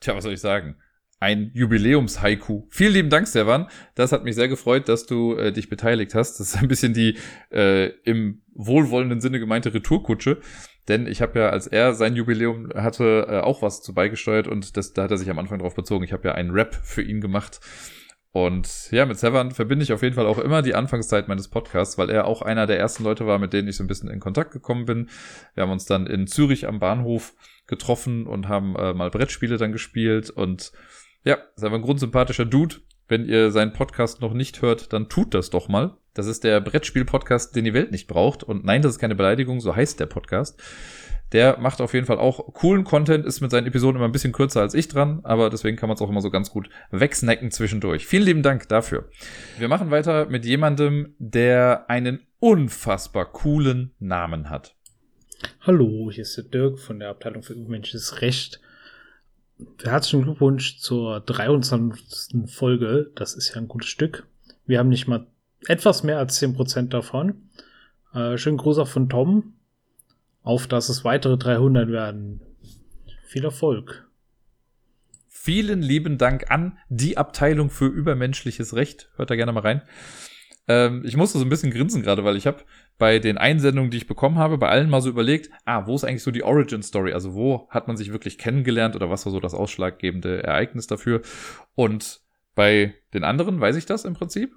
[0.00, 0.76] Tja, was soll ich sagen?
[1.20, 2.64] Ein Jubiläums-Haiku.
[2.70, 3.68] Vielen lieben Dank, Stefan.
[3.94, 6.40] Das hat mich sehr gefreut, dass du äh, dich beteiligt hast.
[6.40, 7.18] Das ist ein bisschen die
[7.52, 10.40] äh, im wohlwollenden Sinne gemeinte Retourkutsche.
[10.88, 14.78] Denn ich habe ja, als er sein Jubiläum hatte, äh, auch was zu beigesteuert und
[14.78, 16.04] das, da hat er sich am Anfang drauf bezogen.
[16.04, 17.60] Ich habe ja einen Rap für ihn gemacht.
[18.32, 21.98] Und ja, mit Sevan verbinde ich auf jeden Fall auch immer die Anfangszeit meines Podcasts,
[21.98, 24.20] weil er auch einer der ersten Leute war, mit denen ich so ein bisschen in
[24.20, 25.10] Kontakt gekommen bin.
[25.54, 27.34] Wir haben uns dann in Zürich am Bahnhof
[27.66, 30.72] getroffen und haben äh, mal Brettspiele dann gespielt und
[31.24, 32.76] ja, ist einfach ein grundsympathischer Dude.
[33.08, 35.96] Wenn ihr seinen Podcast noch nicht hört, dann tut das doch mal.
[36.14, 38.42] Das ist der Brettspiel-Podcast, den die Welt nicht braucht.
[38.44, 40.62] Und nein, das ist keine Beleidigung, so heißt der Podcast.
[41.32, 44.32] Der macht auf jeden Fall auch coolen Content, ist mit seinen Episoden immer ein bisschen
[44.32, 47.52] kürzer als ich dran, aber deswegen kann man es auch immer so ganz gut wegsnacken
[47.52, 48.06] zwischendurch.
[48.06, 49.08] Vielen lieben Dank dafür.
[49.58, 54.74] Wir machen weiter mit jemandem, der einen unfassbar coolen Namen hat.
[55.60, 58.60] Hallo, hier ist der Dirk von der Abteilung für Menschliches Recht
[59.82, 62.50] herzlichen Glückwunsch zur 23.
[62.50, 63.10] Folge.
[63.14, 64.26] Das ist ja ein gutes Stück.
[64.66, 65.26] Wir haben nicht mal
[65.66, 67.50] etwas mehr als 10% davon.
[68.14, 69.54] Äh, schönen Gruß auch von Tom.
[70.42, 72.40] Auf dass es weitere 300 werden.
[73.26, 74.08] Viel Erfolg.
[75.28, 79.10] Vielen lieben Dank an die Abteilung für übermenschliches Recht.
[79.16, 79.82] Hört da gerne mal rein.
[80.68, 82.64] Ähm, ich musste so ein bisschen grinsen gerade, weil ich habe
[83.00, 86.04] bei den Einsendungen, die ich bekommen habe, bei allen mal so überlegt, ah, wo ist
[86.04, 87.14] eigentlich so die Origin Story?
[87.14, 91.22] Also wo hat man sich wirklich kennengelernt oder was war so das ausschlaggebende Ereignis dafür?
[91.74, 92.20] Und
[92.54, 94.54] bei den anderen weiß ich das im Prinzip.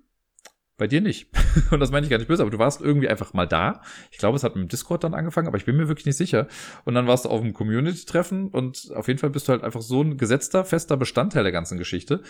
[0.76, 1.30] Bei dir nicht.
[1.72, 3.82] Und das meine ich gar nicht böse, aber du warst irgendwie einfach mal da.
[4.12, 6.18] Ich glaube, es hat mit dem Discord dann angefangen, aber ich bin mir wirklich nicht
[6.18, 6.48] sicher.
[6.84, 9.82] Und dann warst du auf einem Community-Treffen und auf jeden Fall bist du halt einfach
[9.82, 12.24] so ein gesetzter, fester Bestandteil der ganzen Geschichte,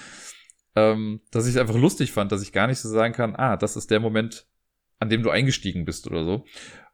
[0.76, 3.58] ähm, dass ich es einfach lustig fand, dass ich gar nicht so sagen kann, ah,
[3.58, 4.46] das ist der Moment,
[5.04, 6.46] an dem du eingestiegen bist oder so.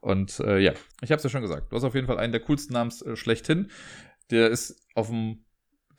[0.01, 1.71] Und äh, ja, ich habe es ja schon gesagt.
[1.71, 3.69] Du hast auf jeden Fall einen der coolsten Namens äh, schlechthin.
[4.31, 5.45] Der ist auf dem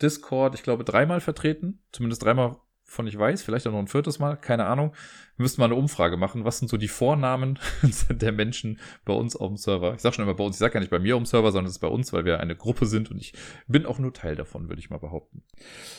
[0.02, 1.82] Discord, ich glaube, dreimal vertreten.
[1.92, 2.56] Zumindest dreimal
[2.90, 4.92] von ich weiß, vielleicht auch noch ein viertes Mal, keine Ahnung.
[5.36, 6.44] Wir müssten mal eine Umfrage machen.
[6.44, 7.61] Was sind so die Vornamen
[8.11, 9.94] der Menschen bei uns auf dem Server?
[9.94, 11.52] Ich sag schon immer bei uns, ich sag ja nicht bei mir auf dem Server,
[11.52, 13.32] sondern es ist bei uns, weil wir eine Gruppe sind und ich
[13.68, 15.44] bin auch nur Teil davon, würde ich mal behaupten.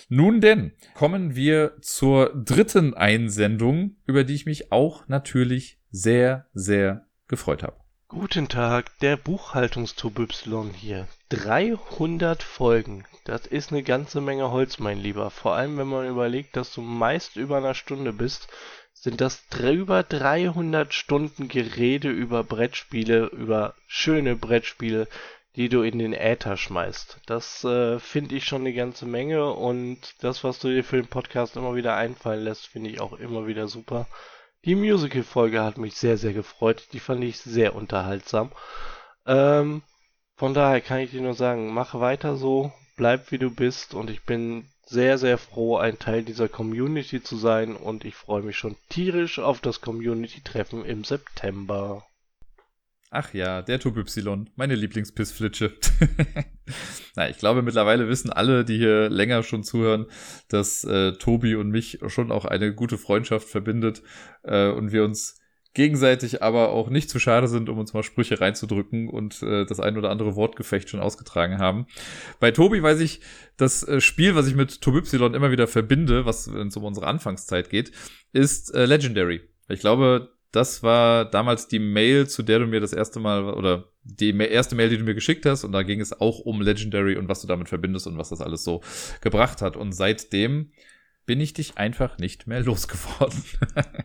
[0.09, 7.05] Nun denn, kommen wir zur dritten Einsendung, über die ich mich auch natürlich sehr, sehr
[7.27, 7.75] gefreut habe.
[8.07, 11.07] Guten Tag, der Buchhaltungstub-Y hier.
[11.29, 13.05] 300 Folgen.
[13.23, 15.31] Das ist eine ganze Menge Holz, mein Lieber.
[15.31, 18.49] Vor allem, wenn man überlegt, dass du meist über einer Stunde bist,
[18.93, 25.07] sind das über 300 Stunden Gerede über Brettspiele, über schöne Brettspiele,
[25.55, 27.19] die du in den Äther schmeißt.
[27.25, 31.07] Das äh, finde ich schon eine ganze Menge und das, was du dir für den
[31.07, 34.07] Podcast immer wieder einfallen lässt, finde ich auch immer wieder super.
[34.63, 36.89] Die Musical-Folge hat mich sehr, sehr gefreut.
[36.93, 38.51] Die fand ich sehr unterhaltsam.
[39.25, 39.81] Ähm,
[40.35, 44.09] von daher kann ich dir nur sagen, mach weiter so, bleib wie du bist und
[44.11, 48.57] ich bin sehr, sehr froh, ein Teil dieser Community zu sein und ich freue mich
[48.57, 52.05] schon tierisch auf das Community-Treffen im September.
[53.13, 55.73] Ach ja, der Tub Y, meine Lieblingspissflitsche.
[57.17, 60.05] Na, ich glaube, mittlerweile wissen alle, die hier länger schon zuhören,
[60.47, 64.01] dass äh, Tobi und mich schon auch eine gute Freundschaft verbindet
[64.43, 65.41] äh, und wir uns
[65.73, 69.81] gegenseitig aber auch nicht zu schade sind, um uns mal Sprüche reinzudrücken und äh, das
[69.81, 71.87] ein oder andere Wortgefecht schon ausgetragen haben.
[72.39, 73.19] Bei Tobi weiß ich,
[73.57, 76.85] das äh, Spiel, was ich mit Tobi Y immer wieder verbinde, was wenn es um
[76.85, 77.91] unsere Anfangszeit geht,
[78.31, 79.41] ist äh, Legendary.
[79.67, 83.89] Ich glaube, das war damals die Mail, zu der du mir das erste Mal oder
[84.03, 85.63] die erste Mail, die du mir geschickt hast.
[85.63, 88.41] Und da ging es auch um Legendary und was du damit verbindest und was das
[88.41, 88.81] alles so
[89.21, 89.77] gebracht hat.
[89.77, 90.71] Und seitdem
[91.25, 93.43] bin ich dich einfach nicht mehr losgeworden.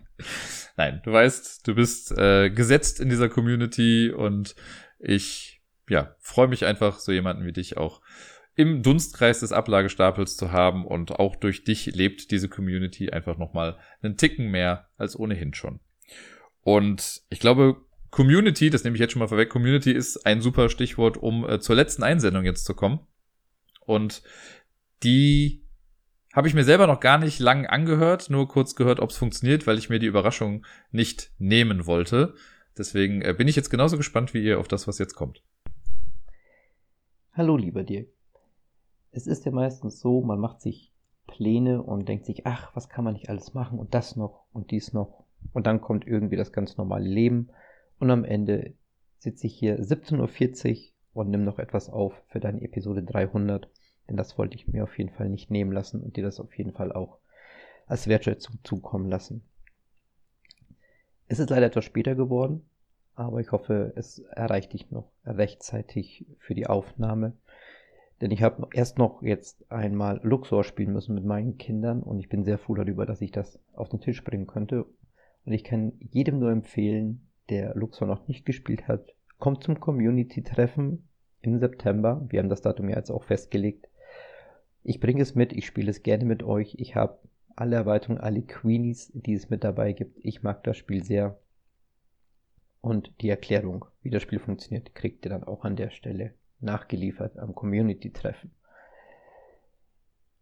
[0.76, 4.54] Nein, du weißt, du bist äh, gesetzt in dieser Community und
[4.98, 5.56] ich
[5.88, 8.02] ja, freue mich einfach, so jemanden wie dich auch
[8.54, 13.78] im Dunstkreis des Ablagestapels zu haben und auch durch dich lebt diese Community einfach nochmal
[14.00, 15.80] einen Ticken mehr als ohnehin schon.
[16.66, 17.76] Und ich glaube,
[18.10, 21.60] Community, das nehme ich jetzt schon mal vorweg, Community ist ein super Stichwort, um äh,
[21.60, 23.06] zur letzten Einsendung jetzt zu kommen.
[23.84, 24.24] Und
[25.04, 25.62] die
[26.34, 29.68] habe ich mir selber noch gar nicht lang angehört, nur kurz gehört, ob es funktioniert,
[29.68, 32.34] weil ich mir die Überraschung nicht nehmen wollte.
[32.76, 35.44] Deswegen äh, bin ich jetzt genauso gespannt wie ihr auf das, was jetzt kommt.
[37.32, 38.08] Hallo, lieber Dirk.
[39.12, 40.92] Es ist ja meistens so, man macht sich
[41.28, 44.72] Pläne und denkt sich, ach, was kann man nicht alles machen und das noch und
[44.72, 47.48] dies noch und dann kommt irgendwie das ganz normale Leben.
[47.98, 48.74] Und am Ende
[49.18, 53.68] sitze ich hier 17.40 Uhr und nimm noch etwas auf für deine Episode 300.
[54.08, 56.56] Denn das wollte ich mir auf jeden Fall nicht nehmen lassen und dir das auf
[56.58, 57.18] jeden Fall auch
[57.86, 59.42] als Wertschätzung zukommen lassen.
[61.28, 62.68] Es ist leider etwas später geworden,
[63.14, 67.32] aber ich hoffe, es erreicht dich noch rechtzeitig für die Aufnahme.
[68.20, 72.28] Denn ich habe erst noch jetzt einmal Luxor spielen müssen mit meinen Kindern und ich
[72.28, 74.86] bin sehr froh darüber, dass ich das auf den Tisch bringen konnte
[75.46, 81.08] und ich kann jedem nur empfehlen, der Luxor noch nicht gespielt hat, kommt zum Community-Treffen
[81.40, 82.26] im September.
[82.28, 83.88] Wir haben das Datum ja jetzt auch festgelegt.
[84.82, 86.74] Ich bringe es mit, ich spiele es gerne mit euch.
[86.78, 87.20] Ich habe
[87.54, 90.18] alle Erweiterungen, alle Queenies, die es mit dabei gibt.
[90.22, 91.38] Ich mag das Spiel sehr.
[92.80, 97.38] Und die Erklärung, wie das Spiel funktioniert, kriegt ihr dann auch an der Stelle nachgeliefert
[97.38, 98.50] am Community-Treffen.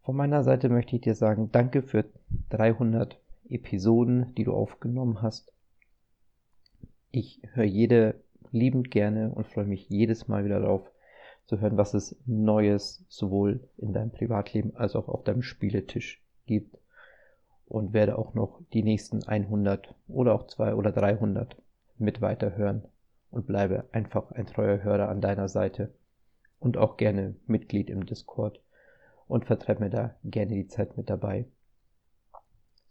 [0.02, 2.04] Von meiner Seite möchte ich dir sagen, danke für
[2.50, 3.18] 300
[3.48, 5.52] Episoden, die du aufgenommen hast.
[7.10, 8.20] Ich höre jede
[8.50, 10.90] liebend gerne und freue mich jedes Mal wieder darauf
[11.46, 16.78] zu hören, was es Neues sowohl in deinem Privatleben als auch auf deinem Spieletisch gibt.
[17.66, 21.56] Und werde auch noch die nächsten 100 oder auch 200 oder 300
[21.98, 22.84] mit weiterhören.
[23.30, 25.92] Und bleibe einfach ein treuer Hörer an deiner Seite.
[26.60, 28.60] Und auch gerne Mitglied im Discord.
[29.26, 31.46] Und vertreibe mir da gerne die Zeit mit dabei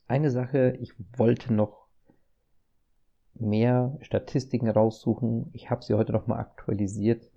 [0.08, 1.88] eine Sache, ich wollte noch
[3.36, 5.49] mehr Statistiken raussuchen.
[5.53, 7.32] Ich habe sie heute noch mal aktualisiert.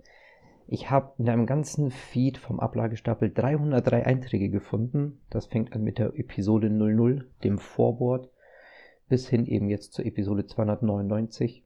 [0.67, 5.21] Ich habe in einem ganzen Feed vom Ablagestapel 303 Einträge gefunden.
[5.29, 8.29] Das fängt an mit der Episode 00, dem Vorwort,
[9.07, 11.63] bis hin eben jetzt zur Episode 299.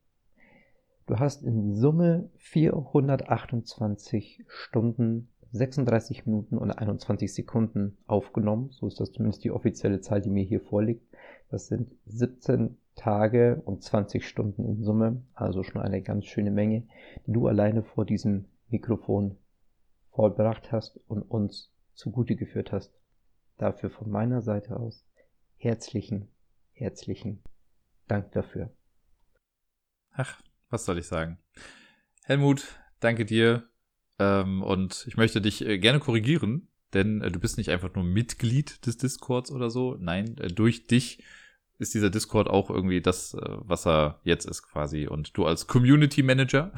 [1.07, 8.69] Du hast in Summe 428 Stunden 36 Minuten und 21 Sekunden aufgenommen.
[8.71, 11.05] So ist das zumindest die offizielle Zahl, die mir hier vorliegt.
[11.49, 16.83] Das sind 17 Tage und 20 Stunden in Summe, also schon eine ganz schöne Menge,
[17.25, 19.37] die du alleine vor diesem Mikrofon
[20.11, 22.93] vollbracht hast und uns zugute geführt hast.
[23.57, 25.05] Dafür von meiner Seite aus
[25.57, 26.29] herzlichen,
[26.73, 27.43] herzlichen
[28.07, 28.71] Dank dafür.
[30.13, 31.37] Ach, was soll ich sagen?
[32.23, 33.70] Helmut, danke dir
[34.21, 38.03] ähm, und ich möchte dich äh, gerne korrigieren, denn äh, du bist nicht einfach nur
[38.03, 39.97] Mitglied des Discords oder so.
[39.99, 41.23] Nein, äh, durch dich
[41.79, 45.07] ist dieser Discord auch irgendwie das, äh, was er jetzt ist quasi.
[45.07, 46.71] Und du als Community Manager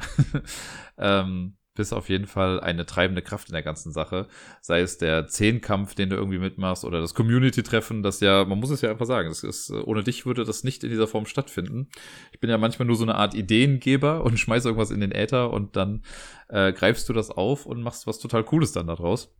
[0.98, 4.28] ähm, bist auf jeden Fall eine treibende Kraft in der ganzen Sache.
[4.60, 8.70] Sei es der Zehnkampf, den du irgendwie mitmachst, oder das Community-Treffen, das ja, man muss
[8.70, 11.88] es ja einfach sagen, das ist, ohne dich würde das nicht in dieser Form stattfinden.
[12.32, 15.52] Ich bin ja manchmal nur so eine Art Ideengeber und schmeiß irgendwas in den Äther
[15.52, 16.02] und dann
[16.48, 19.34] äh, greifst du das auf und machst was total Cooles dann daraus.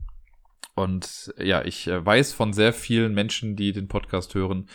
[0.75, 4.69] Und ja, ich äh, weiß von sehr vielen Menschen, die den Podcast hören,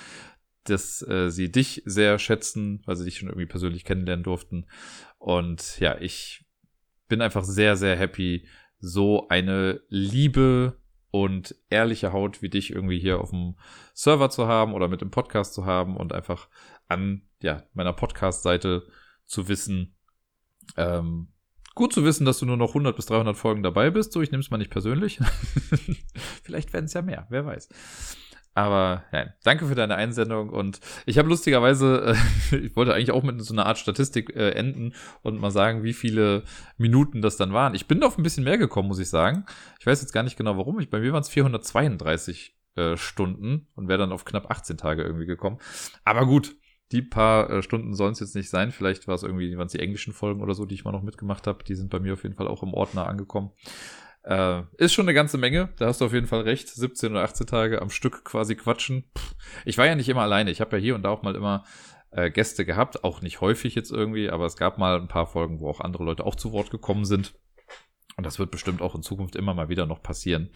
[0.63, 4.65] dass äh, sie dich sehr schätzen, weil sie dich schon irgendwie persönlich kennenlernen durften.
[5.17, 6.45] Und ja, ich
[7.09, 8.47] bin einfach sehr, sehr happy,
[8.79, 10.79] so eine liebe
[11.11, 13.55] und ehrliche Haut wie dich irgendwie hier auf dem
[13.93, 16.47] Server zu haben oder mit dem Podcast zu haben und einfach
[16.87, 18.87] an ja, meiner Podcast-Seite
[19.25, 19.95] zu wissen,
[20.77, 21.29] ähm,
[21.75, 24.11] gut zu wissen, dass du nur noch 100 bis 300 Folgen dabei bist.
[24.11, 25.19] So, ich nehme es mal nicht persönlich.
[26.43, 27.69] Vielleicht werden es ja mehr, wer weiß.
[28.53, 32.15] Aber ja, danke für deine Einsendung und ich habe lustigerweise,
[32.51, 35.83] äh, ich wollte eigentlich auch mit so einer Art Statistik äh, enden und mal sagen,
[35.83, 36.43] wie viele
[36.77, 37.75] Minuten das dann waren.
[37.75, 39.45] Ich bin auf ein bisschen mehr gekommen, muss ich sagen.
[39.79, 40.79] Ich weiß jetzt gar nicht genau warum.
[40.79, 45.03] Ich, bei mir waren es 432 äh, Stunden und wäre dann auf knapp 18 Tage
[45.03, 45.59] irgendwie gekommen.
[46.03, 46.55] Aber gut,
[46.91, 48.71] die paar äh, Stunden sollen es jetzt nicht sein.
[48.71, 51.03] Vielleicht war es irgendwie, waren es die englischen Folgen oder so, die ich mal noch
[51.03, 51.63] mitgemacht habe.
[51.63, 53.51] Die sind bei mir auf jeden Fall auch im Ordner angekommen.
[54.23, 56.67] Äh, ist schon eine ganze Menge, da hast du auf jeden Fall recht.
[56.67, 59.09] 17 oder 18 Tage am Stück quasi quatschen.
[59.65, 60.51] Ich war ja nicht immer alleine.
[60.51, 61.63] Ich habe ja hier und da auch mal immer
[62.11, 65.59] äh, Gäste gehabt, auch nicht häufig jetzt irgendwie, aber es gab mal ein paar Folgen,
[65.59, 67.33] wo auch andere Leute auch zu Wort gekommen sind.
[68.17, 70.49] Und das wird bestimmt auch in Zukunft immer mal wieder noch passieren.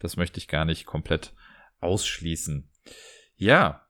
[0.00, 1.34] Das möchte ich gar nicht komplett
[1.80, 2.70] ausschließen.
[3.36, 3.86] Ja,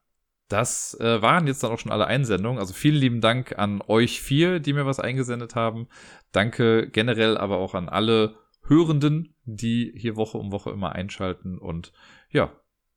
[0.47, 2.59] das äh, waren jetzt dann auch schon alle Einsendungen.
[2.59, 5.89] Also vielen lieben Dank an euch vier, die mir was eingesendet haben.
[6.31, 8.37] Danke generell aber auch an alle
[8.67, 11.93] Hörenden, die hier Woche um Woche immer einschalten und
[12.29, 12.51] ja,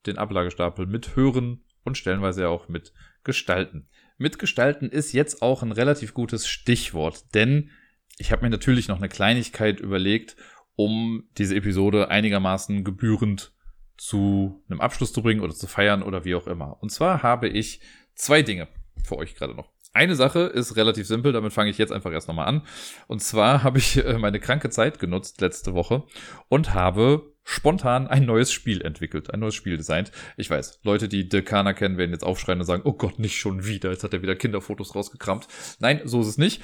[0.06, 3.88] den Ablagestapel mithören und stellenweise ja auch mitgestalten.
[4.18, 7.70] Mitgestalten ist jetzt auch ein relativ gutes Stichwort, denn
[8.18, 10.36] ich habe mir natürlich noch eine Kleinigkeit überlegt,
[10.76, 13.52] um diese Episode einigermaßen gebührend
[13.96, 16.82] zu einem Abschluss zu bringen oder zu feiern oder wie auch immer.
[16.82, 17.80] Und zwar habe ich
[18.14, 18.68] zwei Dinge
[19.04, 19.72] für euch gerade noch.
[19.92, 22.62] Eine Sache ist relativ simpel, damit fange ich jetzt einfach erst nochmal an.
[23.08, 26.04] Und zwar habe ich äh, meine kranke Zeit genutzt letzte Woche
[26.48, 30.12] und habe spontan ein neues Spiel entwickelt, ein neues Spiel designt.
[30.36, 33.66] Ich weiß, Leute, die Dekana kennen, werden jetzt aufschreien und sagen, oh Gott, nicht schon
[33.66, 35.48] wieder, jetzt hat er wieder Kinderfotos rausgekramt.
[35.80, 36.62] Nein, so ist es nicht.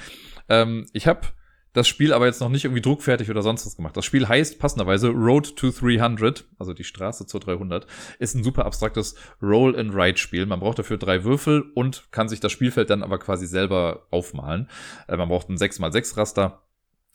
[0.48, 1.22] Ähm, ich habe
[1.76, 3.94] das Spiel aber jetzt noch nicht irgendwie druckfertig oder sonst was gemacht.
[3.96, 7.86] Das Spiel heißt passenderweise Road to 300, also die Straße zur 300,
[8.18, 10.46] ist ein super abstraktes Roll-and-Ride-Spiel.
[10.46, 14.70] Man braucht dafür drei Würfel und kann sich das Spielfeld dann aber quasi selber aufmalen.
[15.06, 16.62] Äh, man braucht ein 6x6 Raster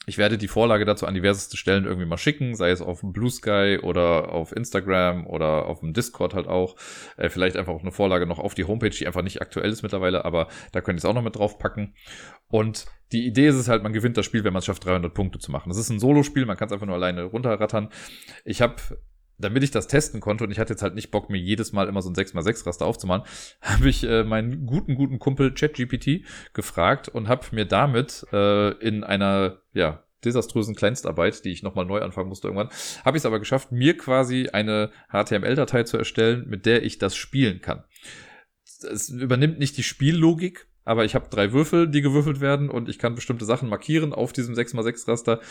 [0.08, 3.30] ich werde die Vorlage dazu an diverseste Stellen irgendwie mal schicken, sei es auf Blue
[3.30, 6.76] Sky oder auf Instagram oder auf dem Discord halt auch.
[7.18, 9.84] Äh, vielleicht einfach auch eine Vorlage noch auf die Homepage, die einfach nicht aktuell ist
[9.84, 11.94] mittlerweile, aber da könnt ihr es auch noch mit drauf packen.
[12.48, 15.14] Und die Idee ist es halt, man gewinnt das Spiel, wenn man es schafft, 300
[15.14, 15.70] Punkte zu machen.
[15.70, 17.90] Das ist ein Solo-Spiel, man kann es einfach nur alleine runterrattern.
[18.44, 18.76] Ich habe
[19.42, 21.88] damit ich das testen konnte und ich hatte jetzt halt nicht Bock, mir jedes Mal
[21.88, 23.24] immer so ein 6x6 Raster aufzumalen,
[23.62, 29.04] habe ich äh, meinen guten, guten Kumpel ChatGPT gefragt und habe mir damit äh, in
[29.04, 32.70] einer, ja, desaströsen Kleinstarbeit, die ich nochmal neu anfangen musste irgendwann,
[33.04, 37.16] habe ich es aber geschafft, mir quasi eine HTML-Datei zu erstellen, mit der ich das
[37.16, 37.84] spielen kann.
[38.64, 43.00] Es übernimmt nicht die Spiellogik, aber ich habe drei Würfel, die gewürfelt werden und ich
[43.00, 45.42] kann bestimmte Sachen markieren auf diesem 6x6 Raster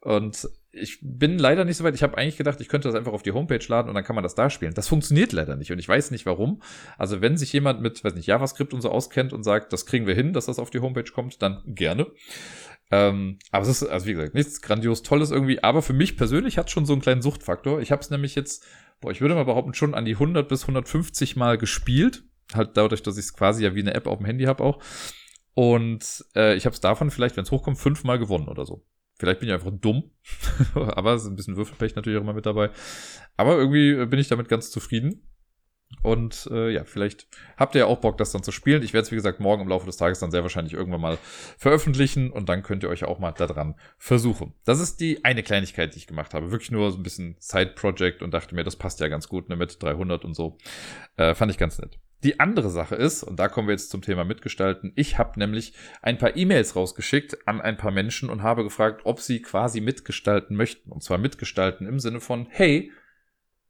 [0.00, 0.48] und
[0.80, 1.94] ich bin leider nicht so weit.
[1.94, 4.14] Ich habe eigentlich gedacht, ich könnte das einfach auf die Homepage laden und dann kann
[4.14, 4.74] man das da spielen.
[4.74, 6.62] Das funktioniert leider nicht und ich weiß nicht warum.
[6.96, 10.06] Also wenn sich jemand mit, weiß nicht, JavaScript und so auskennt und sagt, das kriegen
[10.06, 12.06] wir hin, dass das auf die Homepage kommt, dann gerne.
[12.90, 15.62] Ähm, aber es ist, also wie gesagt, nichts grandios Tolles irgendwie.
[15.62, 17.80] Aber für mich persönlich hat schon so einen kleinen Suchtfaktor.
[17.80, 18.66] Ich habe es nämlich jetzt,
[19.00, 22.24] boah, ich würde mal behaupten, schon an die 100 bis 150 Mal gespielt.
[22.54, 24.82] Halt dadurch, dass ich es quasi ja wie eine App auf dem Handy habe auch.
[25.54, 28.86] Und äh, ich habe es davon vielleicht, wenn es hochkommt, fünfmal gewonnen oder so.
[29.18, 30.10] Vielleicht bin ich einfach dumm,
[30.74, 32.70] aber es ist ein bisschen Würfelpech natürlich auch immer mit dabei.
[33.36, 35.27] Aber irgendwie bin ich damit ganz zufrieden.
[36.02, 38.82] Und äh, ja, vielleicht habt ihr ja auch Bock, das dann zu spielen.
[38.82, 41.18] Ich werde es, wie gesagt, morgen im Laufe des Tages dann sehr wahrscheinlich irgendwann mal
[41.56, 44.54] veröffentlichen und dann könnt ihr euch auch mal daran versuchen.
[44.64, 46.50] Das ist die eine Kleinigkeit, die ich gemacht habe.
[46.50, 49.56] Wirklich nur so ein bisschen Side-Project und dachte mir, das passt ja ganz gut ne,
[49.56, 50.58] mit 300 und so.
[51.16, 51.98] Äh, fand ich ganz nett.
[52.24, 55.72] Die andere Sache ist, und da kommen wir jetzt zum Thema Mitgestalten, ich habe nämlich
[56.02, 60.56] ein paar E-Mails rausgeschickt an ein paar Menschen und habe gefragt, ob sie quasi mitgestalten
[60.56, 60.90] möchten.
[60.90, 62.92] Und zwar mitgestalten im Sinne von, hey,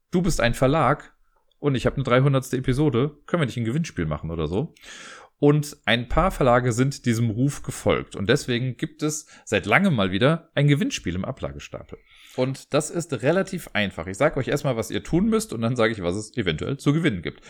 [0.09, 1.13] du bist ein Verlag
[1.59, 2.53] und ich habe eine 300.
[2.53, 4.73] Episode, können wir nicht ein Gewinnspiel machen oder so?
[5.39, 8.17] Und ein paar Verlage sind diesem Ruf gefolgt.
[8.17, 11.97] Und deswegen gibt es seit langem mal wieder ein Gewinnspiel im Ablagestapel.
[12.35, 14.07] Und das ist relativ einfach.
[14.07, 16.77] Ich sage euch erstmal, was ihr tun müsst und dann sage ich, was es eventuell
[16.77, 17.41] zu gewinnen gibt.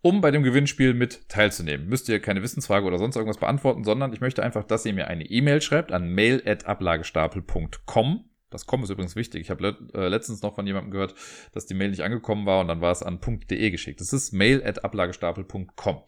[0.00, 4.12] Um bei dem Gewinnspiel mit teilzunehmen, müsst ihr keine Wissensfrage oder sonst irgendwas beantworten, sondern
[4.12, 8.24] ich möchte einfach, dass ihr mir eine E-Mail schreibt an mail.ablagestapel.com.
[8.54, 9.42] Das Com ist übrigens wichtig.
[9.42, 11.14] Ich habe le äh, letztens noch von jemandem gehört,
[11.52, 14.00] dass die Mail nicht angekommen war und dann war es an .de geschickt.
[14.00, 16.02] Das ist mail.ablagestapel.com.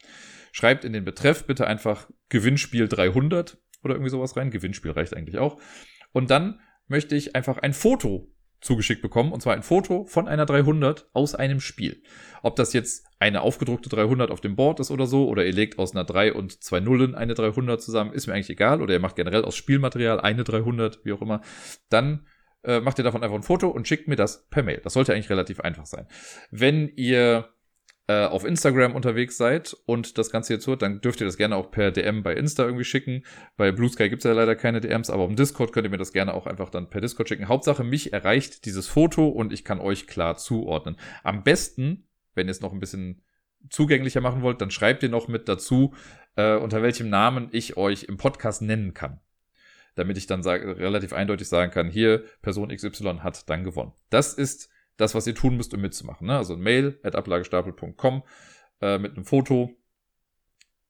[0.52, 4.51] Schreibt in den Betreff bitte einfach Gewinnspiel 300 oder irgendwie sowas rein.
[4.51, 5.60] Gewinnspiel reicht eigentlich auch.
[6.12, 10.47] Und dann möchte ich einfach ein Foto zugeschickt bekommen, und zwar ein Foto von einer
[10.47, 12.02] 300 aus einem Spiel.
[12.43, 15.78] Ob das jetzt eine aufgedruckte 300 auf dem Board ist oder so, oder ihr legt
[15.78, 19.01] aus einer 3 und zwei Nullen eine 300 zusammen, ist mir eigentlich egal, oder ihr
[19.01, 21.43] macht generell aus Spielmaterial eine 300, wie auch immer,
[21.89, 22.27] dann
[22.66, 24.80] äh, macht ihr davon einfach ein Foto und schickt mir das per Mail.
[24.82, 26.06] Das sollte eigentlich relativ einfach sein.
[26.51, 27.48] Wenn ihr
[28.09, 31.56] äh, auf Instagram unterwegs seid und das Ganze jetzt hört, dann dürft ihr das gerne
[31.56, 33.24] auch per DM bei Insta irgendwie schicken.
[33.56, 35.97] Bei Blue Sky gibt es ja leider keine DMs, aber im Discord könnt ihr mir
[35.97, 37.48] das gerne auch einfach dann per Discord schicken.
[37.48, 40.97] Hauptsache, mich erreicht dieses Foto und ich kann euch klar zuordnen.
[41.24, 43.22] Am besten, wenn ihr es noch ein bisschen
[43.70, 45.94] zugänglicher machen wollt, dann schreibt ihr noch mit dazu,
[46.36, 49.20] äh, unter welchem Namen ich euch im Podcast nennen kann.
[49.97, 53.93] Damit ich dann sag, relativ eindeutig sagen kann, hier, Person XY hat dann gewonnen.
[54.10, 56.28] Das ist das, was ihr tun müsst, um mitzumachen.
[56.28, 56.36] Ne?
[56.36, 58.23] Also ein Mail at ablagestapel.com
[58.81, 59.74] äh, mit einem Foto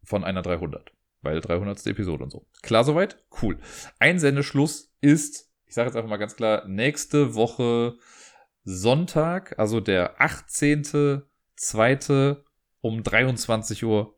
[0.02, 0.92] von einer 300.
[1.22, 1.86] Weil 300.
[1.86, 2.46] Episode und so.
[2.62, 3.24] Klar soweit?
[3.42, 3.58] Cool.
[3.98, 7.96] Einsendeschluss ist, ich sage jetzt einfach mal ganz klar, nächste Woche
[8.64, 12.36] Sonntag, also der 18.2.
[12.80, 14.14] um 23.59 Uhr.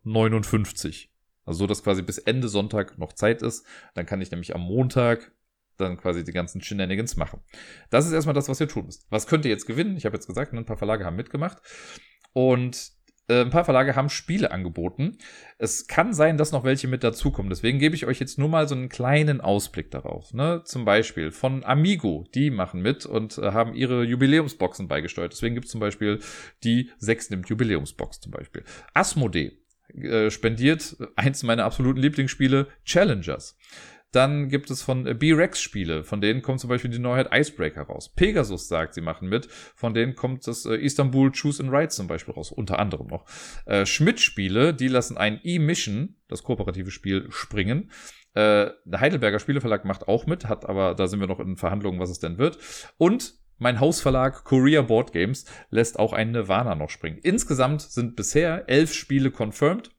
[1.49, 3.67] Also so, dass quasi bis Ende Sonntag noch Zeit ist.
[3.95, 5.33] Dann kann ich nämlich am Montag
[5.79, 7.41] dann quasi die ganzen Shenanigans machen.
[7.91, 9.07] Das ist erstmal das, was ihr tun müsst.
[9.11, 9.97] Was könnt ihr jetzt gewinnen?
[9.97, 11.59] Ich habe jetzt gesagt, ein paar Verlage haben mitgemacht.
[12.33, 12.93] Und
[13.29, 15.19] äh, ein paar Verlage haben Spiele angeboten.
[15.59, 17.51] Es kann sein, dass noch welche mit dazukommen.
[17.51, 20.33] Deswegen gebe ich euch jetzt nur mal so einen kleinen Ausblick darauf.
[20.33, 20.63] Ne?
[20.65, 25.33] Zum Beispiel von Amigo, die machen mit und äh, haben ihre Jubiläumsboxen beigesteuert.
[25.33, 26.21] Deswegen gibt es zum Beispiel
[26.65, 28.65] die 6 nimmt Jubiläumsbox zum Beispiel.
[28.95, 29.58] Asmodee
[29.95, 33.57] äh, spendiert eins meiner absoluten Lieblingsspiele, Challengers.
[34.13, 37.83] Dann gibt es von äh, B-Rex Spiele, von denen kommt zum Beispiel die Neuheit Icebreaker
[37.83, 38.15] raus.
[38.15, 42.07] Pegasus sagt, sie machen mit, von denen kommt das äh, Istanbul Choose and Ride zum
[42.07, 43.27] Beispiel raus, unter anderem noch.
[43.67, 47.91] Äh, Schmidt Spiele, die lassen ein E-Mission, das kooperative Spiel, springen.
[48.33, 52.01] Äh, der Heidelberger Spieleverlag macht auch mit, hat aber, da sind wir noch in Verhandlungen,
[52.01, 52.59] was es denn wird.
[52.97, 57.19] Und mein Hausverlag Korea Board Games lässt auch ein Nirvana noch springen.
[57.23, 59.91] Insgesamt sind bisher elf Spiele confirmed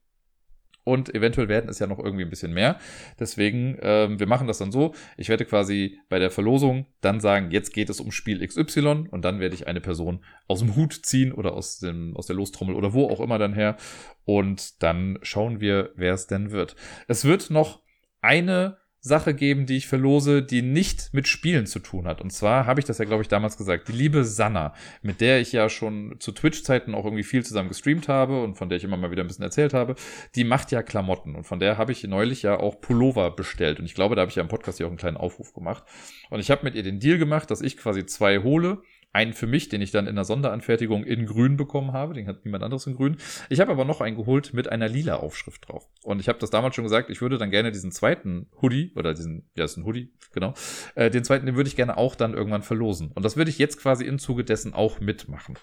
[0.90, 2.80] und eventuell werden es ja noch irgendwie ein bisschen mehr.
[3.20, 4.96] Deswegen, ähm, wir machen das dann so.
[5.18, 9.24] Ich werde quasi bei der Verlosung dann sagen, jetzt geht es um Spiel XY und
[9.24, 12.76] dann werde ich eine Person aus dem Hut ziehen oder aus, dem, aus der Lostrommel
[12.76, 13.78] oder wo auch immer dann her.
[14.26, 16.76] Und dann schauen wir, wer es denn wird.
[17.08, 17.84] Es wird noch
[18.22, 22.20] eine Sache geben, die ich verlose, die nicht mit Spielen zu tun hat.
[22.20, 23.88] Und zwar habe ich das ja, glaube ich, damals gesagt.
[23.88, 28.10] Die liebe Sanna, mit der ich ja schon zu Twitch-Zeiten auch irgendwie viel zusammen gestreamt
[28.10, 29.96] habe und von der ich immer mal wieder ein bisschen erzählt habe,
[30.36, 31.36] die macht ja Klamotten.
[31.36, 33.80] Und von der habe ich neulich ja auch Pullover bestellt.
[33.80, 35.84] Und ich glaube, da habe ich ja im Podcast ja auch einen kleinen Aufruf gemacht.
[36.30, 38.82] Und ich habe mit ihr den Deal gemacht, dass ich quasi zwei hole
[39.12, 42.14] einen für mich, den ich dann in der Sonderanfertigung in grün bekommen habe.
[42.14, 43.18] Den hat niemand anderes in grün.
[43.50, 45.90] Ich habe aber noch einen geholt mit einer lila Aufschrift drauf.
[46.04, 49.14] Und ich habe das damals schon gesagt, ich würde dann gerne diesen zweiten Hoodie, oder
[49.14, 50.54] diesen, ja, ist ein Hoodie, genau.
[50.96, 53.12] Äh, den zweiten, den würde ich gerne auch dann irgendwann verlosen.
[53.14, 55.58] Und das würde ich jetzt quasi im Zuge dessen auch mitmachen.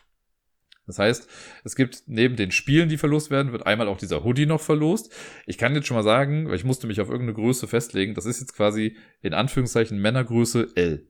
[0.86, 1.28] Das heißt,
[1.64, 5.12] es gibt neben den Spielen, die verlost werden, wird einmal auch dieser Hoodie noch verlost.
[5.44, 8.24] Ich kann jetzt schon mal sagen, weil ich musste mich auf irgendeine Größe festlegen, das
[8.24, 11.09] ist jetzt quasi in Anführungszeichen Männergröße L.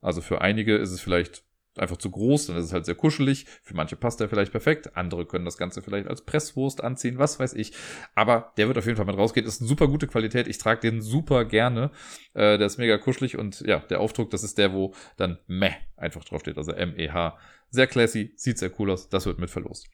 [0.00, 1.44] Also für einige ist es vielleicht
[1.76, 3.46] einfach zu groß, dann ist es halt sehr kuschelig.
[3.62, 4.96] Für manche passt der vielleicht perfekt.
[4.96, 7.72] Andere können das Ganze vielleicht als Presswurst anziehen, was weiß ich.
[8.14, 9.46] Aber der wird auf jeden Fall mit rausgehen.
[9.46, 10.48] Ist eine super gute Qualität.
[10.48, 11.90] Ich trage den super gerne.
[12.34, 15.72] Äh, der ist mega kuschelig und ja, der Aufdruck, das ist der, wo dann Meh
[15.96, 16.58] einfach draufsteht.
[16.58, 17.38] Also M-E-H.
[17.70, 19.08] Sehr classy, sieht sehr cool aus.
[19.08, 19.88] Das wird mit verlost.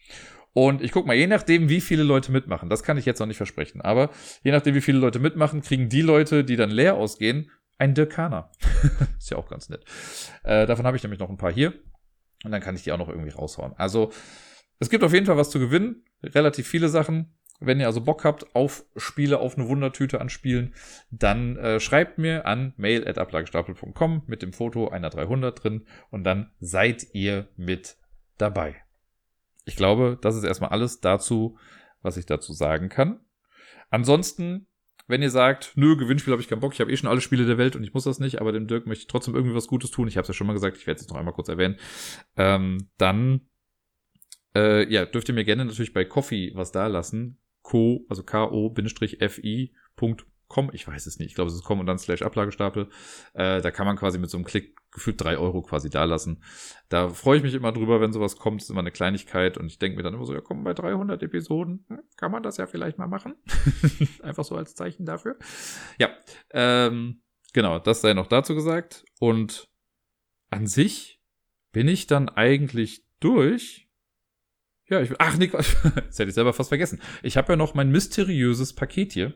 [0.55, 3.27] Und ich guck mal, je nachdem, wie viele Leute mitmachen, das kann ich jetzt noch
[3.27, 4.09] nicht versprechen, aber
[4.43, 8.51] je nachdem, wie viele Leute mitmachen, kriegen die Leute, die dann leer ausgehen, ein Dirkaner.
[9.19, 9.85] ist ja auch ganz nett.
[10.43, 11.75] Äh, davon habe ich nämlich noch ein paar hier.
[12.45, 13.75] Und dann kann ich die auch noch irgendwie raushauen.
[13.77, 14.13] Also,
[14.79, 16.05] es gibt auf jeden Fall was zu gewinnen.
[16.23, 17.35] Relativ viele Sachen.
[17.59, 20.75] Wenn ihr also Bock habt auf Spiele, auf eine Wundertüte an Spielen,
[21.11, 27.15] dann äh, schreibt mir an mail.ablagestapel.com mit dem Foto einer 300 drin und dann seid
[27.15, 27.97] ihr mit
[28.37, 28.77] dabei.
[29.65, 31.59] Ich glaube, das ist erstmal alles dazu,
[32.03, 33.21] was ich dazu sagen kann.
[33.89, 34.67] Ansonsten
[35.07, 37.47] wenn ihr sagt, nö, Gewinnspiel habe ich keinen Bock, ich habe eh schon alle Spiele
[37.47, 39.67] der Welt und ich muss das nicht, aber dem Dirk möchte ich trotzdem irgendwie was
[39.69, 41.35] Gutes tun, ich habe es ja schon mal gesagt, ich werde es jetzt noch einmal
[41.35, 41.77] kurz erwähnen,
[42.37, 43.43] ähm, dann
[44.57, 47.39] äh, ja, dürft ihr mir gerne natürlich bei Coffee was da lassen.
[47.63, 48.71] Co, also K-O-F-I.com,
[50.73, 52.89] ich weiß es nicht, ich glaube, es ist com und dann slash Ablagestapel.
[53.35, 56.43] Äh, da kann man quasi mit so einem Klick gefühlt drei Euro quasi da lassen.
[56.89, 58.61] Da freue ich mich immer drüber, wenn sowas kommt.
[58.61, 59.59] Das ist immer eine Kleinigkeit.
[59.59, 62.43] Und ich denke mir dann immer so, ja komm, bei 300 Episoden hm, kann man
[62.43, 63.35] das ja vielleicht mal machen.
[64.23, 65.37] Einfach so als Zeichen dafür.
[65.99, 66.09] Ja,
[66.51, 67.21] ähm,
[67.53, 69.05] genau, das sei noch dazu gesagt.
[69.21, 69.69] Und
[70.51, 71.21] an sich
[71.73, 73.86] bin ich dann eigentlich durch.
[74.89, 75.75] Ja, ich ach Quatsch.
[75.83, 77.01] das hätte ich selber fast vergessen.
[77.23, 79.35] Ich habe ja noch mein mysteriöses Paket hier.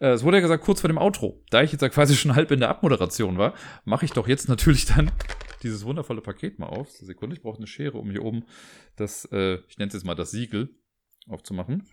[0.00, 1.44] Äh, es wurde ja gesagt kurz vor dem Outro.
[1.50, 3.54] Da ich jetzt ja quasi schon halb in der Abmoderation war,
[3.84, 5.12] mache ich doch jetzt natürlich dann
[5.62, 6.90] dieses wundervolle Paket mal auf.
[6.90, 8.44] Sekunde, ich brauche eine Schere, um hier oben
[8.96, 10.74] das, äh, ich nenne es jetzt mal das Siegel
[11.28, 11.88] aufzumachen.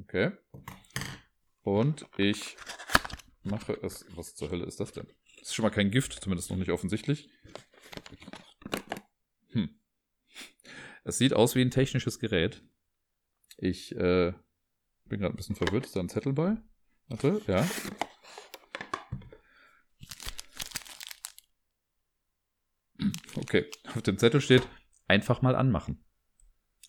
[0.00, 0.32] Okay.
[1.62, 2.56] Und ich
[3.42, 4.06] mache es.
[4.16, 5.06] Was zur Hölle ist das denn?
[5.38, 7.28] Das ist schon mal kein Gift, zumindest noch nicht offensichtlich.
[11.04, 12.62] Es sieht aus wie ein technisches Gerät.
[13.56, 14.32] Ich äh,
[15.04, 15.86] bin gerade ein bisschen verwirrt.
[15.86, 16.56] Ist da ein Zettel bei?
[17.08, 17.68] Warte, ja.
[23.34, 24.62] Okay, auf dem Zettel steht,
[25.08, 26.04] einfach mal anmachen.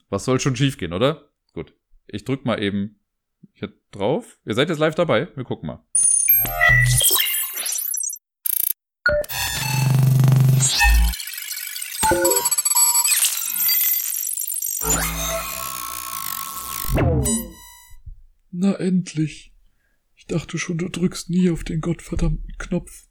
[0.10, 1.31] Was soll schon schief gehen, oder?
[1.53, 1.73] Gut.
[2.06, 2.99] Ich drück mal eben
[3.53, 4.40] hier drauf.
[4.45, 5.35] Ihr seid jetzt live dabei.
[5.35, 5.84] Wir gucken mal.
[18.74, 19.54] Na endlich.
[20.16, 23.08] Ich dachte schon, du drückst nie auf den gottverdammten Knopf.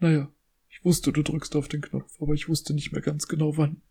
[0.00, 0.32] Naja,
[0.68, 3.82] ich wusste, du drückst auf den Knopf, aber ich wusste nicht mehr ganz genau wann.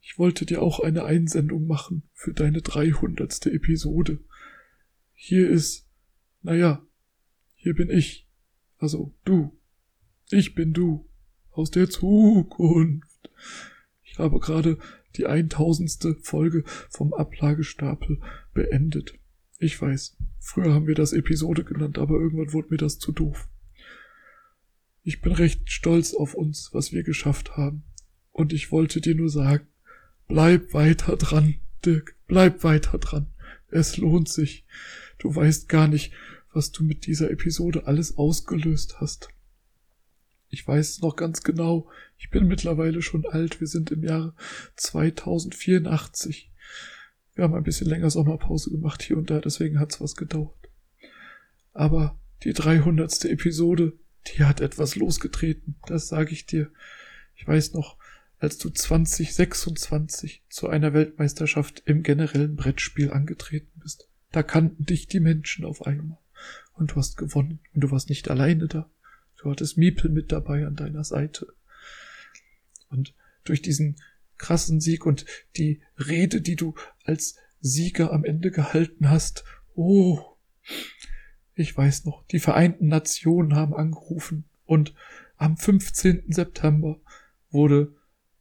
[0.00, 4.18] Ich wollte dir auch eine Einsendung machen für deine dreihundertste Episode.
[5.12, 5.86] Hier ist,
[6.40, 6.82] naja,
[7.54, 8.26] hier bin ich.
[8.78, 9.60] Also du.
[10.30, 11.06] Ich bin du.
[11.50, 13.30] Aus der Zukunft.
[14.02, 14.78] Ich habe gerade
[15.16, 18.22] die eintausendste Folge vom Ablagestapel
[18.54, 19.18] beendet.
[19.62, 23.48] Ich weiß, früher haben wir das Episode genannt, aber irgendwann wurde mir das zu doof.
[25.04, 27.84] Ich bin recht stolz auf uns, was wir geschafft haben.
[28.32, 29.68] Und ich wollte dir nur sagen,
[30.26, 33.28] bleib weiter dran, Dirk, bleib weiter dran.
[33.68, 34.66] Es lohnt sich.
[35.18, 36.12] Du weißt gar nicht,
[36.52, 39.28] was du mit dieser Episode alles ausgelöst hast.
[40.48, 41.88] Ich weiß es noch ganz genau.
[42.18, 43.60] Ich bin mittlerweile schon alt.
[43.60, 44.34] Wir sind im Jahre
[44.74, 46.51] 2084.
[47.34, 50.68] Wir haben ein bisschen länger Sommerpause gemacht hier und da, deswegen hat's was gedauert.
[51.72, 53.24] Aber die 300.
[53.26, 53.94] Episode,
[54.28, 56.70] die hat etwas losgetreten, das sage ich dir.
[57.34, 57.96] Ich weiß noch,
[58.38, 65.20] als du 2026 zu einer Weltmeisterschaft im generellen Brettspiel angetreten bist, da kannten dich die
[65.20, 66.18] Menschen auf einmal.
[66.74, 67.60] Und du hast gewonnen.
[67.72, 68.90] Und du warst nicht alleine da.
[69.36, 71.46] Du hattest Miepel mit dabei an deiner Seite.
[72.90, 73.14] Und
[73.44, 73.96] durch diesen
[74.42, 75.24] krassen Sieg und
[75.56, 76.74] die Rede, die du
[77.04, 79.44] als Sieger am Ende gehalten hast.
[79.74, 80.18] Oh,
[81.54, 84.94] ich weiß noch, die Vereinten Nationen haben angerufen und
[85.36, 86.24] am 15.
[86.28, 87.00] September
[87.50, 87.94] wurde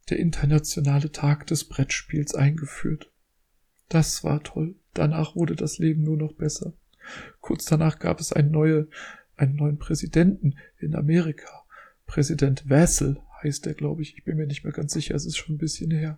[0.09, 3.11] der internationale Tag des Brettspiels eingeführt.
[3.87, 4.75] Das war toll.
[4.93, 6.73] Danach wurde das Leben nur noch besser.
[7.41, 8.87] Kurz danach gab es einen, neue,
[9.35, 11.63] einen neuen Präsidenten in Amerika.
[12.07, 14.17] Präsident Vassell heißt er, glaube ich.
[14.17, 16.17] Ich bin mir nicht mehr ganz sicher, es ist schon ein bisschen her.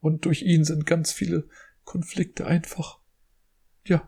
[0.00, 1.48] Und durch ihn sind ganz viele
[1.84, 2.98] Konflikte einfach,
[3.86, 4.06] ja,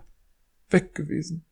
[0.70, 1.44] weg gewesen.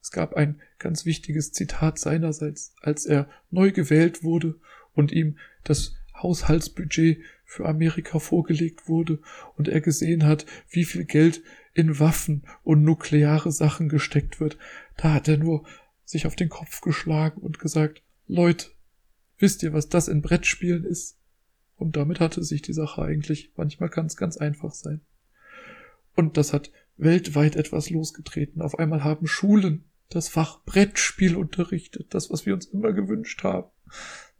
[0.00, 4.60] Es gab ein ganz wichtiges Zitat seinerseits, als er neu gewählt wurde
[4.92, 9.20] und ihm das Haushaltsbudget für Amerika vorgelegt wurde
[9.56, 11.42] und er gesehen hat, wie viel Geld
[11.72, 14.58] in Waffen und nukleare Sachen gesteckt wird.
[14.96, 15.66] Da hat er nur
[16.04, 18.73] sich auf den Kopf geschlagen und gesagt, Leute,
[19.38, 21.18] Wisst ihr, was das in Brettspielen ist?
[21.76, 25.00] Und damit hatte sich die Sache eigentlich, manchmal kann es ganz einfach sein.
[26.14, 28.62] Und das hat weltweit etwas losgetreten.
[28.62, 33.70] Auf einmal haben Schulen das Fach Brettspiel unterrichtet, das, was wir uns immer gewünscht haben.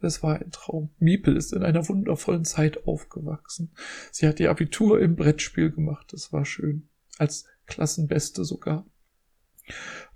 [0.01, 0.91] Es war ein Traum.
[0.99, 3.73] Miepel ist in einer wundervollen Zeit aufgewachsen.
[4.13, 6.13] Sie hat ihr Abitur im Brettspiel gemacht.
[6.13, 6.89] Das war schön.
[7.19, 8.87] Als Klassenbeste sogar.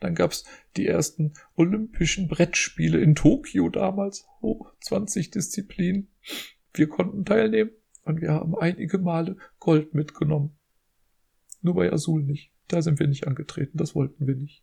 [0.01, 0.45] Dann gab's
[0.77, 4.27] die ersten Olympischen Brettspiele in Tokio damals.
[4.41, 6.09] Oh, 20 Disziplinen.
[6.75, 7.71] Wir konnten teilnehmen
[8.05, 10.57] und wir haben einige Male Gold mitgenommen.
[11.63, 12.53] Nur bei Azul nicht.
[12.69, 14.63] Da sind wir nicht angetreten, das wollten wir nicht.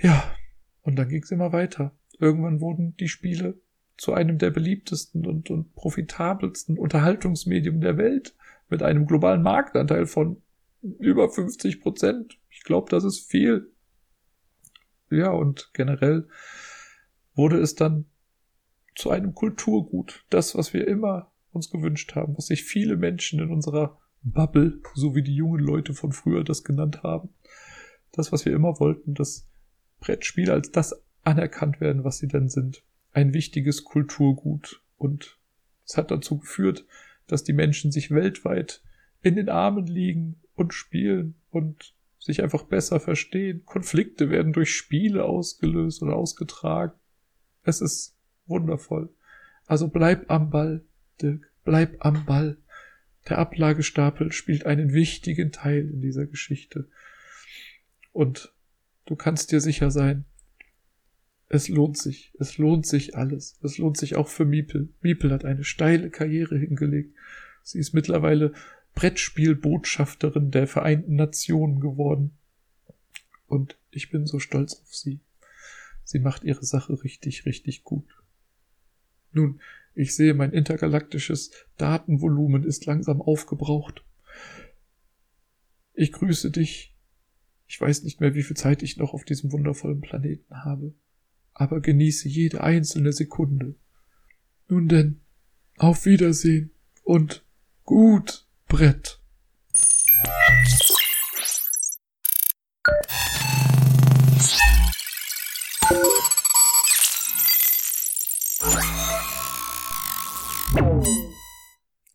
[0.00, 0.32] Ja,
[0.82, 1.96] und dann ging's immer weiter.
[2.18, 3.60] Irgendwann wurden die Spiele
[3.96, 8.36] zu einem der beliebtesten und, und profitabelsten Unterhaltungsmedium der Welt
[8.68, 10.40] mit einem globalen Marktanteil von
[10.80, 12.38] über 50 Prozent.
[12.68, 13.72] Glaube, das ist viel.
[15.08, 16.28] Ja, und generell
[17.34, 18.04] wurde es dann
[18.94, 20.26] zu einem Kulturgut.
[20.28, 25.14] Das, was wir immer uns gewünscht haben, was sich viele Menschen in unserer Bubble, so
[25.14, 27.30] wie die jungen Leute von früher das genannt haben.
[28.12, 29.48] Das, was wir immer wollten, das
[30.00, 32.84] Brettspiele als das anerkannt werden, was sie denn sind.
[33.12, 34.82] Ein wichtiges Kulturgut.
[34.98, 35.38] Und
[35.86, 36.84] es hat dazu geführt,
[37.28, 38.82] dass die Menschen sich weltweit
[39.22, 41.94] in den Armen liegen und spielen und
[42.28, 43.64] sich einfach besser verstehen.
[43.64, 46.92] Konflikte werden durch Spiele ausgelöst oder ausgetragen.
[47.62, 49.08] Es ist wundervoll.
[49.66, 50.84] Also bleib am Ball,
[51.22, 52.58] Dirk, bleib am Ball.
[53.28, 56.88] Der Ablagestapel spielt einen wichtigen Teil in dieser Geschichte.
[58.12, 58.54] Und
[59.06, 60.26] du kannst dir sicher sein,
[61.48, 63.58] es lohnt sich, es lohnt sich alles.
[63.62, 64.90] Es lohnt sich auch für Miepel.
[65.00, 67.14] Miepel hat eine steile Karriere hingelegt.
[67.62, 68.52] Sie ist mittlerweile
[68.98, 72.32] Brettspielbotschafterin der Vereinten Nationen geworden.
[73.46, 75.20] Und ich bin so stolz auf sie.
[76.02, 78.08] Sie macht ihre Sache richtig, richtig gut.
[79.30, 79.60] Nun,
[79.94, 84.02] ich sehe, mein intergalaktisches Datenvolumen ist langsam aufgebraucht.
[85.94, 86.92] Ich grüße dich.
[87.68, 90.92] Ich weiß nicht mehr, wie viel Zeit ich noch auf diesem wundervollen Planeten habe,
[91.54, 93.76] aber genieße jede einzelne Sekunde.
[94.66, 95.20] Nun denn,
[95.76, 96.72] auf Wiedersehen
[97.04, 97.44] und
[97.84, 99.18] gut Brett.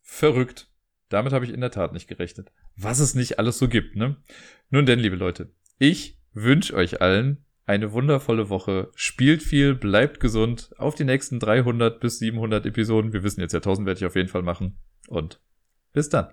[0.03, 0.69] Verrückt.
[1.09, 2.51] Damit habe ich in der Tat nicht gerechnet.
[2.75, 4.17] Was es nicht alles so gibt, ne?
[4.69, 8.91] Nun denn, liebe Leute, ich wünsche euch allen eine wundervolle Woche.
[8.93, 10.69] Spielt viel, bleibt gesund.
[10.77, 13.11] Auf die nächsten 300 bis 700 Episoden.
[13.11, 14.77] Wir wissen jetzt ja 1000 werde ich auf jeden Fall machen.
[15.07, 15.39] Und
[15.94, 16.28] bis dann.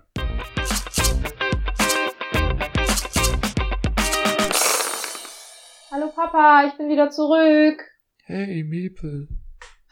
[5.91, 7.83] Hallo Papa, ich bin wieder zurück.
[8.23, 9.27] Hey, Miepel.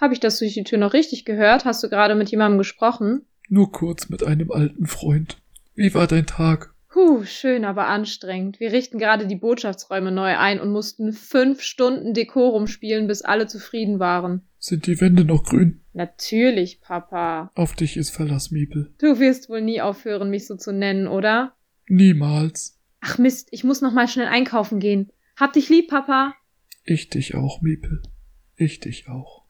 [0.01, 1.65] Habe ich das durch die Tür noch richtig gehört?
[1.65, 3.25] Hast du gerade mit jemandem gesprochen?
[3.49, 5.37] Nur kurz mit einem alten Freund.
[5.75, 6.73] Wie war dein Tag?
[6.89, 8.59] Puh, schön, aber anstrengend.
[8.59, 13.47] Wir richten gerade die Botschaftsräume neu ein und mussten fünf Stunden Dekorum spielen, bis alle
[13.47, 14.48] zufrieden waren.
[14.59, 15.81] Sind die Wände noch grün?
[15.93, 17.51] Natürlich, Papa.
[17.55, 18.93] Auf dich ist Verlass, Miepel.
[18.99, 21.55] Du wirst wohl nie aufhören, mich so zu nennen, oder?
[21.87, 22.77] Niemals.
[22.99, 25.11] Ach Mist, ich muss noch mal schnell einkaufen gehen.
[25.37, 26.35] Hab dich lieb, Papa.
[26.83, 28.01] Ich dich auch, Miepel.
[28.57, 29.45] Ich dich auch.